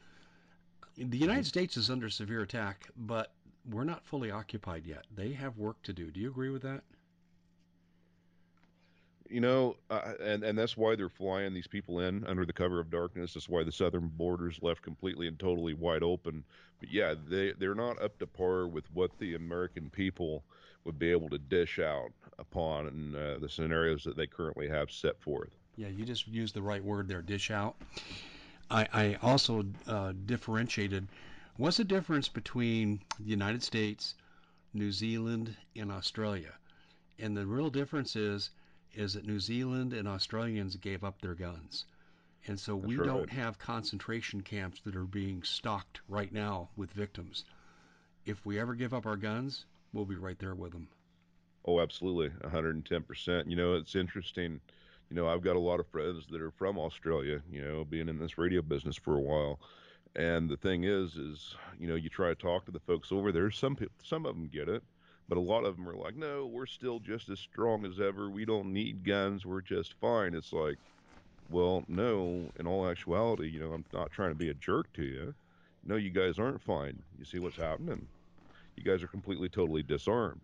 The 0.97 1.17
United. 1.17 1.45
States 1.45 1.77
is 1.77 1.89
under 1.89 2.09
severe 2.09 2.41
attack, 2.41 2.89
but 2.97 3.31
we're 3.69 3.83
not 3.83 4.05
fully 4.05 4.31
occupied 4.31 4.85
yet. 4.85 5.05
They 5.15 5.33
have 5.33 5.57
work 5.57 5.81
to 5.83 5.93
do. 5.93 6.11
Do 6.11 6.19
you 6.19 6.29
agree 6.29 6.49
with 6.49 6.61
that? 6.63 6.83
You 9.29 9.41
know, 9.41 9.77
uh, 9.91 10.13
and 10.23 10.43
and 10.43 10.57
that's 10.57 10.75
why 10.75 10.95
they're 10.95 11.07
flying 11.07 11.53
these 11.53 11.67
people 11.67 11.99
in 11.99 12.25
under 12.25 12.45
the 12.45 12.53
cover 12.53 12.79
of 12.79 12.89
darkness. 12.89 13.35
That's 13.35 13.47
why 13.47 13.63
the 13.63 13.71
southern 13.71 14.07
border's 14.07 14.59
left 14.63 14.81
completely 14.81 15.27
and 15.27 15.37
totally 15.37 15.75
wide 15.75 16.01
open. 16.01 16.43
But 16.79 16.91
yeah, 16.91 17.13
they 17.27 17.53
they're 17.59 17.75
not 17.75 18.01
up 18.01 18.17
to 18.19 18.27
par 18.27 18.67
with 18.67 18.85
what 18.93 19.11
the 19.19 19.35
American 19.35 19.91
people 19.91 20.43
would 20.83 20.97
be 20.97 21.11
able 21.11 21.29
to 21.29 21.37
dish 21.37 21.77
out 21.77 22.11
upon 22.39 23.15
uh, 23.15 23.37
the 23.39 23.49
scenarios 23.49 24.03
that 24.05 24.17
they 24.17 24.25
currently 24.25 24.67
have 24.67 24.89
set 24.89 25.21
forth. 25.21 25.51
Yeah, 25.75 25.89
you 25.89 26.05
just 26.05 26.27
used 26.27 26.55
the 26.55 26.61
right 26.61 26.83
word 26.83 27.07
there, 27.07 27.21
dish 27.21 27.51
out. 27.51 27.75
I, 28.71 28.87
I 28.93 29.17
also 29.21 29.65
uh, 29.87 30.13
differentiated. 30.25 31.07
What's 31.59 31.75
the 31.75 31.83
difference 31.83 32.29
between 32.29 33.01
the 33.19 33.31
United 33.31 33.61
States, 33.63 34.15
New 34.73 34.93
Zealand, 34.93 35.57
and 35.75 35.91
Australia? 35.91 36.53
And 37.19 37.35
the 37.35 37.45
real 37.45 37.69
difference 37.69 38.15
is 38.15 38.51
is 38.93 39.15
that 39.15 39.27
New 39.27 39.41
Zealand 39.41 39.91
and 39.91 40.07
Australians 40.07 40.77
gave 40.77 41.03
up 41.03 41.19
their 41.19 41.35
guns. 41.35 41.85
And 42.47 42.57
so 42.57 42.77
we 42.77 42.95
right. 42.95 43.05
don't 43.05 43.29
have 43.29 43.59
concentration 43.59 44.39
camps 44.39 44.79
that 44.85 44.95
are 44.95 45.03
being 45.03 45.43
stocked 45.43 45.99
right 46.07 46.31
now 46.31 46.69
with 46.77 46.93
victims. 46.93 47.43
If 48.25 48.45
we 48.45 48.57
ever 48.57 48.73
give 48.73 48.93
up 48.93 49.05
our 49.05 49.17
guns, 49.17 49.65
we'll 49.91 50.05
be 50.05 50.15
right 50.15 50.39
there 50.39 50.55
with 50.55 50.71
them. 50.71 50.87
Oh, 51.65 51.81
absolutely, 51.81 52.29
110%. 52.49 53.49
You 53.49 53.57
know, 53.57 53.73
it's 53.73 53.95
interesting. 53.95 54.61
You 55.09 55.17
know, 55.17 55.27
I've 55.27 55.43
got 55.43 55.57
a 55.57 55.59
lot 55.59 55.81
of 55.81 55.87
friends 55.87 56.25
that 56.31 56.41
are 56.41 56.51
from 56.51 56.79
Australia, 56.79 57.41
you 57.51 57.61
know, 57.61 57.83
being 57.83 58.07
in 58.07 58.17
this 58.17 58.37
radio 58.37 58.61
business 58.61 58.95
for 58.95 59.17
a 59.17 59.21
while. 59.21 59.59
And 60.15 60.49
the 60.49 60.57
thing 60.57 60.83
is, 60.83 61.15
is, 61.15 61.55
you 61.79 61.87
know, 61.87 61.95
you 61.95 62.09
try 62.09 62.29
to 62.29 62.35
talk 62.35 62.65
to 62.65 62.71
the 62.71 62.79
folks 62.79 63.11
over 63.11 63.31
there. 63.31 63.51
Some 63.51 63.75
people, 63.75 63.93
some 64.03 64.25
of 64.25 64.35
them 64.35 64.49
get 64.51 64.67
it 64.67 64.83
but 65.29 65.37
a 65.37 65.41
lot 65.41 65.63
of 65.63 65.77
them 65.77 65.87
are 65.87 65.95
like, 65.95 66.17
no, 66.17 66.47
we're 66.47 66.65
still 66.65 66.99
just 66.99 67.29
as 67.29 67.39
strong 67.39 67.85
as 67.85 67.99
ever. 67.99 68.29
We 68.31 68.45
don't 68.45 68.73
need 68.73 69.05
guns. 69.05 69.45
We're 69.45 69.61
just 69.61 69.93
fine. 70.01 70.33
It's 70.33 70.51
like, 70.51 70.77
well, 71.51 71.83
no, 71.87 72.49
in 72.59 72.65
all 72.65 72.89
actuality, 72.89 73.47
you 73.47 73.59
know, 73.59 73.71
I'm 73.71 73.85
not 73.93 74.11
trying 74.11 74.29
to 74.31 74.35
be 74.35 74.49
a 74.49 74.55
jerk 74.55 74.91
to 74.93 75.03
you. 75.03 75.35
No, 75.85 75.95
you 75.95 76.09
guys 76.09 76.39
aren't 76.39 76.61
fine. 76.61 77.01
You 77.17 77.25
see 77.25 77.37
what's 77.37 77.55
happening? 77.55 78.07
You 78.75 78.83
guys 78.83 79.03
are 79.03 79.07
completely, 79.07 79.49
totally 79.49 79.83
disarmed. 79.83 80.41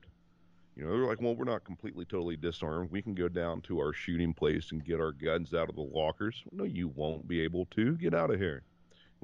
You 0.75 0.83
know, 0.83 0.91
they're 0.91 1.07
like, 1.07 1.21
well, 1.21 1.35
we're 1.35 1.45
not 1.45 1.63
completely, 1.63 2.05
totally 2.05 2.37
disarmed. 2.37 2.91
We 2.91 3.01
can 3.01 3.15
go 3.15 3.27
down 3.27 3.61
to 3.61 3.79
our 3.79 3.91
shooting 3.91 4.33
place 4.33 4.71
and 4.71 4.85
get 4.85 4.99
our 4.99 5.13
guns 5.13 5.53
out 5.53 5.69
of 5.69 5.75
the 5.75 5.81
lockers. 5.81 6.43
No, 6.51 6.63
you 6.63 6.89
won't 6.89 7.27
be 7.27 7.41
able 7.41 7.65
to. 7.71 7.93
Get 7.93 8.13
out 8.13 8.29
of 8.29 8.39
here. 8.39 8.61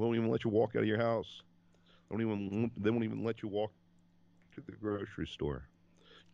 Won't 0.01 0.15
even 0.15 0.31
let 0.31 0.43
you 0.43 0.49
walk 0.49 0.75
out 0.75 0.81
of 0.81 0.87
your 0.87 0.97
house. 0.97 1.43
They 2.09 2.15
won't 2.15 2.41
even, 2.41 2.71
they 2.75 2.89
won't 2.89 3.03
even 3.03 3.23
let 3.23 3.43
you 3.43 3.49
walk 3.49 3.71
to 4.55 4.61
the 4.65 4.71
grocery 4.71 5.27
store. 5.27 5.67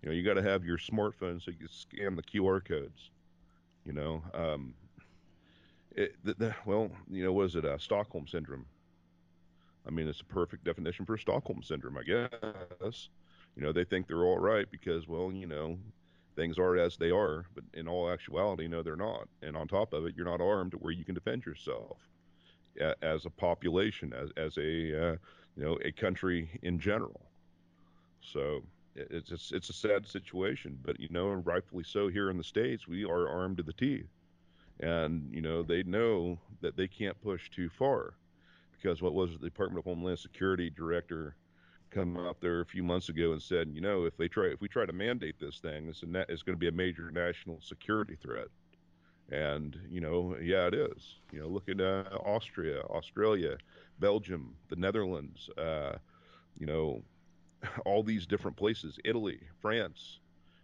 You 0.02 0.10
know, 0.10 0.16
you 0.16 0.24
got 0.24 0.36
to 0.36 0.42
have 0.42 0.64
your 0.64 0.78
smartphone 0.78 1.44
so 1.44 1.52
you 1.52 1.58
can 1.58 1.70
scan 1.70 2.16
the 2.16 2.24
QR 2.24 2.66
codes. 2.66 3.12
You 3.86 3.92
know, 3.92 4.24
um, 4.34 4.74
it, 5.92 6.16
the, 6.24 6.34
the, 6.36 6.56
well, 6.66 6.90
you 7.12 7.26
know, 7.26 7.34
was 7.34 7.58
it 7.58 7.66
uh, 7.66 7.78
Stockholm 7.78 8.26
syndrome? 8.26 8.66
I 9.86 9.92
mean, 9.92 10.08
it's 10.08 10.22
a 10.22 10.26
perfect 10.26 10.64
definition 10.64 11.06
for 11.06 11.18
Stockholm 11.18 11.62
syndrome, 11.62 11.98
I 11.98 12.04
guess. 12.04 13.10
You 13.56 13.64
know, 13.64 13.74
they 13.74 13.84
think 13.84 14.08
they're 14.08 14.24
all 14.24 14.40
right 14.40 14.70
because, 14.72 15.10
well, 15.10 15.30
you 15.32 15.46
know, 15.46 15.78
things 16.38 16.58
are 16.58 16.78
as 16.78 16.96
they 16.96 17.12
are, 17.12 17.46
but 17.54 17.66
in 17.74 17.88
all 17.90 18.10
actuality, 18.10 18.70
no, 18.70 18.82
they're 18.82 18.96
not. 18.96 19.28
And 19.42 19.58
on 19.58 19.68
top 19.68 19.92
of 19.92 20.06
it, 20.06 20.16
you're 20.16 20.26
not 20.26 20.40
armed 20.40 20.74
where 20.76 20.94
you 20.94 21.04
can 21.04 21.16
defend 21.16 21.46
yourself 21.46 21.98
as 23.02 23.26
a 23.26 23.30
population, 23.30 24.14
as, 24.14 24.30
as 24.38 24.58
a, 24.58 25.12
uh, 25.12 25.16
you 25.56 25.64
know, 25.64 25.78
a 25.84 25.92
country 25.92 26.50
in 26.64 26.80
general. 26.80 27.22
So 28.22 28.62
it's, 28.96 29.32
it's 29.32 29.52
it's 29.52 29.70
a 29.70 29.74
sad 29.74 30.08
situation, 30.08 30.78
but 30.84 31.00
you 31.00 31.08
know, 31.10 31.32
and 31.32 31.46
rightfully 31.46 31.84
so. 31.84 32.08
Here 32.08 32.30
in 32.30 32.38
the 32.38 32.44
states, 32.44 32.88
we 32.88 33.06
are 33.06 33.28
armed 33.28 33.58
to 33.58 33.64
the 33.64 33.74
teeth, 33.74 34.10
and 34.80 35.30
you 35.32 35.42
know 35.42 35.64
they 35.64 35.84
know 35.84 36.38
that 36.62 36.76
they 36.76 36.88
can't 36.88 37.20
push 37.22 37.50
too 37.50 37.70
far, 37.70 38.14
because 38.76 39.02
what 39.02 39.14
was 39.14 39.32
the 39.32 39.38
Department 39.46 39.80
of 39.80 39.86
Homeland 39.86 40.20
Security 40.20 40.70
director 40.70 41.36
come 41.90 42.18
out 42.18 42.42
there 42.42 42.62
a 42.62 42.66
few 42.66 42.84
months 42.84 43.10
ago 43.10 43.32
and 43.32 43.42
said, 43.42 43.70
you 43.74 43.82
know, 43.82 44.06
if 44.06 44.18
they 44.18 44.28
try 44.28 44.46
if 44.48 44.62
we 44.62 44.68
try 44.68 44.86
to 44.86 44.94
mandate 44.94 45.40
this 45.40 45.60
thing, 45.60 45.88
it's 45.88 46.04
a 46.04 46.32
it's 46.32 46.44
going 46.44 46.56
to 46.56 46.60
be 46.60 46.68
a 46.68 46.72
major 46.72 47.12
national 47.12 47.62
security 47.62 48.18
threat. 48.22 48.48
And 49.32 49.78
you 49.90 50.00
know, 50.00 50.38
yeah, 50.42 50.68
it 50.68 50.74
is. 50.74 51.16
You 51.32 51.42
know, 51.42 51.48
look 51.48 51.68
at 51.70 51.82
uh, 51.82 52.18
Austria, 52.26 52.82
Australia, 52.84 53.58
Belgium, 54.00 54.56
the 54.70 54.76
Netherlands. 54.78 55.50
Uh, 55.58 55.98
you 56.58 56.66
know, 56.66 57.04
all 57.86 58.04
these 58.04 58.26
different 58.26 58.58
places 58.58 58.98
Italy, 59.04 59.40
France, 59.62 60.20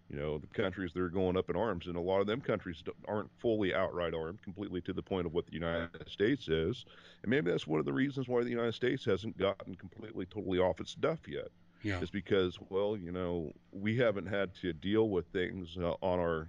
you 0.10 0.18
know, 0.18 0.38
the 0.38 0.48
countries 0.48 0.92
that 0.94 1.02
are 1.02 1.10
going 1.10 1.38
up 1.38 1.50
in 1.50 1.56
arms. 1.56 1.88
And 1.88 1.96
a 1.96 2.02
lot 2.02 2.22
of 2.22 2.28
them 2.28 2.42
countries 2.42 2.84
aren't 3.08 3.30
fully 3.40 3.74
outright 3.74 4.14
armed, 4.14 4.42
completely 4.44 4.82
to 4.82 4.94
the 4.94 5.02
point 5.02 5.26
of 5.26 5.34
what 5.34 5.48
the 5.48 5.54
United 5.54 6.08
States 6.08 6.48
is. 6.48 6.86
And 7.24 7.30
maybe 7.30 7.52
that's 7.52 7.68
one 7.68 7.80
of 7.80 7.86
the 7.86 7.94
reasons 7.94 8.28
why 8.28 8.44
the 8.44 8.50
United 8.50 8.74
States 8.74 9.06
hasn't 9.06 9.38
gotten 9.38 9.76
completely, 9.76 10.26
totally 10.26 10.60
off 10.60 10.80
its 10.80 10.96
duff 10.96 11.20
yet. 11.28 11.48
Yeah. 11.82 12.00
Is 12.00 12.10
because, 12.10 12.58
well, 12.70 12.96
you 12.96 13.12
know, 13.12 13.52
we 13.74 13.98
haven't 13.98 14.28
had 14.28 14.56
to 14.62 14.72
deal 14.72 15.10
with 15.10 15.26
things 15.28 15.78
uh, 15.78 15.96
on 16.02 16.18
our 16.18 16.48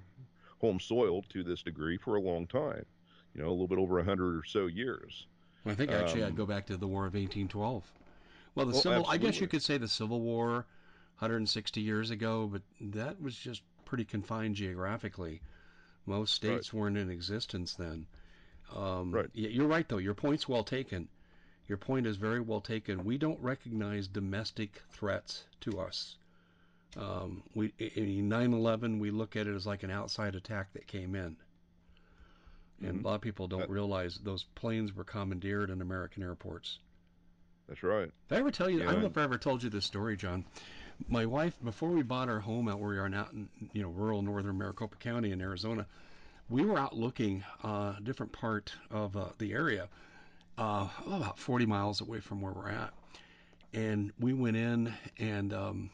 home 0.64 0.80
soil 0.80 1.22
to 1.28 1.44
this 1.44 1.62
degree 1.62 1.98
for 1.98 2.16
a 2.16 2.20
long 2.20 2.46
time. 2.46 2.86
You 3.34 3.42
know, 3.42 3.48
a 3.48 3.50
little 3.50 3.68
bit 3.68 3.78
over 3.78 3.98
a 3.98 4.04
hundred 4.04 4.38
or 4.38 4.44
so 4.44 4.66
years. 4.66 5.26
Well, 5.64 5.72
I 5.72 5.76
think 5.76 5.90
actually 5.90 6.22
um, 6.22 6.28
I'd 6.28 6.36
go 6.36 6.46
back 6.46 6.66
to 6.66 6.76
the 6.76 6.86
War 6.86 7.02
of 7.02 7.14
1812. 7.14 7.82
Well, 8.54 8.66
the 8.66 8.72
well, 8.72 8.80
civil 8.80 8.98
absolutely. 9.00 9.14
I 9.14 9.30
guess 9.30 9.40
you 9.40 9.46
could 9.46 9.62
say 9.62 9.76
the 9.78 9.88
Civil 9.88 10.20
War 10.20 10.66
160 11.18 11.80
years 11.80 12.10
ago, 12.10 12.48
but 12.50 12.62
that 12.80 13.20
was 13.20 13.36
just 13.36 13.62
pretty 13.84 14.04
confined 14.04 14.54
geographically. 14.54 15.40
Most 16.06 16.34
states 16.34 16.72
right. 16.72 16.80
weren't 16.80 16.98
in 16.98 17.10
existence 17.10 17.74
then. 17.74 18.06
Um, 18.74 19.12
right. 19.12 19.28
You're 19.32 19.66
right, 19.66 19.88
though. 19.88 19.98
Your 19.98 20.14
point's 20.14 20.48
well 20.48 20.64
taken. 20.64 21.08
Your 21.66 21.78
point 21.78 22.06
is 22.06 22.16
very 22.16 22.40
well 22.40 22.60
taken. 22.60 23.04
We 23.04 23.18
don't 23.18 23.40
recognize 23.40 24.06
domestic 24.06 24.82
threats 24.90 25.44
to 25.62 25.80
us. 25.80 26.16
Um, 26.96 27.42
we 27.54 27.72
in 27.78 28.28
9/11 28.28 28.98
we 28.98 29.10
look 29.10 29.36
at 29.36 29.46
it 29.46 29.54
as 29.54 29.66
like 29.66 29.82
an 29.82 29.90
outside 29.90 30.34
attack 30.34 30.72
that 30.74 30.86
came 30.86 31.14
in, 31.14 31.36
and 32.80 32.96
mm-hmm. 32.96 33.04
a 33.04 33.08
lot 33.08 33.14
of 33.16 33.20
people 33.20 33.48
don't 33.48 33.60
that, 33.60 33.70
realize 33.70 34.18
those 34.22 34.44
planes 34.54 34.94
were 34.94 35.04
commandeered 35.04 35.70
in 35.70 35.80
American 35.80 36.22
airports. 36.22 36.78
That's 37.68 37.82
right. 37.82 38.10
Did 38.28 38.34
I 38.34 38.38
ever 38.38 38.50
tell 38.50 38.68
you? 38.68 38.80
Yeah. 38.80 38.90
I 38.90 38.92
don't 38.92 39.00
know 39.00 39.08
if 39.08 39.18
I 39.18 39.22
ever 39.22 39.38
told 39.38 39.62
you 39.62 39.70
this 39.70 39.86
story, 39.86 40.16
John. 40.16 40.44
My 41.08 41.26
wife, 41.26 41.54
before 41.64 41.88
we 41.88 42.02
bought 42.02 42.28
our 42.28 42.38
home 42.38 42.68
out 42.68 42.78
where 42.78 42.90
we 42.90 42.98
are 42.98 43.08
now, 43.08 43.26
in 43.32 43.48
you 43.72 43.82
know, 43.82 43.88
rural 43.88 44.22
northern 44.22 44.56
Maricopa 44.58 44.96
County 44.96 45.32
in 45.32 45.40
Arizona, 45.40 45.86
we 46.48 46.64
were 46.64 46.78
out 46.78 46.96
looking 46.96 47.42
uh, 47.64 47.94
a 47.98 48.00
different 48.02 48.32
part 48.32 48.72
of 48.90 49.16
uh, 49.16 49.26
the 49.38 49.52
area, 49.52 49.88
uh, 50.58 50.88
about 51.06 51.38
40 51.38 51.66
miles 51.66 52.00
away 52.00 52.20
from 52.20 52.40
where 52.40 52.52
we're 52.52 52.70
at, 52.70 52.92
and 53.72 54.12
we 54.20 54.34
went 54.34 54.56
in, 54.56 54.94
and 55.18 55.52
um, 55.52 55.90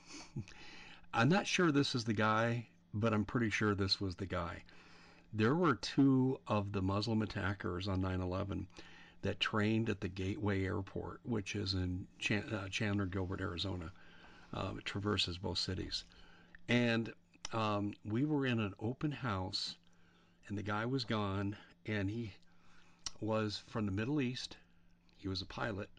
I'm 1.12 1.28
not 1.28 1.46
sure 1.46 1.72
this 1.72 1.94
is 1.96 2.04
the 2.04 2.12
guy, 2.12 2.68
but 2.94 3.12
I'm 3.12 3.24
pretty 3.24 3.50
sure 3.50 3.74
this 3.74 4.00
was 4.00 4.14
the 4.14 4.26
guy. 4.26 4.62
There 5.32 5.56
were 5.56 5.74
two 5.74 6.38
of 6.46 6.72
the 6.72 6.82
Muslim 6.82 7.22
attackers 7.22 7.88
on 7.88 8.00
9/11 8.00 8.66
that 9.22 9.40
trained 9.40 9.90
at 9.90 10.00
the 10.00 10.08
Gateway 10.08 10.64
Airport, 10.64 11.20
which 11.24 11.56
is 11.56 11.74
in 11.74 12.06
uh, 12.30 12.68
Chandler, 12.68 13.06
Gilbert, 13.06 13.40
Arizona. 13.40 13.92
Um, 14.52 14.78
it 14.78 14.84
traverses 14.84 15.36
both 15.36 15.58
cities. 15.58 16.04
And 16.68 17.12
um, 17.52 17.94
we 18.04 18.24
were 18.24 18.46
in 18.46 18.60
an 18.60 18.74
open 18.78 19.10
house, 19.10 19.76
and 20.46 20.56
the 20.56 20.62
guy 20.62 20.86
was 20.86 21.04
gone, 21.04 21.56
and 21.86 22.08
he 22.08 22.34
was 23.20 23.64
from 23.66 23.86
the 23.86 23.92
Middle 23.92 24.20
East. 24.20 24.56
He 25.16 25.26
was 25.26 25.42
a 25.42 25.46
pilot. 25.46 25.90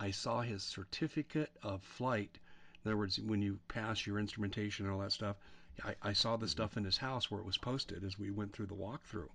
I 0.00 0.10
saw 0.10 0.40
his 0.40 0.62
certificate 0.62 1.56
of 1.62 1.82
flight. 1.82 2.38
In 2.84 2.90
other 2.90 2.96
words, 2.96 3.18
when 3.20 3.42
you 3.42 3.58
pass 3.68 4.06
your 4.06 4.18
instrumentation 4.18 4.86
and 4.86 4.94
all 4.94 5.00
that 5.00 5.12
stuff, 5.12 5.36
I, 5.84 5.94
I 6.02 6.12
saw 6.12 6.36
the 6.36 6.48
stuff 6.48 6.76
in 6.76 6.84
his 6.84 6.96
house 6.96 7.30
where 7.30 7.40
it 7.40 7.46
was 7.46 7.56
posted 7.56 8.04
as 8.04 8.18
we 8.18 8.30
went 8.30 8.52
through 8.52 8.66
the 8.66 8.74
walkthrough. 8.74 9.28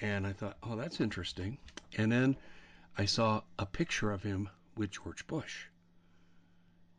And 0.00 0.26
I 0.26 0.32
thought, 0.32 0.58
oh, 0.62 0.76
that's 0.76 1.00
interesting. 1.00 1.58
And 1.96 2.12
then 2.12 2.36
I 2.96 3.06
saw 3.06 3.42
a 3.58 3.66
picture 3.66 4.12
of 4.12 4.22
him 4.22 4.50
with 4.76 4.90
George 4.90 5.26
Bush. 5.26 5.64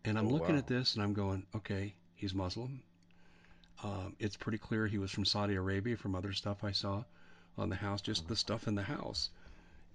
And 0.03 0.17
I'm 0.17 0.27
oh, 0.27 0.31
looking 0.31 0.55
wow. 0.55 0.59
at 0.59 0.67
this 0.67 0.95
and 0.95 1.03
I'm 1.03 1.13
going, 1.13 1.45
okay, 1.55 1.93
he's 2.15 2.33
Muslim. 2.33 2.81
Um, 3.83 4.15
it's 4.19 4.35
pretty 4.35 4.57
clear 4.57 4.87
he 4.87 4.97
was 4.97 5.11
from 5.11 5.25
Saudi 5.25 5.55
Arabia 5.55 5.95
from 5.95 6.15
other 6.15 6.33
stuff 6.33 6.63
I 6.63 6.71
saw 6.71 7.03
on 7.57 7.69
the 7.69 7.75
house, 7.75 8.01
just 8.01 8.27
the 8.27 8.35
stuff 8.35 8.67
in 8.67 8.75
the 8.75 8.83
house. 8.83 9.29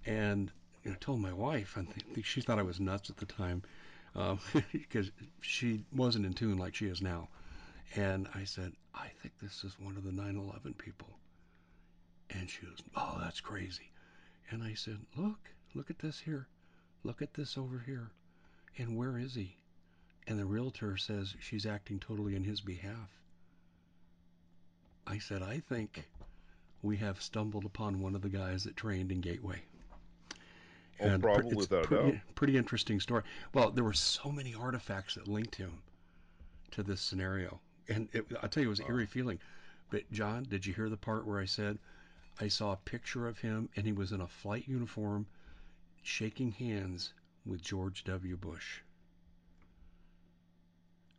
And 0.05 0.51
you 0.83 0.91
know, 0.91 0.95
I 0.95 0.99
told 0.99 1.19
my 1.19 1.33
wife, 1.33 1.77
I 1.77 1.83
think 2.13 2.25
she 2.25 2.41
thought 2.41 2.59
I 2.59 2.63
was 2.63 2.79
nuts 2.79 3.09
at 3.09 3.17
the 3.17 3.25
time 3.25 3.63
because 4.71 5.07
um, 5.07 5.27
she 5.41 5.83
wasn't 5.93 6.25
in 6.25 6.33
tune 6.33 6.57
like 6.57 6.75
she 6.75 6.87
is 6.87 7.01
now. 7.01 7.27
And 7.95 8.27
I 8.33 8.45
said, 8.45 8.73
I 8.93 9.07
think 9.21 9.33
this 9.41 9.63
is 9.63 9.77
one 9.79 9.97
of 9.97 10.03
the 10.03 10.11
9 10.11 10.37
11 10.37 10.73
people. 10.73 11.09
And 12.29 12.49
she 12.49 12.65
goes, 12.65 12.79
Oh, 12.95 13.17
that's 13.21 13.41
crazy. 13.41 13.91
And 14.49 14.63
I 14.63 14.73
said, 14.73 14.99
Look, 15.15 15.51
look 15.73 15.89
at 15.89 15.99
this 15.99 16.19
here. 16.19 16.47
Look 17.03 17.21
at 17.21 17.33
this 17.33 17.57
over 17.57 17.83
here. 17.85 18.09
And 18.77 18.97
where 18.97 19.17
is 19.17 19.35
he? 19.35 19.57
And 20.27 20.39
the 20.39 20.45
realtor 20.45 20.97
says 20.97 21.35
she's 21.39 21.65
acting 21.65 21.99
totally 21.99 22.35
in 22.35 22.43
his 22.43 22.61
behalf. 22.61 23.19
I 25.05 25.19
said, 25.19 25.43
I 25.43 25.59
think 25.59 26.07
we 26.81 26.97
have 26.97 27.21
stumbled 27.21 27.65
upon 27.65 28.01
one 28.01 28.15
of 28.15 28.21
the 28.21 28.29
guys 28.29 28.63
that 28.63 28.75
trained 28.75 29.11
in 29.11 29.21
Gateway. 29.21 29.61
Oh, 30.99 31.05
And 31.05 31.21
probably 31.21 31.57
it's 31.57 31.67
pretty, 31.67 32.21
pretty 32.35 32.57
interesting 32.57 32.99
story. 32.99 33.23
Well, 33.53 33.71
there 33.71 33.83
were 33.83 33.93
so 33.93 34.31
many 34.31 34.53
artifacts 34.55 35.15
that 35.15 35.27
linked 35.27 35.55
him 35.55 35.81
to 36.71 36.83
this 36.83 37.01
scenario, 37.01 37.59
and 37.89 38.07
it, 38.13 38.25
I'll 38.41 38.49
tell 38.49 38.63
you, 38.63 38.69
it 38.69 38.71
was 38.71 38.79
an 38.79 38.87
eerie 38.87 39.05
feeling. 39.05 39.39
But 39.89 40.09
John, 40.11 40.43
did 40.43 40.65
you 40.65 40.73
hear 40.73 40.89
the 40.89 40.97
part 40.97 41.25
where 41.25 41.39
I 41.39 41.45
said 41.45 41.79
I 42.39 42.47
saw 42.47 42.71
a 42.71 42.77
picture 42.77 43.27
of 43.27 43.39
him 43.39 43.69
and 43.75 43.85
he 43.85 43.93
was 43.93 44.11
in 44.11 44.21
a 44.21 44.27
flight 44.27 44.67
uniform, 44.67 45.27
shaking 46.01 46.51
hands 46.51 47.13
with 47.45 47.61
George 47.61 48.03
W. 48.05 48.35
Bush? 48.37 48.81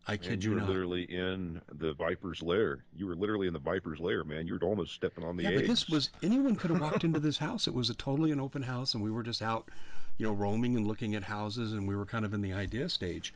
I 0.08 0.12
And 0.12 0.22
kid 0.22 0.44
you 0.44 0.50
you 0.50 0.56
were 0.56 0.60
not. 0.60 0.68
literally 0.68 1.02
in 1.02 1.60
the 1.72 1.92
Viper's 1.94 2.40
lair. 2.42 2.84
You 2.96 3.06
were 3.06 3.16
literally 3.16 3.48
in 3.48 3.52
the 3.52 3.58
Viper's 3.58 3.98
lair, 3.98 4.22
man. 4.24 4.46
You 4.46 4.54
were 4.54 4.66
almost 4.66 4.94
stepping 4.94 5.24
on 5.24 5.36
the 5.36 5.44
Yeah, 5.44 5.50
eggs. 5.50 5.60
but 5.62 5.66
this 5.68 5.88
was 5.88 6.10
anyone 6.22 6.54
could 6.54 6.70
have 6.70 6.80
walked 6.80 7.02
into 7.04 7.18
this 7.28 7.38
house. 7.38 7.66
It 7.66 7.74
was 7.74 7.90
a 7.90 7.94
totally 7.94 8.30
an 8.30 8.40
open 8.40 8.62
house, 8.62 8.94
and 8.94 9.02
we 9.02 9.10
were 9.10 9.24
just 9.24 9.42
out, 9.42 9.68
you 10.16 10.26
know, 10.26 10.32
roaming 10.32 10.76
and 10.76 10.86
looking 10.86 11.14
at 11.16 11.24
houses, 11.24 11.72
and 11.72 11.88
we 11.88 11.96
were 11.96 12.06
kind 12.06 12.24
of 12.24 12.32
in 12.34 12.40
the 12.40 12.52
idea 12.52 12.88
stage. 12.88 13.34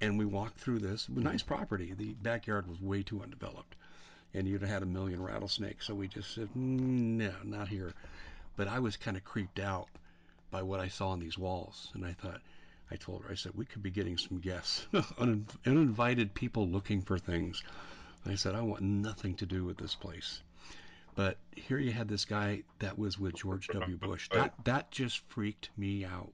And 0.00 0.18
we 0.18 0.24
walked 0.26 0.58
through 0.58 0.80
this 0.80 1.08
nice 1.08 1.42
property. 1.42 1.94
The 1.94 2.14
backyard 2.14 2.66
was 2.66 2.80
way 2.80 3.02
too 3.02 3.22
undeveloped, 3.22 3.74
and 4.34 4.46
you'd 4.46 4.60
have 4.60 4.70
had 4.70 4.82
a 4.82 4.86
million 4.86 5.22
rattlesnakes. 5.22 5.86
So 5.86 5.94
we 5.94 6.08
just 6.08 6.34
said, 6.34 6.48
"Mm, 6.54 7.16
no, 7.16 7.32
not 7.44 7.68
here. 7.68 7.94
But 8.56 8.68
I 8.68 8.78
was 8.78 8.96
kind 8.96 9.16
of 9.16 9.24
creeped 9.24 9.58
out 9.58 9.88
by 10.50 10.62
what 10.62 10.80
I 10.80 10.88
saw 10.88 11.08
on 11.10 11.20
these 11.20 11.38
walls, 11.38 11.90
and 11.94 12.04
I 12.04 12.12
thought, 12.12 12.40
I 12.90 12.96
told 12.96 13.24
her, 13.24 13.30
I 13.32 13.34
said, 13.34 13.52
we 13.54 13.64
could 13.64 13.82
be 13.82 13.90
getting 13.90 14.18
some 14.18 14.38
guests, 14.38 14.86
unin- 14.92 15.46
uninvited 15.66 16.34
people 16.34 16.68
looking 16.68 17.02
for 17.02 17.18
things. 17.18 17.62
I 18.26 18.34
said, 18.36 18.54
I 18.54 18.60
want 18.62 18.82
nothing 18.82 19.34
to 19.36 19.46
do 19.46 19.64
with 19.64 19.76
this 19.78 19.94
place. 19.94 20.42
But 21.14 21.38
here 21.54 21.78
you 21.78 21.92
had 21.92 22.08
this 22.08 22.24
guy 22.24 22.62
that 22.80 22.98
was 22.98 23.18
with 23.18 23.36
George 23.36 23.68
W. 23.68 23.96
Bush. 23.96 24.28
That 24.32 24.54
that 24.64 24.90
just 24.90 25.18
freaked 25.28 25.70
me 25.76 26.04
out. 26.04 26.32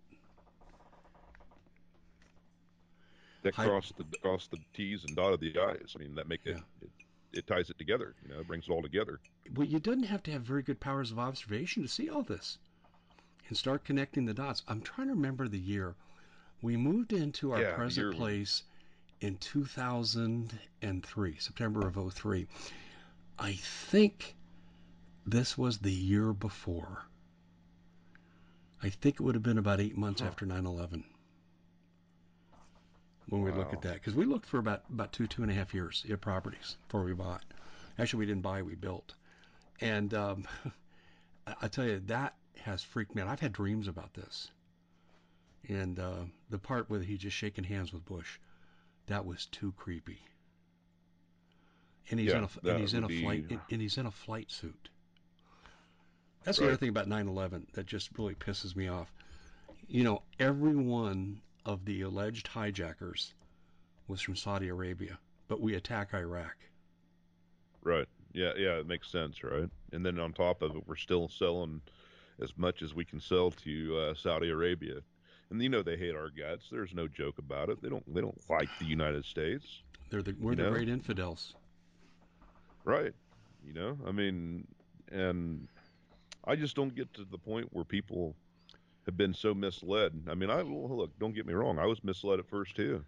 that 3.43 3.55
crossed 3.55 3.97
the 3.97 4.05
crossed 4.23 4.51
the 4.51 4.59
T's 4.75 5.05
and 5.05 5.17
dotted 5.17 5.41
the 5.41 5.59
I's. 5.59 5.95
I 5.97 6.03
mean, 6.03 6.15
that 6.15 6.29
make 6.29 6.41
it, 6.45 6.57
Yeah. 6.57 6.63
it 6.83 6.91
it 7.33 7.47
ties 7.47 7.71
it 7.71 7.79
together. 7.79 8.15
You 8.23 8.35
know, 8.35 8.41
it 8.41 8.47
brings 8.49 8.65
it 8.69 8.71
all 8.73 8.83
together. 8.83 9.21
Well, 9.55 9.67
you 9.67 9.79
didn't 9.79 10.05
have 10.05 10.23
to 10.25 10.33
have 10.33 10.43
very 10.43 10.63
good 10.63 10.81
powers 10.81 11.11
of 11.11 11.19
observation 11.19 11.83
to 11.83 11.89
see 11.89 12.09
all 12.09 12.23
this 12.23 12.59
and 13.49 13.57
start 13.57 13.85
connecting 13.85 14.25
the 14.27 14.35
dots. 14.35 14.63
I'm 14.67 14.81
trying 14.81 15.09
to 15.09 15.15
remember 15.15 15.47
the 15.49 15.59
year. 15.59 15.95
We 16.63 16.77
moved 16.77 17.13
into 17.13 17.53
our 17.53 17.61
Yeah, 17.63 17.75
present 17.75 18.05
year 18.05 18.11
we- 18.11 18.17
place 18.17 18.63
in 19.21 19.37
2003, 19.39 21.37
September 21.39 21.87
of 21.87 21.97
03. 22.15 22.47
I 23.39 23.53
think 23.55 24.37
this 25.27 25.57
was 25.57 25.79
the 25.79 25.93
year 25.93 26.33
before. 26.33 27.07
I 28.83 28.89
think 28.91 29.17
it 29.17 29.21
would 29.21 29.35
have 29.35 29.43
been 29.43 29.59
about 29.59 29.81
eight 29.81 29.97
months 29.97 30.21
Huh. 30.21 30.29
after 30.29 30.47
9 30.47 30.65
11 30.67 31.05
when 33.29 33.43
we 33.43 33.53
look 33.53 33.73
at 33.73 33.83
that. 33.83 33.95
Because 33.95 34.15
we 34.15 34.25
looked 34.25 34.47
for 34.47 34.59
about, 34.59 34.85
about 34.91 35.13
two, 35.13 35.27
two 35.27 35.43
and 35.43 35.51
a 35.51 35.55
half 35.55 35.73
years 35.75 36.05
at 36.11 36.21
properties 36.21 36.77
before 36.87 37.05
we 37.05 37.13
bought. 37.15 37.45
Actually, 37.99 38.21
we 38.21 38.27
didn't 38.27 38.43
buy, 38.43 38.63
we 38.63 38.75
built. 38.75 39.15
And 39.81 40.13
um, 40.15 40.47
I, 41.47 41.55
I 41.63 41.69
tell 41.69 41.85
you, 41.87 42.01
that 42.07 42.35
has 42.63 42.83
freaked 42.83 43.15
me 43.15 43.23
out. 43.23 43.29
I've 43.29 43.41
had 43.41 43.53
dreams 43.53 43.87
about 43.89 44.15
this. 44.15 44.51
And 45.69 45.99
uh, 45.99 46.25
the 46.49 46.59
part 46.59 46.89
where 46.89 47.01
he 47.01 47.17
just 47.17 47.37
shaking 47.37 47.65
hands 47.65 47.93
with 47.93 48.05
Bush, 48.05 48.39
that 49.07 49.25
was 49.27 49.47
too 49.47 49.73
creepy. 49.77 50.21
And 52.11 52.19
he's 52.19 52.31
Yeah, 52.33 52.39
in 52.39 52.45
a 52.45 52.69
and 52.71 52.81
he's 52.81 52.95
in 52.95 53.05
a 53.05 53.09
flight 53.09 53.49
be- 53.49 53.61
and 53.71 53.81
he's 53.81 53.99
in 53.99 54.07
a 54.07 54.11
flight 54.11 54.51
suit. 54.51 54.89
That's 56.45 56.59
the 56.59 56.65
other 56.67 56.77
thing 56.77 56.89
about 56.89 57.07
9/11 57.07 57.73
that 57.75 57.87
just 57.87 58.17
really 58.19 58.35
pisses 58.35 58.75
me 58.75 58.89
off. 58.89 59.13
You 59.87 60.05
know, 60.05 60.23
every 60.39 60.75
one 60.75 61.43
of 61.67 61.85
the 61.85 62.01
alleged 62.03 62.49
hijackers 62.49 63.35
was 64.09 64.21
from 64.21 64.35
Saudi 64.37 64.69
Arabia, 64.69 65.19
but 65.49 65.61
we 65.61 65.75
attack 65.75 66.15
Iraq. 66.15 66.57
Right. 67.83 68.09
Yeah. 68.33 68.53
Yeah. 68.57 68.79
It 68.79 68.87
makes 68.87 69.11
sense, 69.11 69.45
right? 69.45 69.69
And 69.93 70.05
then 70.05 70.19
on 70.19 70.33
top 70.33 70.63
of 70.63 70.75
it, 70.77 70.89
we're 70.89 70.97
still 70.97 71.29
selling 71.29 71.83
as 72.41 72.57
much 72.57 72.83
as 72.83 72.95
we 72.95 73.05
can 73.05 73.21
sell 73.21 73.51
to 73.51 73.97
uh, 73.99 74.15
Saudi 74.15 74.49
Arabia, 74.49 75.01
and 75.51 75.63
you 75.63 75.69
know 75.69 75.83
they 75.83 75.97
hate 75.97 76.15
our 76.15 76.31
guts. 76.31 76.67
There's 76.71 76.95
no 76.95 77.09
joke 77.09 77.39
about 77.39 77.69
it. 77.69 77.83
They 77.83 77.89
don't. 77.89 78.15
They 78.15 78.21
don't 78.21 78.39
like 78.49 78.69
the 78.79 78.87
United 78.87 79.25
States. 79.25 79.83
They're 80.11 80.23
the 80.23 80.35
we're 80.41 80.55
the 80.55 80.65
know? 80.65 80.71
great 80.71 80.89
infidels. 80.89 81.55
Right. 82.85 83.13
You 83.67 83.75
know, 83.75 83.99
I 84.07 84.13
mean, 84.13 84.67
and 85.13 85.69
I 86.45 86.57
just 86.57 86.75
don't 86.75 86.95
get 86.95 87.13
to 87.15 87.25
the 87.25 87.39
point 87.39 87.69
where 87.73 87.85
people 87.85 88.35
have 89.07 89.17
been 89.17 89.35
so 89.35 89.55
misled. 89.55 90.13
I 90.29 90.35
mean, 90.35 90.51
I 90.51 90.63
well, 90.63 90.97
look, 90.97 91.19
don't 91.19 91.35
get 91.35 91.47
me 91.47 91.55
wrong, 91.55 91.79
I 91.79 91.87
was 91.87 92.03
misled 92.03 92.39
at 92.39 92.49
first 92.49 92.77
too. 92.77 93.05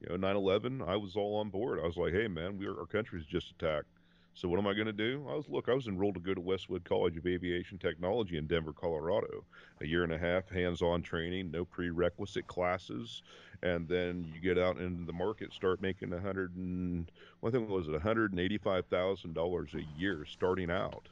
You 0.00 0.16
know, 0.16 0.28
9/11, 0.28 0.86
I 0.86 0.96
was 0.96 1.16
all 1.16 1.36
on 1.36 1.48
board. 1.48 1.80
I 1.82 1.86
was 1.86 1.96
like, 1.96 2.12
"Hey, 2.12 2.28
man, 2.28 2.58
we 2.58 2.66
are, 2.66 2.78
our 2.78 2.86
country's 2.86 3.24
just 3.24 3.50
attacked. 3.50 3.88
So 4.36 4.48
what 4.48 4.58
am 4.58 4.66
I 4.66 4.74
going 4.74 4.86
to 4.86 4.92
do?" 4.92 5.26
I 5.30 5.34
was 5.34 5.48
look, 5.48 5.70
I 5.70 5.72
was 5.72 5.88
enrolled 5.88 6.14
to 6.14 6.20
go 6.20 6.34
to 6.34 6.40
Westwood 6.40 6.84
College 6.84 7.16
of 7.16 7.26
Aviation 7.26 7.78
Technology 7.78 8.36
in 8.36 8.46
Denver, 8.46 8.74
Colorado. 8.74 9.44
A 9.80 9.86
year 9.86 10.04
and 10.04 10.12
a 10.12 10.18
half 10.18 10.50
hands-on 10.50 11.00
training, 11.00 11.50
no 11.50 11.64
prerequisite 11.64 12.46
classes, 12.46 13.22
and 13.62 13.88
then 13.88 14.30
you 14.34 14.38
get 14.40 14.58
out 14.62 14.76
into 14.76 15.06
the 15.06 15.12
market, 15.12 15.54
start 15.54 15.80
making 15.80 16.12
a 16.12 16.20
hundred 16.20 16.54
and 16.54 17.10
well, 17.40 17.54
it 17.54 17.58
one 17.58 18.00
hundred 18.00 18.32
and 18.32 18.40
eighty-five 18.40 18.84
thousand 18.86 19.32
dollars 19.32 19.74
a 19.74 19.82
year 19.98 20.26
starting 20.26 20.70
out. 20.70 21.08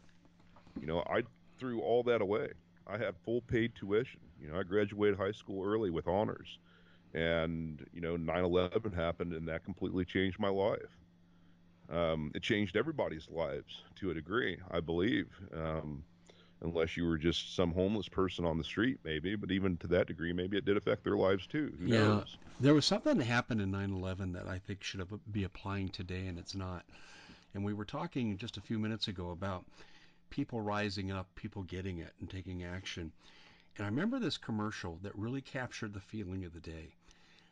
You 0.79 0.87
know, 0.87 1.03
I 1.09 1.23
threw 1.59 1.81
all 1.81 2.03
that 2.03 2.21
away. 2.21 2.51
I 2.87 2.99
had 2.99 3.15
full 3.25 3.41
paid 3.41 3.75
tuition. 3.75 4.21
You 4.39 4.49
know, 4.49 4.61
I 4.61 4.65
graduated 4.65 5.19
high 5.19 5.33
school 5.33 5.65
early 5.65 5.89
with 5.89 6.07
honors, 6.07 6.59
and 7.15 7.87
you 7.95 8.03
know, 8.03 8.19
9/11 8.19 8.95
happened, 8.95 9.33
and 9.33 9.49
that 9.49 9.65
completely 9.65 10.05
changed 10.05 10.39
my 10.39 10.51
life. 10.51 10.99
Um, 11.91 12.33
it 12.35 12.43
changed 12.43 12.77
everybody's 12.77 13.29
lives 13.31 13.83
to 13.97 14.11
a 14.11 14.15
degree, 14.15 14.59
I 14.71 14.81
believe. 14.81 15.29
Um, 15.55 16.05
unless 16.63 16.97
you 16.97 17.05
were 17.07 17.19
just 17.19 17.55
some 17.55 17.73
homeless 17.73 18.09
person 18.09 18.45
on 18.45 18.59
the 18.59 18.65
street, 18.65 18.99
maybe. 19.05 19.37
But 19.37 19.51
even 19.51 19.77
to 19.79 19.87
that 19.89 20.07
degree, 20.07 20.33
maybe 20.33 20.57
it 20.57 20.65
did 20.65 20.77
affect 20.77 21.05
their 21.05 21.17
lives 21.17 21.47
too. 21.47 21.75
Who 21.79 21.87
Yeah. 21.87 21.89
knows? 21.89 22.39
There 22.61 22.75
was 22.75 22.85
something 22.85 23.17
that 23.19 23.25
happened 23.25 23.61
in 23.61 23.71
9/11 23.71 24.33
that 24.33 24.47
I 24.47 24.59
think 24.59 24.83
should 24.83 25.03
be 25.33 25.45
applying 25.45 25.89
today, 25.89 26.27
and 26.27 26.39
it's 26.39 26.55
not. 26.55 26.85
And 27.55 27.65
we 27.65 27.75
were 27.75 27.85
talking 27.85 28.37
just 28.39 28.57
a 28.57 28.63
few 28.63 28.79
minutes 28.79 29.09
ago 29.09 29.31
about 29.31 29.67
people 30.31 30.61
rising 30.61 31.11
up, 31.13 31.35
people 31.35 31.63
getting 31.65 31.99
it, 31.99 32.15
and 32.21 32.31
taking 32.31 32.65
action. 32.65 33.13
And 33.77 33.87
I 33.87 33.89
remember 33.89 34.19
this 34.19 34.39
commercial 34.39 34.99
that 35.03 35.17
really 35.17 35.43
captured 35.43 35.95
the 35.95 36.01
feeling 36.01 36.45
of 36.45 36.53
the 36.55 36.61
day. 36.61 36.95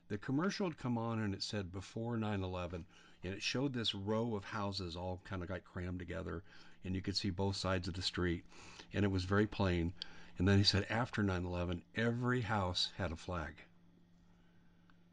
The 0.08 0.18
commercial 0.18 0.68
had 0.68 0.78
come 0.78 0.98
on 0.98 1.20
and 1.20 1.32
it 1.32 1.42
said 1.42 1.72
before 1.72 2.16
9/11, 2.16 2.84
and 3.24 3.34
it 3.34 3.42
showed 3.42 3.72
this 3.72 3.94
row 3.94 4.34
of 4.34 4.44
houses 4.44 4.96
all 4.96 5.20
kind 5.24 5.42
of 5.42 5.48
got 5.48 5.64
crammed 5.64 5.98
together, 5.98 6.42
and 6.84 6.94
you 6.94 7.00
could 7.00 7.16
see 7.16 7.30
both 7.30 7.56
sides 7.56 7.88
of 7.88 7.94
the 7.94 8.02
street, 8.02 8.44
and 8.92 9.04
it 9.04 9.10
was 9.10 9.24
very 9.24 9.46
plain. 9.46 9.92
And 10.38 10.48
then 10.48 10.58
he 10.58 10.64
said 10.64 10.86
after 10.90 11.22
9/11, 11.22 11.82
every 11.94 12.40
house 12.40 12.90
had 12.96 13.12
a 13.12 13.16
flag. 13.16 13.54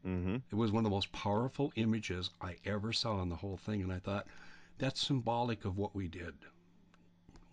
Mm-hmm. 0.04 0.36
It 0.50 0.54
was 0.54 0.72
one 0.72 0.84
of 0.84 0.90
the 0.90 0.94
most 0.94 1.12
powerful 1.12 1.72
images 1.76 2.30
I 2.40 2.56
ever 2.64 2.92
saw 2.92 3.20
in 3.22 3.28
the 3.28 3.36
whole 3.36 3.58
thing, 3.58 3.82
and 3.82 3.92
I 3.92 3.98
thought 3.98 4.26
that's 4.78 5.00
symbolic 5.06 5.64
of 5.64 5.76
what 5.76 5.94
we 5.94 6.08
did. 6.08 6.34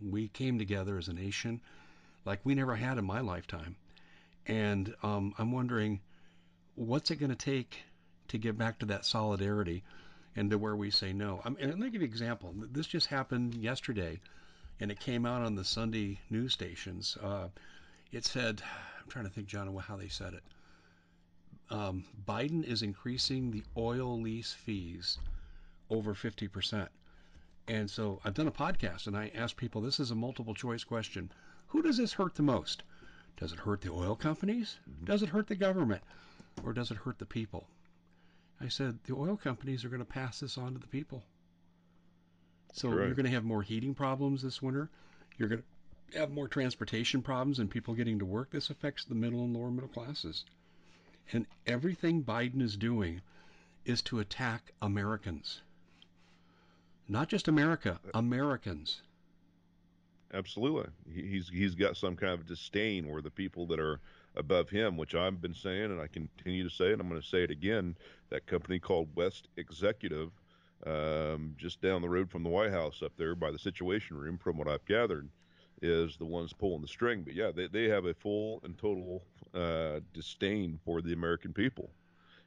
We 0.02 0.30
came 0.30 0.58
together 0.58 0.98
as 0.98 1.08
a 1.08 1.14
nation 1.14 1.62
like 2.24 2.40
we 2.46 2.56
never 2.56 2.76
had 2.76 2.98
in 2.98 3.06
my 3.06 3.20
lifetime, 3.20 3.76
and 4.46 4.96
um, 5.04 5.34
I'm 5.38 5.52
wondering 5.52 6.02
what's 6.78 7.12
it 7.12 7.18
going 7.18 7.30
to 7.30 7.36
take 7.36 7.84
to 8.30 8.38
get 8.38 8.58
back 8.58 8.80
to 8.80 8.86
that 8.86 9.06
solidarity 9.06 9.84
and 10.36 10.50
to 10.50 10.58
where 10.58 10.76
we 10.76 10.90
say 10.90 11.12
no. 11.12 11.42
I 11.44 11.50
mean, 11.50 11.58
and 11.60 11.72
let 11.72 11.80
me 11.80 11.90
give 11.90 12.02
you 12.02 12.08
an 12.08 12.12
example. 12.12 12.54
This 12.72 12.88
just 12.88 13.08
happened 13.08 13.56
yesterday, 13.56 14.20
and 14.80 14.92
it 14.92 15.00
came 15.00 15.26
out 15.26 15.42
on 15.42 15.56
the 15.56 15.66
Sunday 15.66 16.20
news 16.30 16.54
stations. 16.54 17.18
Uh, 17.22 17.48
it 18.12 18.24
said, 18.24 18.62
I'm 19.02 19.10
trying 19.10 19.26
to 19.26 19.32
think, 19.32 19.48
John, 19.48 19.76
how 19.76 19.98
they 19.98 20.08
said 20.08 20.34
it 20.34 20.44
um, 21.70 22.06
Biden 22.26 22.64
is 22.64 22.82
increasing 22.82 23.52
the 23.52 23.64
oil 23.76 24.20
lease 24.22 24.54
fees 24.54 25.18
over 25.90 26.14
50%. 26.14 26.88
And 27.68 27.90
so 27.90 28.22
I've 28.24 28.34
done 28.34 28.48
a 28.48 28.52
podcast 28.52 29.08
and 29.08 29.18
I 29.18 29.32
asked 29.36 29.58
people 29.58 29.82
this 29.82 30.00
is 30.00 30.12
a 30.12 30.16
multiple 30.16 30.54
choice 30.54 30.84
question. 30.84 31.32
Who 31.68 31.82
does 31.82 31.98
this 31.98 32.14
hurt 32.14 32.36
the 32.36 32.44
most? 32.44 32.84
Does 33.36 33.52
it 33.52 33.60
hurt 33.60 33.82
the 33.82 33.92
oil 33.92 34.16
companies? 34.16 34.78
Does 35.04 35.22
it 35.22 35.30
hurt 35.30 35.48
the 35.48 35.56
government? 35.56 36.02
Or 36.64 36.74
does 36.74 36.92
it 36.92 36.98
hurt 36.98 37.20
the 37.20 37.26
people? 37.26 37.68
I 38.60 38.68
said 38.70 39.00
the 39.04 39.16
oil 39.16 39.38
companies 39.38 39.86
are 39.86 39.90
going 39.90 40.00
to 40.00 40.06
pass 40.06 40.40
this 40.40 40.58
on 40.58 40.74
to 40.74 40.80
the 40.80 40.88
people. 40.88 41.24
So 42.74 42.90
Right. 42.90 43.06
you're 43.06 43.16
going 43.16 43.26
to 43.26 43.32
have 43.32 43.44
more 43.44 43.64
heating 43.64 43.94
problems 43.96 44.42
this 44.42 44.62
winter. 44.62 44.90
You're 45.38 45.50
going 45.50 45.64
to 46.12 46.20
have 46.20 46.32
more 46.32 46.48
transportation 46.48 47.22
problems 47.22 47.60
and 47.60 47.70
people 47.70 47.94
getting 47.94 48.20
to 48.20 48.26
work. 48.26 48.52
This 48.52 48.70
affects 48.70 49.04
the 49.06 49.16
middle 49.16 49.44
and 49.44 49.54
lower 49.56 49.72
middle 49.72 49.90
classes. 49.90 50.46
And 51.32 51.46
everything 51.66 52.24
Biden 52.24 52.62
is 52.62 52.78
doing 52.78 53.22
is 53.86 54.02
to 54.04 54.20
attack 54.20 54.72
Americans. 54.82 55.62
Not 57.08 57.30
just 57.30 57.48
America, 57.48 58.00
Americans. 58.14 59.02
absolutely. 60.34 60.92
He's 61.14 61.50
he's 61.50 61.76
got 61.76 61.98
some 61.98 62.16
kind 62.16 62.34
of 62.34 62.46
disdain 62.48 63.08
where 63.10 63.22
the 63.22 63.30
people 63.32 63.66
that 63.68 63.80
are 63.80 64.00
above 64.38 64.70
him, 64.70 64.98
which 64.98 65.16
I've 65.16 65.42
been 65.42 65.54
saying 65.54 65.86
and 65.86 66.00
I 66.00 66.08
continue 66.08 66.64
to 66.64 66.74
say, 66.74 66.92
and 66.92 67.02
I'm 67.02 67.10
going 67.10 67.22
to 67.22 67.28
say 67.28 67.44
it 67.44 67.52
again, 67.52 67.96
that 68.30 68.46
company 68.46 68.80
called 68.80 69.10
West 69.16 69.48
Executive, 69.58 70.32
um, 70.86 71.56
just 71.58 71.82
down 71.82 72.02
the 72.02 72.10
road 72.10 72.30
from 72.30 72.44
the 72.44 72.50
White 72.50 72.72
House 72.72 73.02
up 73.04 73.14
there 73.18 73.36
by 73.36 73.52
the 73.52 73.60
Situation 73.60 74.18
Room, 74.18 74.38
from 74.38 74.58
what 74.58 74.68
I've 74.68 74.86
gathered, 74.86 75.28
is 75.82 76.18
the 76.18 76.26
ones 76.26 76.54
pulling 76.54 76.82
the 76.82 76.88
string. 76.88 77.24
But 77.24 77.34
yeah, 77.34 77.52
they, 77.52 77.68
they 77.68 77.86
have 77.86 78.06
a 78.06 78.14
full 78.14 78.62
and 78.64 78.78
total 78.78 79.24
uh, 79.54 80.00
disdain 80.14 80.80
for 80.86 81.02
the 81.02 81.14
American 81.14 81.54
people. 81.54 81.90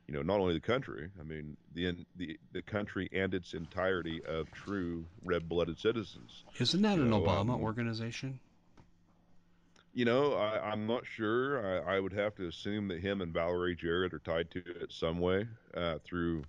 You 0.07 0.14
know, 0.14 0.22
not 0.22 0.41
only 0.41 0.55
the 0.55 0.61
country. 0.61 1.09
I 1.20 1.22
mean, 1.22 1.57
the 1.72 2.05
the 2.16 2.36
the 2.53 2.62
country 2.62 3.09
and 3.12 3.32
its 3.32 3.55
entirety 3.55 4.20
of 4.24 4.51
true 4.51 5.05
red-blooded 5.24 5.78
citizens. 5.78 6.45
Isn't 6.59 6.82
that 6.82 6.97
You 6.97 7.03
an 7.03 7.11
know, 7.11 7.20
Obama 7.20 7.55
um, 7.55 7.62
organization? 7.62 8.41
You 9.93 10.05
know, 10.05 10.34
I, 10.34 10.70
I'm 10.70 10.86
not 10.86 11.05
sure. 11.07 11.84
I, 11.88 11.97
I 11.97 12.01
would 12.01 12.12
have 12.12 12.34
to 12.36 12.47
assume 12.47 12.88
that 12.88 13.01
him 13.01 13.20
and 13.20 13.32
Valerie 13.32 13.74
Jarrett 13.74 14.14
are 14.14 14.20
tied 14.20 14.51
to 14.53 14.62
it 14.82 14.93
some 14.93 15.18
way 15.18 15.49
uh, 15.74 15.99
through 16.05 16.45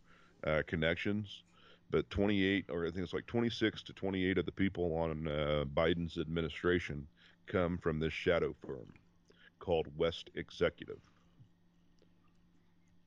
uh, 0.46 0.62
connections. 0.68 1.44
But 1.90 2.10
28, 2.10 2.66
or 2.70 2.86
I 2.86 2.92
think 2.92 3.04
it's 3.04 3.14
like 3.14 3.28
26 3.28 3.84
to 3.84 3.94
28 3.94 4.38
of 4.38 4.46
the 4.46 4.52
people 4.52 4.96
on 4.96 5.28
uh, 5.28 5.66
Biden's 5.74 6.18
administration 6.18 7.08
come 7.48 7.78
from 7.78 8.00
this 8.00 8.14
shadow 8.14 8.56
firm 8.66 8.94
called 9.60 9.88
West 9.98 10.30
Executive. 10.36 11.00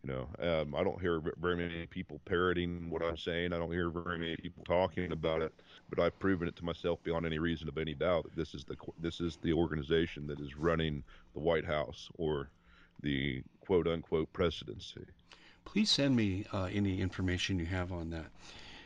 You 0.05 0.13
know, 0.13 0.61
um, 0.61 0.75
I 0.75 0.85
don't 0.85 1.01
hear 1.01 1.23
very 1.41 1.57
many 1.57 1.87
people 1.87 2.21
parroting 2.27 2.91
what 2.91 3.03
I'm 3.03 3.17
saying. 3.17 3.55
I 3.55 3.59
don't 3.59 3.73
hear 3.73 3.89
very 3.89 4.19
many 4.19 4.37
people 4.37 4.63
talking 4.65 5.13
about 5.13 5.41
it, 5.41 5.55
but 5.89 5.99
I've 5.99 6.19
proven 6.19 6.47
it 6.47 6.57
to 6.57 6.65
myself 6.65 7.03
beyond 7.03 7.25
any 7.25 7.39
reason 7.39 7.69
of 7.69 7.79
any 7.79 7.95
doubt 7.95 8.25
that 8.25 8.37
this 8.37 8.55
is 8.55 8.65
the 8.65 8.77
this 8.99 9.21
is 9.23 9.39
the 9.41 9.55
organization 9.55 10.27
that 10.27 10.41
is 10.41 10.57
running 10.57 11.03
the 11.33 11.41
White 11.41 11.65
House 11.65 12.11
or 12.19 12.51
the 13.01 13.43
quote 13.61 13.89
unquote 13.89 14.31
presidency. 14.35 15.07
Please 15.65 15.91
send 15.91 16.15
me 16.15 16.45
uh, 16.53 16.69
any 16.71 17.01
information 17.01 17.59
you 17.59 17.67
have 17.67 17.91
on 17.91 18.11
that. 18.11 18.27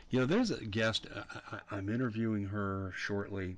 You 0.09 0.21
know, 0.21 0.25
there's 0.25 0.51
a 0.51 0.63
guest. 0.63 1.05
Uh, 1.13 1.23
I, 1.51 1.75
I'm 1.75 1.89
interviewing 1.89 2.45
her 2.45 2.93
shortly, 2.95 3.57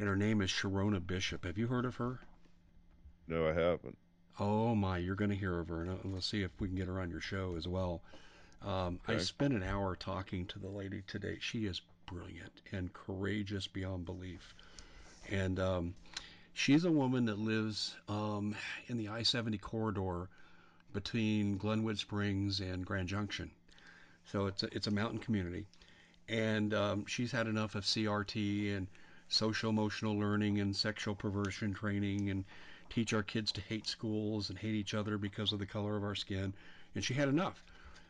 and 0.00 0.08
her 0.08 0.16
name 0.16 0.42
is 0.42 0.50
Sherronna 0.50 1.06
Bishop. 1.06 1.44
Have 1.44 1.56
you 1.56 1.68
heard 1.68 1.84
of 1.84 1.96
her? 1.96 2.18
No, 3.28 3.46
I 3.46 3.52
haven't. 3.52 3.96
Oh 4.38 4.74
my, 4.74 4.98
you're 4.98 5.14
going 5.14 5.30
to 5.30 5.36
hear 5.36 5.60
of 5.60 5.68
her, 5.68 5.82
and 5.82 5.98
we'll 6.04 6.20
see 6.20 6.42
if 6.42 6.50
we 6.60 6.66
can 6.66 6.76
get 6.76 6.88
her 6.88 7.00
on 7.00 7.10
your 7.10 7.20
show 7.20 7.54
as 7.56 7.68
well. 7.68 8.02
Um, 8.62 8.98
I 9.06 9.18
spent 9.18 9.54
an 9.54 9.62
hour 9.62 9.94
talking 9.94 10.46
to 10.46 10.58
the 10.58 10.68
lady 10.68 11.02
today. 11.06 11.36
She 11.40 11.66
is 11.66 11.82
brilliant 12.06 12.52
and 12.72 12.92
courageous 12.92 13.66
beyond 13.66 14.06
belief, 14.06 14.54
and 15.30 15.60
um, 15.60 15.94
she's 16.52 16.84
a 16.84 16.90
woman 16.90 17.26
that 17.26 17.38
lives 17.38 17.94
um, 18.08 18.56
in 18.88 18.96
the 18.96 19.08
I-70 19.08 19.60
corridor 19.60 20.28
between 20.92 21.56
Glenwood 21.56 21.98
Springs 21.98 22.60
and 22.60 22.84
Grand 22.84 23.08
Junction. 23.08 23.50
So 24.32 24.46
it's 24.46 24.62
a, 24.62 24.68
it's 24.74 24.86
a 24.86 24.90
mountain 24.90 25.18
community, 25.18 25.66
and 26.28 26.74
um, 26.74 27.06
she's 27.06 27.30
had 27.30 27.46
enough 27.46 27.74
of 27.74 27.84
CRT 27.84 28.76
and 28.76 28.88
social 29.28 29.70
emotional 29.70 30.18
learning 30.18 30.60
and 30.60 30.74
sexual 30.74 31.14
perversion 31.14 31.74
training 31.74 32.30
and 32.30 32.44
teach 32.94 33.12
our 33.12 33.24
kids 33.24 33.50
to 33.50 33.60
hate 33.60 33.88
schools 33.88 34.48
and 34.48 34.58
hate 34.58 34.74
each 34.74 34.94
other 34.94 35.18
because 35.18 35.52
of 35.52 35.58
the 35.58 35.66
color 35.66 35.96
of 35.96 36.04
our 36.04 36.14
skin. 36.14 36.54
And 36.94 37.04
she 37.04 37.14
had 37.14 37.28
enough. 37.28 37.64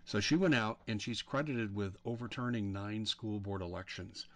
So 0.05 0.21
she 0.21 0.37
went 0.37 0.55
out 0.55 0.79
and 0.87 1.01
she's 1.01 1.23
credited 1.23 1.75
with 1.75 1.97
overturning 2.05 2.71
nine 2.71 3.07
school 3.07 3.41
board 3.41 3.63
elections. 3.63 4.27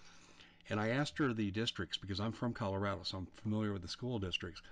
And 0.70 0.80
I 0.80 0.88
asked 0.88 1.18
her 1.18 1.34
the 1.34 1.50
districts 1.50 1.98
because 1.98 2.18
I'm 2.18 2.32
from 2.32 2.54
Colorado, 2.54 3.02
so 3.02 3.18
I'm 3.18 3.26
familiar 3.42 3.74
with 3.74 3.82
the 3.82 3.88
school 3.88 4.18
districts. 4.18 4.62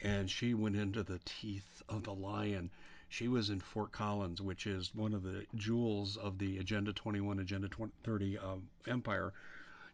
And 0.00 0.30
she 0.30 0.54
went 0.54 0.76
into 0.76 1.02
the 1.02 1.18
teeth 1.24 1.82
of 1.88 2.04
the 2.04 2.14
lion. 2.14 2.70
She 3.08 3.26
was 3.26 3.50
in 3.50 3.58
Fort 3.58 3.90
Collins, 3.90 4.40
which 4.40 4.66
is 4.66 4.94
one 4.94 5.12
of 5.12 5.24
the 5.24 5.44
jewels 5.56 6.16
of 6.16 6.38
the 6.38 6.58
Agenda 6.58 6.92
21, 6.92 7.40
Agenda 7.40 7.68
30 8.04 8.38
um, 8.38 8.68
empire. 8.86 9.32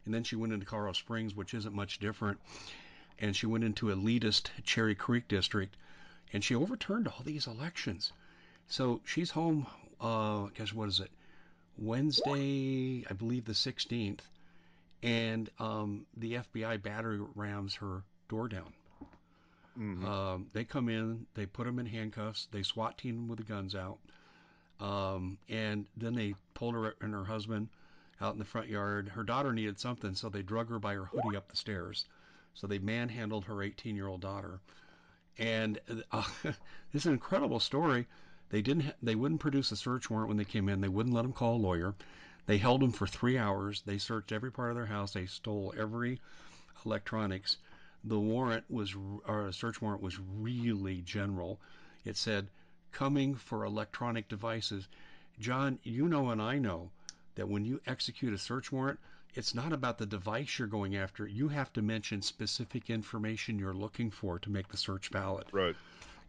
And 0.04 0.12
then 0.12 0.24
she 0.24 0.36
went 0.36 0.52
into 0.52 0.66
Colorado 0.66 0.92
Springs, 0.92 1.34
which 1.34 1.54
isn't 1.54 1.74
much 1.74 2.00
different. 2.00 2.38
And 3.18 3.36
she 3.36 3.46
went 3.46 3.64
into 3.64 3.86
elitist 3.86 4.48
Cherry 4.64 4.94
Creek 4.94 5.28
district, 5.28 5.76
and 6.32 6.42
she 6.42 6.54
overturned 6.54 7.08
all 7.08 7.22
these 7.24 7.46
elections. 7.46 8.12
So 8.66 9.00
she's 9.04 9.30
home. 9.30 9.66
Uh, 10.00 10.46
guess 10.54 10.72
what 10.72 10.88
is 10.88 11.00
it? 11.00 11.10
Wednesday, 11.78 13.04
I 13.08 13.12
believe 13.14 13.44
the 13.44 13.52
16th, 13.52 14.20
and 15.02 15.50
um, 15.58 16.06
the 16.16 16.34
FBI 16.34 16.82
battery 16.82 17.20
rams 17.34 17.74
her 17.76 18.02
door 18.28 18.48
down. 18.48 18.72
Mm-hmm. 19.78 20.04
Um, 20.04 20.46
they 20.52 20.64
come 20.64 20.88
in, 20.88 21.26
they 21.34 21.46
put 21.46 21.64
them 21.64 21.78
in 21.78 21.86
handcuffs, 21.86 22.46
they 22.50 22.62
SWAT 22.62 22.98
team 22.98 23.16
them 23.16 23.28
with 23.28 23.38
the 23.38 23.44
guns 23.44 23.74
out, 23.74 23.98
um, 24.80 25.38
and 25.48 25.86
then 25.96 26.14
they 26.14 26.34
pulled 26.54 26.74
her 26.74 26.94
and 27.00 27.14
her 27.14 27.24
husband 27.24 27.68
out 28.20 28.34
in 28.34 28.38
the 28.38 28.44
front 28.44 28.68
yard. 28.68 29.08
Her 29.08 29.24
daughter 29.24 29.52
needed 29.52 29.78
something, 29.78 30.14
so 30.14 30.28
they 30.28 30.42
drug 30.42 30.68
her 30.68 30.78
by 30.78 30.94
her 30.94 31.06
hoodie 31.06 31.36
up 31.36 31.48
the 31.48 31.56
stairs. 31.56 32.04
So 32.54 32.66
they 32.66 32.78
manhandled 32.78 33.44
her 33.46 33.62
18 33.62 33.96
year 33.96 34.08
old 34.08 34.20
daughter. 34.20 34.60
And 35.38 35.80
uh, 36.10 36.24
this 36.42 36.56
is 36.92 37.06
an 37.06 37.12
incredible 37.12 37.60
story. 37.60 38.06
They 38.50 38.60
didn't. 38.60 38.94
They 39.02 39.14
wouldn't 39.14 39.40
produce 39.40 39.72
a 39.72 39.76
search 39.76 40.10
warrant 40.10 40.28
when 40.28 40.36
they 40.36 40.44
came 40.44 40.68
in. 40.68 40.82
They 40.82 40.88
wouldn't 40.88 41.14
let 41.14 41.22
them 41.22 41.32
call 41.32 41.56
a 41.56 41.66
lawyer. 41.66 41.94
They 42.46 42.58
held 42.58 42.82
them 42.82 42.92
for 42.92 43.06
three 43.06 43.38
hours. 43.38 43.82
They 43.82 43.98
searched 43.98 44.32
every 44.32 44.50
part 44.50 44.70
of 44.70 44.76
their 44.76 44.86
house. 44.86 45.12
They 45.12 45.26
stole 45.26 45.72
every 45.76 46.20
electronics. 46.84 47.56
The 48.04 48.18
warrant 48.18 48.68
was, 48.68 48.94
or 48.94 49.46
a 49.46 49.52
search 49.52 49.80
warrant 49.80 50.02
was 50.02 50.18
really 50.18 51.02
general. 51.02 51.60
It 52.04 52.16
said, 52.16 52.48
coming 52.90 53.36
for 53.36 53.64
electronic 53.64 54.28
devices. 54.28 54.88
John, 55.38 55.78
you 55.82 56.08
know 56.08 56.30
and 56.30 56.42
I 56.42 56.58
know 56.58 56.90
that 57.36 57.48
when 57.48 57.64
you 57.64 57.80
execute 57.86 58.34
a 58.34 58.38
search 58.38 58.70
warrant, 58.70 58.98
it's 59.34 59.54
not 59.54 59.72
about 59.72 59.98
the 59.98 60.06
device 60.06 60.58
you're 60.58 60.68
going 60.68 60.96
after. 60.96 61.26
You 61.26 61.48
have 61.48 61.72
to 61.74 61.82
mention 61.82 62.20
specific 62.22 62.90
information 62.90 63.58
you're 63.58 63.72
looking 63.72 64.10
for 64.10 64.38
to 64.38 64.50
make 64.50 64.68
the 64.68 64.76
search 64.76 65.08
valid. 65.08 65.46
Right. 65.52 65.74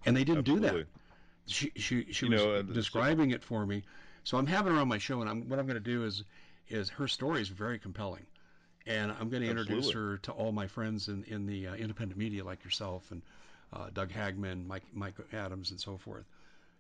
And 0.05 0.15
they 0.15 0.23
didn't 0.23 0.43
do 0.43 0.59
that. 0.59 0.67
Absolutely. 0.67 0.89
She 1.45 1.71
she, 1.75 2.13
she 2.13 2.25
You 2.25 2.31
was 2.31 2.41
know, 2.41 2.57
so, 2.57 2.63
describing 2.63 3.31
it 3.31 3.43
for 3.43 3.65
me. 3.65 3.83
So 4.23 4.37
I'm 4.37 4.47
having 4.47 4.73
her 4.73 4.79
on 4.79 4.87
my 4.87 4.97
show, 4.97 5.19
and 5.19 5.29
I'm, 5.29 5.49
what 5.49 5.59
I'm 5.59 5.65
going 5.65 5.75
to 5.75 5.91
do 5.91 6.05
is 6.05 6.23
is 6.69 6.89
her 6.89 7.07
story 7.07 7.41
is 7.41 7.49
very 7.49 7.77
compelling, 7.77 8.25
and 8.87 9.11
I'm 9.19 9.29
going 9.29 9.43
to 9.43 9.49
introduce 9.49 9.91
her 9.91 10.17
to 10.19 10.31
all 10.31 10.53
my 10.53 10.67
friends 10.67 11.09
in 11.09 11.25
in 11.25 11.45
the 11.45 11.67
uh, 11.67 11.75
independent 11.75 12.17
media 12.17 12.43
like 12.45 12.63
yourself 12.63 13.11
and 13.11 13.21
uh, 13.73 13.89
Doug 13.93 14.11
Hagmann, 14.11 14.65
Mike 14.65 14.83
Mike 14.93 15.15
Adams, 15.33 15.71
and 15.71 15.79
so 15.79 15.97
forth. 15.97 16.23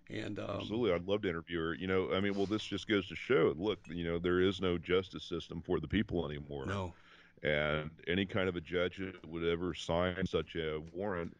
And 0.09 0.39
um, 0.39 0.57
Absolutely. 0.59 0.93
I'd 0.93 1.07
love 1.07 1.21
to 1.23 1.29
interview 1.29 1.59
her. 1.59 1.73
You 1.73 1.87
know, 1.87 2.13
I 2.13 2.19
mean, 2.19 2.35
well, 2.35 2.45
this 2.45 2.63
just 2.63 2.87
goes 2.87 3.07
to 3.07 3.15
show, 3.15 3.53
look, 3.57 3.79
you 3.87 4.03
know, 4.03 4.19
there 4.19 4.41
is 4.41 4.61
no 4.61 4.77
justice 4.77 5.23
system 5.23 5.61
for 5.65 5.79
the 5.79 5.87
people 5.87 6.25
anymore. 6.29 6.65
no, 6.65 6.93
And 7.41 7.89
any 8.07 8.25
kind 8.25 8.49
of 8.49 8.55
a 8.55 8.61
judge 8.61 8.97
that 8.97 9.27
would 9.27 9.43
ever 9.43 9.73
sign 9.73 10.25
such 10.25 10.55
a 10.55 10.81
warrant 10.93 11.35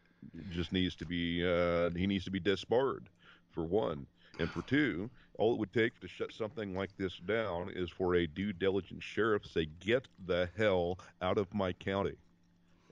just 0.52 0.72
needs 0.72 0.96
to 0.96 1.06
be, 1.06 1.46
uh, 1.46 1.90
he 1.92 2.08
needs 2.08 2.24
to 2.26 2.32
be 2.32 2.40
disbarred, 2.40 3.10
for 3.52 3.64
one. 3.64 4.08
And 4.40 4.50
for 4.50 4.64
two, 4.64 5.10
all 5.38 5.54
it 5.54 5.60
would 5.60 5.74
take 5.74 6.00
to 6.00 6.08
shut 6.08 6.34
something 6.34 6.76
like 6.76 6.96
this 6.98 7.18
down 7.20 7.70
is 7.76 7.90
for 7.90 8.16
a 8.16 8.26
due 8.26 8.54
diligent 8.54 9.04
sheriff 9.04 9.44
to 9.44 9.50
say, 9.50 9.68
get 9.80 10.08
the 10.26 10.50
hell 10.58 10.98
out 11.22 11.38
of 11.38 11.54
my 11.54 11.74
county. 11.74 12.16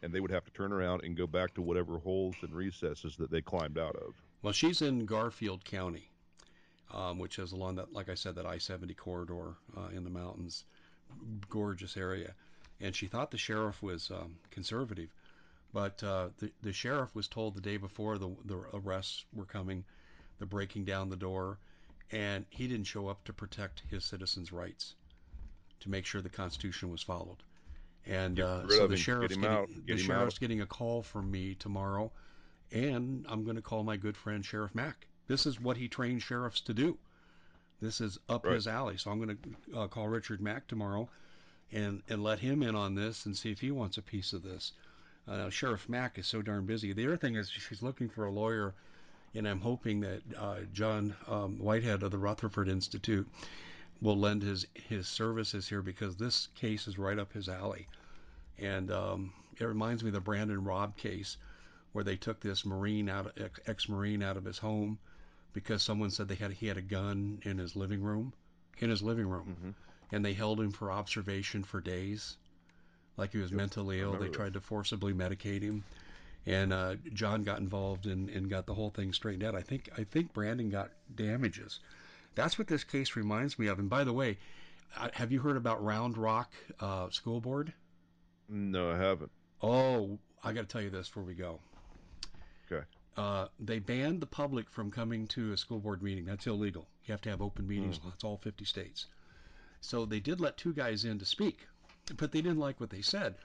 And 0.03 0.13
they 0.13 0.19
would 0.19 0.31
have 0.31 0.45
to 0.45 0.51
turn 0.51 0.71
around 0.71 1.03
and 1.03 1.15
go 1.15 1.27
back 1.27 1.53
to 1.55 1.61
whatever 1.61 1.97
holes 1.97 2.35
and 2.41 2.53
recesses 2.53 3.15
that 3.17 3.31
they 3.31 3.41
climbed 3.41 3.77
out 3.77 3.95
of. 3.95 4.15
Well, 4.41 4.53
she's 4.53 4.81
in 4.81 5.05
Garfield 5.05 5.63
County, 5.65 6.09
um, 6.93 7.19
which 7.19 7.39
is 7.39 7.51
along 7.51 7.75
that, 7.75 7.93
like 7.93 8.09
I 8.09 8.15
said, 8.15 8.35
that 8.35 8.45
I-70 8.45 8.95
corridor 8.97 9.55
uh, 9.77 9.89
in 9.95 10.03
the 10.03 10.09
mountains, 10.09 10.63
gorgeous 11.49 11.95
area. 11.97 12.33
And 12.79 12.95
she 12.95 13.07
thought 13.07 13.31
the 13.31 13.37
sheriff 13.37 13.81
was 13.83 14.09
um, 14.09 14.37
conservative, 14.49 15.09
but 15.71 16.03
uh, 16.03 16.29
the 16.39 16.51
the 16.63 16.73
sheriff 16.73 17.13
was 17.13 17.27
told 17.27 17.55
the 17.55 17.61
day 17.61 17.77
before 17.77 18.17
the 18.17 18.29
the 18.45 18.57
arrests 18.73 19.25
were 19.33 19.45
coming, 19.45 19.85
the 20.39 20.47
breaking 20.47 20.85
down 20.85 21.09
the 21.09 21.15
door, 21.15 21.59
and 22.11 22.45
he 22.49 22.67
didn't 22.67 22.87
show 22.87 23.07
up 23.07 23.23
to 23.25 23.33
protect 23.33 23.83
his 23.91 24.03
citizens' 24.03 24.51
rights, 24.51 24.95
to 25.81 25.89
make 25.89 26.07
sure 26.07 26.21
the 26.21 26.29
Constitution 26.29 26.89
was 26.89 27.03
followed. 27.03 27.43
And 28.07 28.39
uh, 28.39 28.67
so 28.67 28.87
the 28.87 28.97
sheriff's 28.97 29.35
getting 29.35 29.85
the 29.85 29.97
sheriff's 29.97 30.35
out. 30.35 30.39
getting 30.39 30.61
a 30.61 30.65
call 30.65 31.03
from 31.03 31.29
me 31.29 31.53
tomorrow, 31.53 32.11
and 32.71 33.25
I'm 33.29 33.43
going 33.43 33.55
to 33.55 33.61
call 33.61 33.83
my 33.83 33.97
good 33.97 34.15
friend 34.17 34.45
Sheriff 34.45 34.73
Mack. 34.75 35.07
This 35.27 35.45
is 35.45 35.59
what 35.59 35.77
he 35.77 35.87
trains 35.87 36.23
sheriffs 36.23 36.61
to 36.61 36.73
do. 36.73 36.97
This 37.81 38.01
is 38.01 38.19
up 38.29 38.45
Right. 38.45 38.55
his 38.55 38.67
alley. 38.67 38.97
So 38.97 39.11
I'm 39.11 39.19
going 39.23 39.37
to 39.37 39.79
uh, 39.79 39.87
call 39.87 40.07
Richard 40.07 40.41
Mack 40.41 40.67
tomorrow, 40.67 41.09
and 41.71 42.01
and 42.09 42.23
let 42.23 42.39
him 42.39 42.61
in 42.63 42.75
on 42.75 42.95
this 42.95 43.25
and 43.25 43.35
see 43.35 43.51
if 43.51 43.59
he 43.59 43.71
wants 43.71 43.97
a 43.97 44.01
piece 44.01 44.33
of 44.33 44.43
this. 44.43 44.73
Uh, 45.27 45.49
Sheriff 45.49 45.87
Mack 45.87 46.17
is 46.17 46.27
so 46.27 46.41
darn 46.41 46.65
busy. 46.65 46.93
The 46.93 47.05
other 47.07 47.17
thing 47.17 47.35
is 47.35 47.49
she's 47.49 47.81
looking 47.81 48.09
for 48.09 48.25
a 48.25 48.31
lawyer, 48.31 48.73
and 49.33 49.47
I'm 49.47 49.61
hoping 49.61 50.01
that 50.01 50.21
uh, 50.37 50.57
John 50.73 51.15
um, 51.27 51.57
Whitehead 51.59 52.03
of 52.03 52.11
the 52.11 52.17
Rutherford 52.17 52.67
Institute 52.67 53.27
will 54.01 54.17
lend 54.17 54.41
his 54.43 54.65
his 54.73 55.07
services 55.07 55.67
here 55.69 55.81
because 55.81 56.17
this 56.17 56.47
case 56.55 56.87
is 56.87 56.97
right 56.97 57.17
up 57.19 57.31
his 57.33 57.47
alley. 57.49 57.87
And 58.59 58.91
um, 58.91 59.33
it 59.59 59.63
reminds 59.65 60.03
me 60.03 60.09
of 60.09 60.13
the 60.15 60.19
Brandon 60.21 60.61
Raub 60.61 60.95
case, 60.97 61.37
where 61.91 62.03
they 62.03 62.15
took 62.17 62.39
this 62.39 62.65
Marine 62.65 63.09
out, 63.09 63.37
ex-Marine 63.67 64.23
out 64.23 64.37
of 64.37 64.45
his 64.45 64.57
home 64.59 64.99
because 65.53 65.83
someone 65.83 66.09
said 66.09 66.27
they 66.27 66.35
had 66.35 66.51
he 66.51 66.67
had 66.67 66.77
a 66.77 66.81
gun 66.81 67.39
in 67.43 67.57
his 67.57 67.75
living 67.75 68.01
room, 68.01 68.33
in 68.79 68.89
his 68.89 69.01
living 69.01 69.27
room, 69.27 69.47
Mm-hmm. 69.49 69.69
and 70.11 70.23
they 70.25 70.33
held 70.33 70.59
him 70.59 70.71
for 70.71 70.91
observation 70.91 71.63
for 71.63 71.81
days, 71.81 72.37
like 73.17 73.31
he 73.31 73.37
was 73.39 73.51
Yep, 73.51 73.57
mentally 73.57 73.99
ill. 74.01 74.17
They 74.17 74.29
tried 74.29 74.53
to 74.53 74.61
forcibly 74.61 75.13
medicate 75.13 75.61
him, 75.61 75.83
and 76.45 76.71
uh, 76.73 76.95
John 77.13 77.43
got 77.43 77.59
involved 77.59 78.05
and, 78.05 78.29
and 78.29 78.49
got 78.49 78.65
the 78.65 78.73
whole 78.73 78.89
thing 78.89 79.13
straightened 79.13 79.43
out. 79.43 79.55
I 79.55 79.61
think 79.61 79.89
I 79.97 80.03
think 80.03 80.33
Brandon 80.33 80.69
got 80.69 80.91
damages. 81.13 81.79
That's 82.35 82.57
what 82.57 82.67
this 82.67 82.83
case 82.83 83.15
reminds 83.15 83.59
me 83.59 83.67
of. 83.67 83.79
And 83.79 83.89
by 83.89 84.03
the 84.05 84.13
way, 84.13 84.37
uh, 84.97 85.09
have 85.13 85.31
you 85.31 85.41
heard 85.41 85.57
about 85.57 85.83
Round 85.83 86.17
Rock 86.17 86.53
uh, 86.79 87.09
School 87.09 87.41
Board? 87.41 87.73
No, 88.49 88.91
I 88.91 88.97
haven't. 88.97 89.31
Oh, 89.61 90.19
I 90.43 90.53
got 90.53 90.61
to 90.61 90.67
tell 90.67 90.81
you 90.81 90.89
this 90.89 91.07
before 91.07 91.23
we 91.23 91.33
go. 91.33 91.59
Uh, 93.17 93.47
they 93.59 93.79
banned 93.79 94.21
the 94.21 94.25
public 94.25 94.69
from 94.69 94.89
coming 94.89 95.27
to 95.27 95.51
a 95.51 95.57
school 95.57 95.79
board 95.79 96.01
meeting. 96.01 96.25
That's 96.25 96.47
illegal. 96.47 96.87
You 97.05 97.11
have 97.11 97.21
to 97.21 97.29
have 97.29 97.41
open 97.41 97.67
meetings. 97.67 97.99
That's 98.03 98.23
all 98.23 98.37
50 98.37 98.63
states. 98.65 99.07
So 99.81 100.05
they 100.05 100.19
did 100.19 100.39
let 100.39 100.57
two 100.57 100.73
guys 100.73 101.03
in 101.05 101.19
to 101.19 101.25
speak, 101.25 101.67
but 102.15 102.31
they 102.31 102.41
didn't 102.41 102.59
like 102.59 102.79
what 102.79 102.89
they 102.89 103.01
said. 103.01 103.35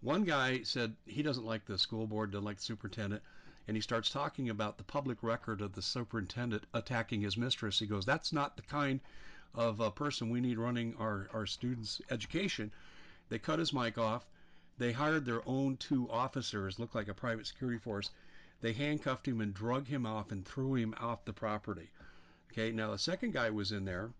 One 0.00 0.22
guy 0.22 0.62
said 0.62 0.94
he 1.06 1.22
doesn't 1.22 1.46
like 1.46 1.64
the 1.64 1.78
school 1.78 2.06
board, 2.06 2.30
doesn't 2.30 2.44
like 2.44 2.58
the 2.58 2.62
superintendent, 2.62 3.22
and 3.66 3.76
he 3.76 3.80
starts 3.80 4.10
talking 4.10 4.48
about 4.50 4.78
the 4.78 4.84
public 4.84 5.22
record 5.22 5.60
of 5.60 5.72
the 5.72 5.82
superintendent 5.82 6.64
attacking 6.72 7.22
his 7.22 7.36
mistress. 7.36 7.80
He 7.80 7.86
goes, 7.86 8.04
"That's 8.04 8.32
not 8.32 8.56
the 8.56 8.62
kind 8.62 9.00
of 9.54 9.80
a 9.80 9.90
person 9.90 10.30
we 10.30 10.40
need 10.40 10.58
running 10.58 10.94
our 10.96 11.28
our 11.32 11.46
students' 11.46 12.00
education." 12.10 12.70
They 13.28 13.38
cut 13.38 13.58
his 13.58 13.72
mic 13.72 13.98
off. 13.98 14.28
They 14.76 14.92
hired 14.92 15.24
their 15.24 15.46
own 15.48 15.76
two 15.78 16.08
officers, 16.08 16.78
looked 16.78 16.94
like 16.94 17.08
a 17.08 17.14
private 17.14 17.46
security 17.46 17.78
force. 17.78 18.10
They 18.60 18.72
handcuffed 18.72 19.28
him 19.28 19.40
and 19.40 19.54
drug 19.54 19.86
him 19.86 20.04
off 20.04 20.32
and 20.32 20.44
threw 20.44 20.74
him 20.74 20.94
off 20.98 21.24
the 21.24 21.32
property. 21.32 21.90
Okay, 22.50 22.72
now 22.72 22.90
the 22.90 22.98
second 22.98 23.32
guy 23.32 23.50
was 23.50 23.70
in 23.70 23.84
there 23.84 24.10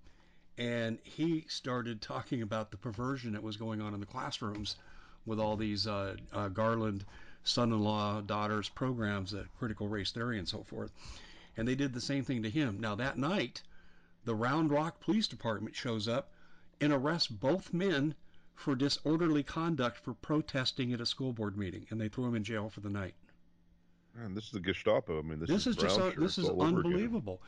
and 0.56 0.98
he 1.02 1.44
started 1.48 2.00
talking 2.00 2.42
about 2.42 2.70
the 2.70 2.76
perversion 2.76 3.32
that 3.32 3.42
was 3.42 3.56
going 3.56 3.80
on 3.80 3.94
in 3.94 4.00
the 4.00 4.06
classrooms 4.06 4.76
with 5.26 5.40
all 5.40 5.56
these 5.56 5.86
uh, 5.86 6.16
uh, 6.32 6.48
Garland 6.48 7.04
son-in-law 7.42 8.20
daughters 8.20 8.68
programs 8.68 9.34
at 9.34 9.52
critical 9.58 9.88
race 9.88 10.12
theory 10.12 10.38
and 10.38 10.48
so 10.48 10.62
forth. 10.62 10.92
And 11.56 11.66
they 11.66 11.74
did 11.74 11.92
the 11.92 12.00
same 12.00 12.24
thing 12.24 12.42
to 12.44 12.50
him. 12.50 12.78
Now 12.78 12.94
that 12.94 13.18
night 13.18 13.62
the 14.24 14.34
round 14.34 14.70
rock 14.70 15.00
police 15.00 15.26
department 15.26 15.74
shows 15.74 16.06
up 16.06 16.32
and 16.80 16.92
arrests 16.92 17.28
both 17.28 17.72
men 17.72 18.14
for 18.54 18.76
disorderly 18.76 19.42
conduct 19.42 19.98
for 19.98 20.14
protesting 20.14 20.92
at 20.92 21.00
a 21.00 21.06
school 21.06 21.32
board 21.32 21.56
meeting 21.56 21.86
and 21.90 22.00
they 22.00 22.08
threw 22.08 22.26
him 22.26 22.34
in 22.36 22.44
jail 22.44 22.68
for 22.68 22.80
the 22.80 22.90
night 22.90 23.14
Man, 24.14 24.34
this 24.34 24.44
is 24.44 24.50
the 24.50 24.60
Gestapo. 24.60 25.18
I 25.18 25.22
mean, 25.22 25.38
this, 25.40 25.48
this 25.48 25.66
is, 25.66 25.76
just 25.76 25.96
brown 25.96 26.12
uh, 26.16 26.20
this 26.20 26.38
is 26.38 26.48
all 26.48 26.62
over 26.62 26.80
again. 26.80 26.92
unbelievable. 26.92 27.40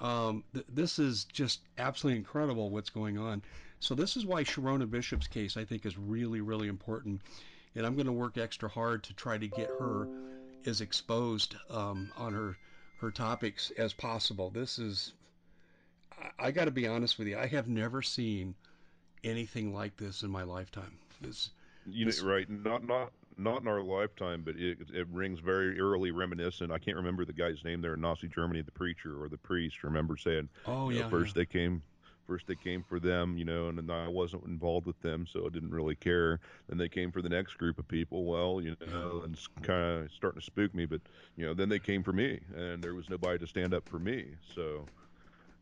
Um, 0.00 0.44
th- 0.52 0.66
this 0.68 0.98
is 0.98 1.24
just 1.24 1.60
absolutely 1.78 2.18
incredible 2.18 2.70
what's 2.70 2.90
going 2.90 3.18
on. 3.18 3.42
So 3.80 3.94
this 3.94 4.16
is 4.16 4.24
why 4.24 4.44
Sherronna 4.44 4.90
Bishop's 4.90 5.26
case 5.26 5.56
I 5.56 5.64
think 5.64 5.84
is 5.86 5.98
really 5.98 6.40
really 6.40 6.68
important, 6.68 7.20
and 7.74 7.86
I'm 7.86 7.94
going 7.94 8.06
to 8.06 8.12
work 8.12 8.38
extra 8.38 8.68
hard 8.68 9.02
to 9.04 9.14
try 9.14 9.38
to 9.38 9.46
get 9.46 9.68
her 9.78 10.08
as 10.66 10.80
exposed 10.80 11.56
um, 11.70 12.10
on 12.16 12.32
her 12.32 12.56
her 13.00 13.10
topics 13.10 13.70
as 13.76 13.92
possible. 13.92 14.50
This 14.50 14.78
is 14.78 15.12
I, 16.20 16.46
I 16.46 16.50
got 16.50 16.64
to 16.66 16.70
be 16.70 16.86
honest 16.86 17.18
with 17.18 17.28
you. 17.28 17.38
I 17.38 17.46
have 17.46 17.68
never 17.68 18.02
seen 18.02 18.54
anything 19.22 19.74
like 19.74 19.96
this 19.96 20.22
in 20.22 20.30
my 20.30 20.42
lifetime. 20.42 20.98
This 21.20 21.50
You 21.86 22.06
This- 22.06 22.22
know, 22.22 22.28
right? 22.28 22.48
Not 22.48 22.84
not 22.84 23.12
not 23.36 23.62
in 23.62 23.68
our 23.68 23.82
lifetime, 23.82 24.42
but 24.44 24.56
it 24.56 24.78
it 24.92 25.06
rings 25.08 25.40
very 25.40 25.76
eerily 25.76 26.10
reminiscent. 26.10 26.70
I 26.72 26.78
can't 26.78 26.96
remember 26.96 27.24
the 27.24 27.32
guy's 27.32 27.64
name 27.64 27.80
there 27.80 27.94
in 27.94 28.00
Nazi 28.00 28.28
Germany, 28.28 28.62
the 28.62 28.70
preacher 28.70 29.22
or 29.22 29.28
the 29.28 29.38
priest. 29.38 29.82
Remember 29.82 30.16
saying, 30.16 30.48
oh 30.66 30.90
you 30.90 30.98
know, 30.98 31.04
yeah, 31.04 31.10
first 31.10 31.34
yeah. 31.34 31.40
they 31.40 31.46
came, 31.46 31.82
first 32.26 32.46
they 32.46 32.54
came 32.54 32.82
for 32.82 33.00
them, 33.00 33.36
you 33.36 33.44
know, 33.44 33.68
and 33.68 33.78
then 33.78 33.90
I 33.90 34.08
wasn't 34.08 34.44
involved 34.46 34.86
with 34.86 35.00
them, 35.00 35.26
so 35.30 35.46
I 35.46 35.48
didn't 35.48 35.70
really 35.70 35.96
care. 35.96 36.40
Then 36.68 36.78
they 36.78 36.88
came 36.88 37.10
for 37.10 37.22
the 37.22 37.28
next 37.28 37.54
group 37.54 37.78
of 37.78 37.88
people. 37.88 38.24
Well, 38.24 38.60
you 38.60 38.76
know, 38.86 39.22
and 39.24 39.34
it's 39.34 39.48
kind 39.62 40.04
of 40.04 40.12
starting 40.12 40.40
to 40.40 40.46
spook 40.46 40.74
me, 40.74 40.86
but 40.86 41.00
you 41.36 41.44
know, 41.44 41.54
then 41.54 41.68
they 41.68 41.78
came 41.78 42.02
for 42.02 42.12
me, 42.12 42.40
and 42.54 42.82
there 42.82 42.94
was 42.94 43.08
nobody 43.10 43.38
to 43.38 43.46
stand 43.46 43.74
up 43.74 43.88
for 43.88 43.98
me. 43.98 44.26
So 44.54 44.86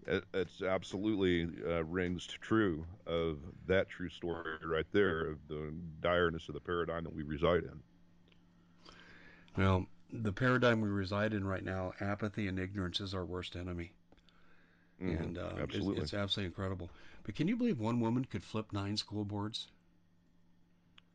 it, 0.06 0.24
it's 0.34 0.62
absolutely 0.62 1.48
uh, 1.66 1.84
rings 1.84 2.26
true 2.26 2.86
of 3.06 3.38
that 3.66 3.88
true 3.88 4.08
story 4.10 4.58
right 4.64 4.86
there 4.92 5.26
of 5.26 5.48
the 5.48 5.72
direness 6.00 6.48
of 6.48 6.54
the 6.54 6.60
paradigm 6.60 7.04
that 7.04 7.14
we 7.14 7.22
reside 7.22 7.64
in. 7.64 7.82
Well, 9.56 9.86
the 10.10 10.32
paradigm 10.32 10.80
we 10.80 10.88
reside 10.88 11.32
in 11.32 11.46
right 11.46 11.64
now, 11.64 11.92
apathy 12.00 12.46
and 12.48 12.58
ignorance 12.58 13.00
is 13.00 13.14
our 13.14 13.24
worst 13.24 13.56
enemy. 13.56 13.92
Mhm, 15.00 15.26
and 15.26 15.38
uh, 15.38 15.58
it's, 15.70 15.90
absolutely. 15.90 15.96
it's 15.96 16.14
absolutely 16.14 16.46
incredible. 16.46 16.92
But 17.24 17.34
can 17.34 17.48
you 17.48 17.56
believe 17.56 17.78
one 17.78 18.00
woman 18.00 18.24
could 18.24 18.44
flip 18.44 18.72
nine 18.72 18.96
school 18.96 19.24
boards? 19.24 19.68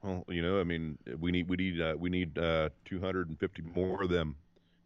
Well, 0.03 0.23
you 0.29 0.41
know, 0.41 0.59
I 0.59 0.63
mean, 0.63 0.97
we 1.19 1.31
need 1.31 1.49
we 1.49 1.57
need 1.57 1.81
uh, 1.81 1.95
we 1.97 2.09
need 2.09 2.38
uh, 2.38 2.69
250 2.85 3.61
more 3.61 4.03
of 4.03 4.09
them, 4.09 4.35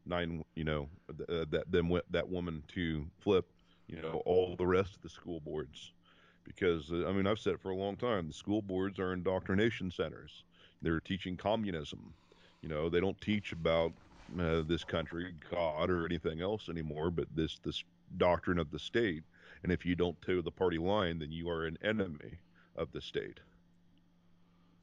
nine, 0.06 0.44
you 0.56 0.64
know, 0.64 0.90
th- 1.18 1.30
uh, 1.30 1.46
that 1.52 1.72
them 1.72 1.92
that 2.10 2.30
woman 2.30 2.64
to 2.70 3.08
flip, 3.20 3.52
you 3.92 4.02
know, 4.02 4.22
all 4.26 4.56
the 4.56 4.66
rest 4.66 4.96
of 4.96 5.02
the 5.02 5.10
school 5.10 5.40
boards, 5.42 5.92
because 6.44 6.92
uh, 6.92 7.08
I 7.08 7.12
mean, 7.12 7.28
I've 7.28 7.40
said 7.40 7.54
it 7.54 7.62
for 7.62 7.72
a 7.72 7.76
long 7.76 7.98
time. 7.98 8.28
The 8.28 8.34
school 8.34 8.62
boards 8.62 9.00
are 9.00 9.14
indoctrination 9.14 9.92
centers. 9.92 10.44
They're 10.82 11.00
teaching 11.00 11.38
communism. 11.38 12.14
You 12.62 12.70
know, 12.70 12.90
they 12.90 13.00
don't 13.00 13.20
teach 13.22 13.52
about 13.52 13.92
uh, 14.40 14.62
this 14.66 14.84
country, 14.84 15.34
God, 15.50 15.90
or 15.90 16.06
anything 16.06 16.42
else 16.42 16.70
anymore, 16.70 17.12
but 17.12 17.28
this 17.36 17.60
this 17.64 17.84
doctrine 18.18 18.60
of 18.60 18.72
the 18.72 18.80
state. 18.80 19.24
And 19.64 19.72
if 19.72 19.86
you 19.86 19.96
don't 19.96 20.20
toe 20.22 20.42
the 20.42 20.52
party 20.52 20.78
line, 20.78 21.20
then 21.20 21.32
you 21.32 21.50
are 21.50 21.66
an 21.66 21.78
enemy 21.84 22.40
of 22.76 22.92
the 22.94 23.02
state. 23.02 23.40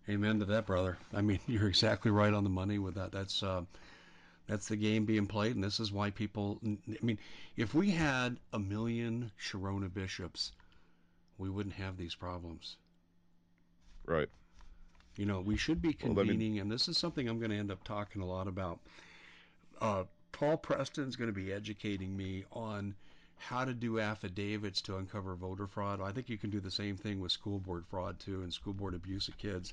Amen 0.09 0.39
to 0.39 0.45
that, 0.47 0.67
brother. 0.67 0.99
I 1.13 1.21
mean, 1.21 1.41
you're 1.47 1.69
exactly 1.69 2.11
right 2.11 2.33
on 2.33 2.45
the 2.45 2.51
money 2.51 2.79
with 2.79 2.95
that. 2.95 3.13
That's 3.13 3.43
uh, 3.43 3.63
that's 4.49 4.67
the 4.67 4.77
game 4.77 5.05
being 5.05 5.27
played, 5.27 5.55
and 5.55 5.63
this 5.63 5.79
is 5.79 5.93
why 5.93 6.11
people. 6.11 6.59
I 6.65 6.79
mean, 7.03 7.19
if 7.57 7.75
we 7.75 7.91
had 7.91 8.39
a 8.53 8.59
million 8.59 9.31
Sherronna 9.41 9.93
bishops, 9.93 10.53
we 11.37 11.51
wouldn't 11.51 11.75
have 11.77 11.97
these 11.97 12.15
problems. 12.15 12.77
Right. 14.05 14.29
You 15.17 15.27
know, 15.27 15.41
we 15.41 15.57
should 15.57 15.83
be 15.83 15.97
Well, 16.03 16.13
I 16.13 16.15
mean- 16.15 16.27
convening, 16.27 16.59
and 16.61 16.71
this 16.71 16.89
is 16.89 16.97
something 16.97 17.29
I'm 17.29 17.39
going 17.39 17.51
to 17.51 17.57
end 17.57 17.71
up 17.71 17.85
talking 17.85 18.23
a 18.23 18.27
lot 18.27 18.49
about. 18.49 18.81
Uh, 19.81 20.05
Paul 20.33 20.57
Preston's 20.57 21.17
going 21.17 21.29
to 21.33 21.35
be 21.41 21.53
educating 21.53 22.17
me 22.17 22.45
on 22.53 22.95
how 23.37 23.65
to 23.65 23.75
do 23.75 24.01
affidavits 24.01 24.81
to 24.83 24.97
uncover 24.97 25.35
voter 25.35 25.67
fraud. 25.67 26.01
I 26.01 26.11
think 26.13 26.29
you 26.29 26.39
can 26.39 26.51
do 26.51 26.61
the 26.61 26.71
same 26.71 26.97
thing 26.97 27.21
with 27.21 27.33
school 27.33 27.59
board 27.59 27.85
fraud 27.87 28.19
too, 28.19 28.43
and 28.43 28.53
school 28.53 28.73
board 28.73 28.95
abuse 28.95 29.29
of 29.29 29.37
kids. 29.39 29.73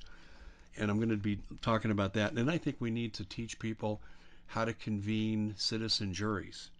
And 0.76 0.90
I'm 0.90 0.98
going 0.98 1.08
to 1.08 1.16
be 1.16 1.38
talking 1.62 1.90
about 1.90 2.12
that. 2.14 2.32
And 2.32 2.50
I 2.50 2.58
think 2.58 2.76
we 2.78 2.90
need 2.90 3.14
to 3.14 3.24
teach 3.24 3.58
people 3.58 4.00
how 4.46 4.64
to 4.64 4.72
convene 4.72 5.54
citizen 5.56 6.12
juries, 6.12 6.70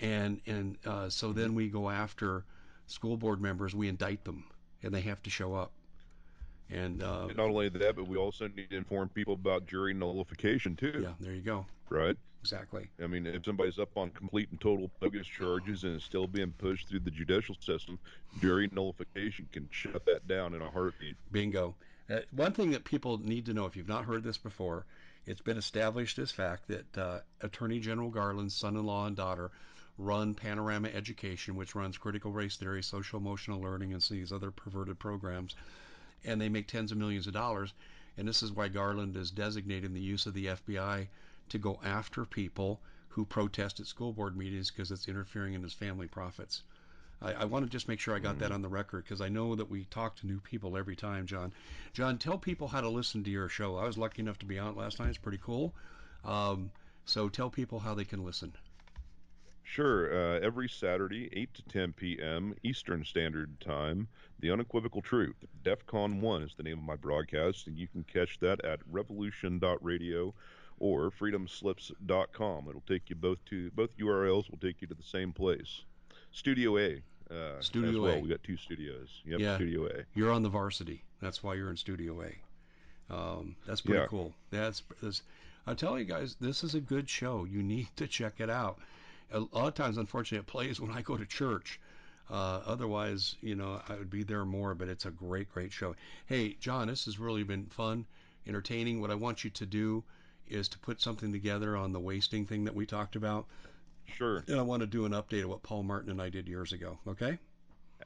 and 0.00 0.40
and 0.46 0.76
uh, 0.86 1.08
so 1.08 1.32
then 1.32 1.54
we 1.54 1.68
go 1.68 1.90
after 1.90 2.44
school 2.86 3.16
board 3.16 3.40
members. 3.40 3.74
We 3.74 3.88
indict 3.88 4.24
them, 4.24 4.44
and 4.82 4.94
they 4.94 5.00
have 5.02 5.22
to 5.22 5.30
show 5.30 5.54
up. 5.54 5.72
And 6.70 7.02
uh, 7.02 7.26
And 7.28 7.36
not 7.36 7.48
only 7.48 7.68
that, 7.68 7.96
but 7.96 8.08
we 8.08 8.16
also 8.16 8.48
need 8.48 8.70
to 8.70 8.76
inform 8.76 9.08
people 9.10 9.34
about 9.34 9.66
jury 9.66 9.92
nullification 9.94 10.76
too, 10.76 11.00
yeah, 11.02 11.12
there 11.20 11.34
you 11.34 11.42
go. 11.42 11.66
right? 11.90 12.16
Exactly. 12.40 12.88
I 13.02 13.06
mean, 13.06 13.26
if 13.26 13.44
somebody's 13.44 13.78
up 13.78 13.96
on 13.96 14.10
complete 14.10 14.50
and 14.50 14.60
total 14.60 14.90
bogus 15.00 15.26
charges 15.26 15.84
and 15.84 15.96
is 15.96 16.04
still 16.04 16.26
being 16.26 16.52
pushed 16.58 16.88
through 16.88 17.00
the 17.00 17.10
judicial 17.10 17.54
system, 17.58 17.98
jury 18.38 18.68
nullification 18.72 19.48
can 19.50 19.66
shut 19.70 20.04
that 20.04 20.28
down 20.28 20.52
in 20.54 20.60
a 20.60 20.68
heartbeat. 20.70 21.16
Bingo. 21.32 21.74
Uh, 22.10 22.18
one 22.32 22.52
thing 22.52 22.70
that 22.72 22.84
people 22.84 23.16
need 23.18 23.46
to 23.46 23.54
know, 23.54 23.64
if 23.64 23.76
you've 23.76 23.88
not 23.88 24.04
heard 24.04 24.22
this 24.22 24.36
before, 24.36 24.84
it's 25.26 25.40
been 25.40 25.56
established 25.56 26.18
as 26.18 26.30
fact 26.30 26.68
that 26.68 26.98
uh, 26.98 27.20
Attorney 27.40 27.80
General 27.80 28.10
Garland's 28.10 28.54
son-in-law 28.54 29.06
and 29.06 29.16
daughter 29.16 29.50
run 29.96 30.34
Panorama 30.34 30.88
Education, 30.88 31.54
which 31.54 31.74
runs 31.74 31.96
critical 31.96 32.32
race 32.32 32.56
theory, 32.56 32.82
social 32.82 33.18
emotional 33.18 33.60
learning, 33.60 33.92
and 33.92 34.02
these 34.02 34.32
other 34.32 34.50
perverted 34.50 34.98
programs, 34.98 35.54
and 36.24 36.40
they 36.40 36.48
make 36.48 36.66
tens 36.66 36.92
of 36.92 36.98
millions 36.98 37.26
of 37.26 37.32
dollars. 37.32 37.72
And 38.16 38.28
this 38.28 38.42
is 38.42 38.52
why 38.52 38.68
Garland 38.68 39.16
is 39.16 39.30
designating 39.30 39.94
the 39.94 40.00
use 40.00 40.26
of 40.26 40.34
the 40.34 40.46
FBI 40.46 41.08
to 41.48 41.58
go 41.58 41.80
after 41.84 42.24
people 42.24 42.80
who 43.08 43.24
protest 43.24 43.80
at 43.80 43.86
school 43.86 44.12
board 44.12 44.36
meetings 44.36 44.70
because 44.70 44.90
it's 44.90 45.08
interfering 45.08 45.54
in 45.54 45.62
his 45.62 45.72
family 45.72 46.08
profits. 46.08 46.62
I, 47.22 47.32
I 47.32 47.44
want 47.44 47.64
to 47.64 47.70
just 47.70 47.88
make 47.88 48.00
sure 48.00 48.14
I 48.14 48.18
got 48.18 48.38
that 48.38 48.52
on 48.52 48.62
the 48.62 48.68
record 48.68 49.04
because 49.04 49.20
I 49.20 49.28
know 49.28 49.54
that 49.54 49.70
we 49.70 49.84
talk 49.84 50.16
to 50.16 50.26
new 50.26 50.40
people 50.40 50.76
every 50.76 50.96
time, 50.96 51.26
John. 51.26 51.52
John, 51.92 52.18
tell 52.18 52.38
people 52.38 52.68
how 52.68 52.80
to 52.80 52.88
listen 52.88 53.24
to 53.24 53.30
your 53.30 53.48
show. 53.48 53.76
I 53.76 53.84
was 53.84 53.98
lucky 53.98 54.22
enough 54.22 54.38
to 54.38 54.46
be 54.46 54.58
on 54.58 54.68
it 54.72 54.76
last 54.76 54.98
night. 54.98 55.08
It's 55.08 55.18
pretty 55.18 55.40
cool. 55.42 55.74
Um, 56.24 56.70
so 57.04 57.28
tell 57.28 57.50
people 57.50 57.78
how 57.78 57.94
they 57.94 58.04
can 58.04 58.24
listen. 58.24 58.52
Sure. 59.62 60.12
Uh, 60.12 60.40
every 60.40 60.68
Saturday, 60.68 61.30
8 61.32 61.54
to 61.54 61.62
10 61.62 61.92
p.m. 61.94 62.54
Eastern 62.62 63.04
Standard 63.04 63.58
Time, 63.60 64.08
The 64.38 64.50
Unequivocal 64.50 65.02
Truth. 65.02 65.36
DEFCON 65.64 66.20
1 66.20 66.42
is 66.42 66.54
the 66.54 66.62
name 66.62 66.78
of 66.78 66.84
my 66.84 66.96
broadcast, 66.96 67.66
and 67.66 67.78
you 67.78 67.88
can 67.88 68.04
catch 68.04 68.38
that 68.40 68.62
at 68.64 68.80
revolution.radio 68.90 70.34
or 70.78 71.10
freedomslips.com. 71.10 72.68
It'll 72.68 72.82
take 72.82 73.08
you 73.08 73.16
both 73.16 73.44
to 73.46 73.70
both 73.70 73.96
URLs 73.96 74.50
will 74.50 74.58
take 74.58 74.82
you 74.82 74.86
to 74.88 74.94
the 74.94 75.02
same 75.02 75.32
place. 75.32 75.82
Studio 76.34 76.76
A. 76.78 77.00
Uh, 77.30 77.60
Studio 77.60 78.02
well. 78.02 78.14
A. 78.16 78.20
We 78.20 78.28
got 78.28 78.42
two 78.42 78.56
studios. 78.56 79.08
Yep, 79.24 79.40
Yeah. 79.40 79.54
Studio 79.54 79.86
A. 79.86 80.04
You're 80.14 80.32
on 80.32 80.42
the 80.42 80.48
varsity. 80.48 81.02
That's 81.22 81.42
why 81.42 81.54
you're 81.54 81.70
in 81.70 81.76
Studio 81.76 82.22
A. 82.22 83.14
Um, 83.14 83.56
that's 83.66 83.80
pretty 83.80 84.00
Yeah. 84.00 84.06
cool. 84.08 84.34
That's, 84.50 84.82
that's 85.00 85.22
I 85.66 85.74
tell 85.74 85.98
you 85.98 86.04
guys, 86.04 86.36
this 86.40 86.62
is 86.64 86.74
a 86.74 86.80
good 86.80 87.08
show. 87.08 87.44
You 87.44 87.62
need 87.62 87.88
to 87.96 88.06
check 88.06 88.34
it 88.40 88.50
out. 88.50 88.78
A 89.32 89.40
lot 89.40 89.68
of 89.68 89.74
times, 89.74 89.96
unfortunately, 89.96 90.38
it 90.40 90.46
plays 90.46 90.80
when 90.80 90.90
I 90.90 91.00
go 91.02 91.16
to 91.16 91.24
church. 91.24 91.80
Uh, 92.30 92.60
otherwise, 92.66 93.36
you 93.40 93.54
know, 93.54 93.80
I 93.88 93.94
would 93.94 94.10
be 94.10 94.22
there 94.24 94.44
more. 94.44 94.74
But 94.74 94.88
it's 94.88 95.06
a 95.06 95.10
great, 95.10 95.50
great 95.52 95.72
show. 95.72 95.94
Hey, 96.26 96.56
John, 96.60 96.88
this 96.88 97.04
has 97.06 97.18
really 97.18 97.44
been 97.44 97.66
fun, 97.66 98.06
entertaining. 98.46 99.00
What 99.00 99.10
I 99.10 99.14
want 99.14 99.44
you 99.44 99.50
to 99.50 99.66
do 99.66 100.02
is 100.48 100.68
to 100.68 100.78
put 100.78 101.00
something 101.00 101.32
together 101.32 101.76
on 101.76 101.92
the 101.92 102.00
wasting 102.00 102.44
thing 102.44 102.64
that 102.64 102.74
we 102.74 102.84
talked 102.86 103.16
about. 103.16 103.46
Sure. 104.16 104.44
And 104.46 104.58
I 104.58 104.62
want 104.62 104.80
to 104.80 104.86
do 104.86 105.04
an 105.04 105.12
update 105.12 105.42
of 105.42 105.48
what 105.48 105.62
Paul 105.62 105.82
Martin 105.82 106.10
and 106.10 106.20
I 106.20 106.28
did 106.28 106.48
years 106.48 106.72
ago. 106.72 106.98
Okay. 107.06 107.38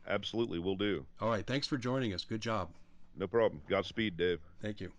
Absolutely. 0.06 0.58
We'll 0.58 0.76
do. 0.76 1.04
All 1.20 1.28
right. 1.28 1.46
Thanks 1.46 1.66
for 1.66 1.76
joining 1.76 2.14
us. 2.14 2.24
Good 2.24 2.40
job. 2.40 2.70
No 3.16 3.26
problem. 3.26 3.60
Godspeed, 3.68 4.16
Dave. 4.16 4.40
Thank 4.62 4.80
you. 4.80 4.90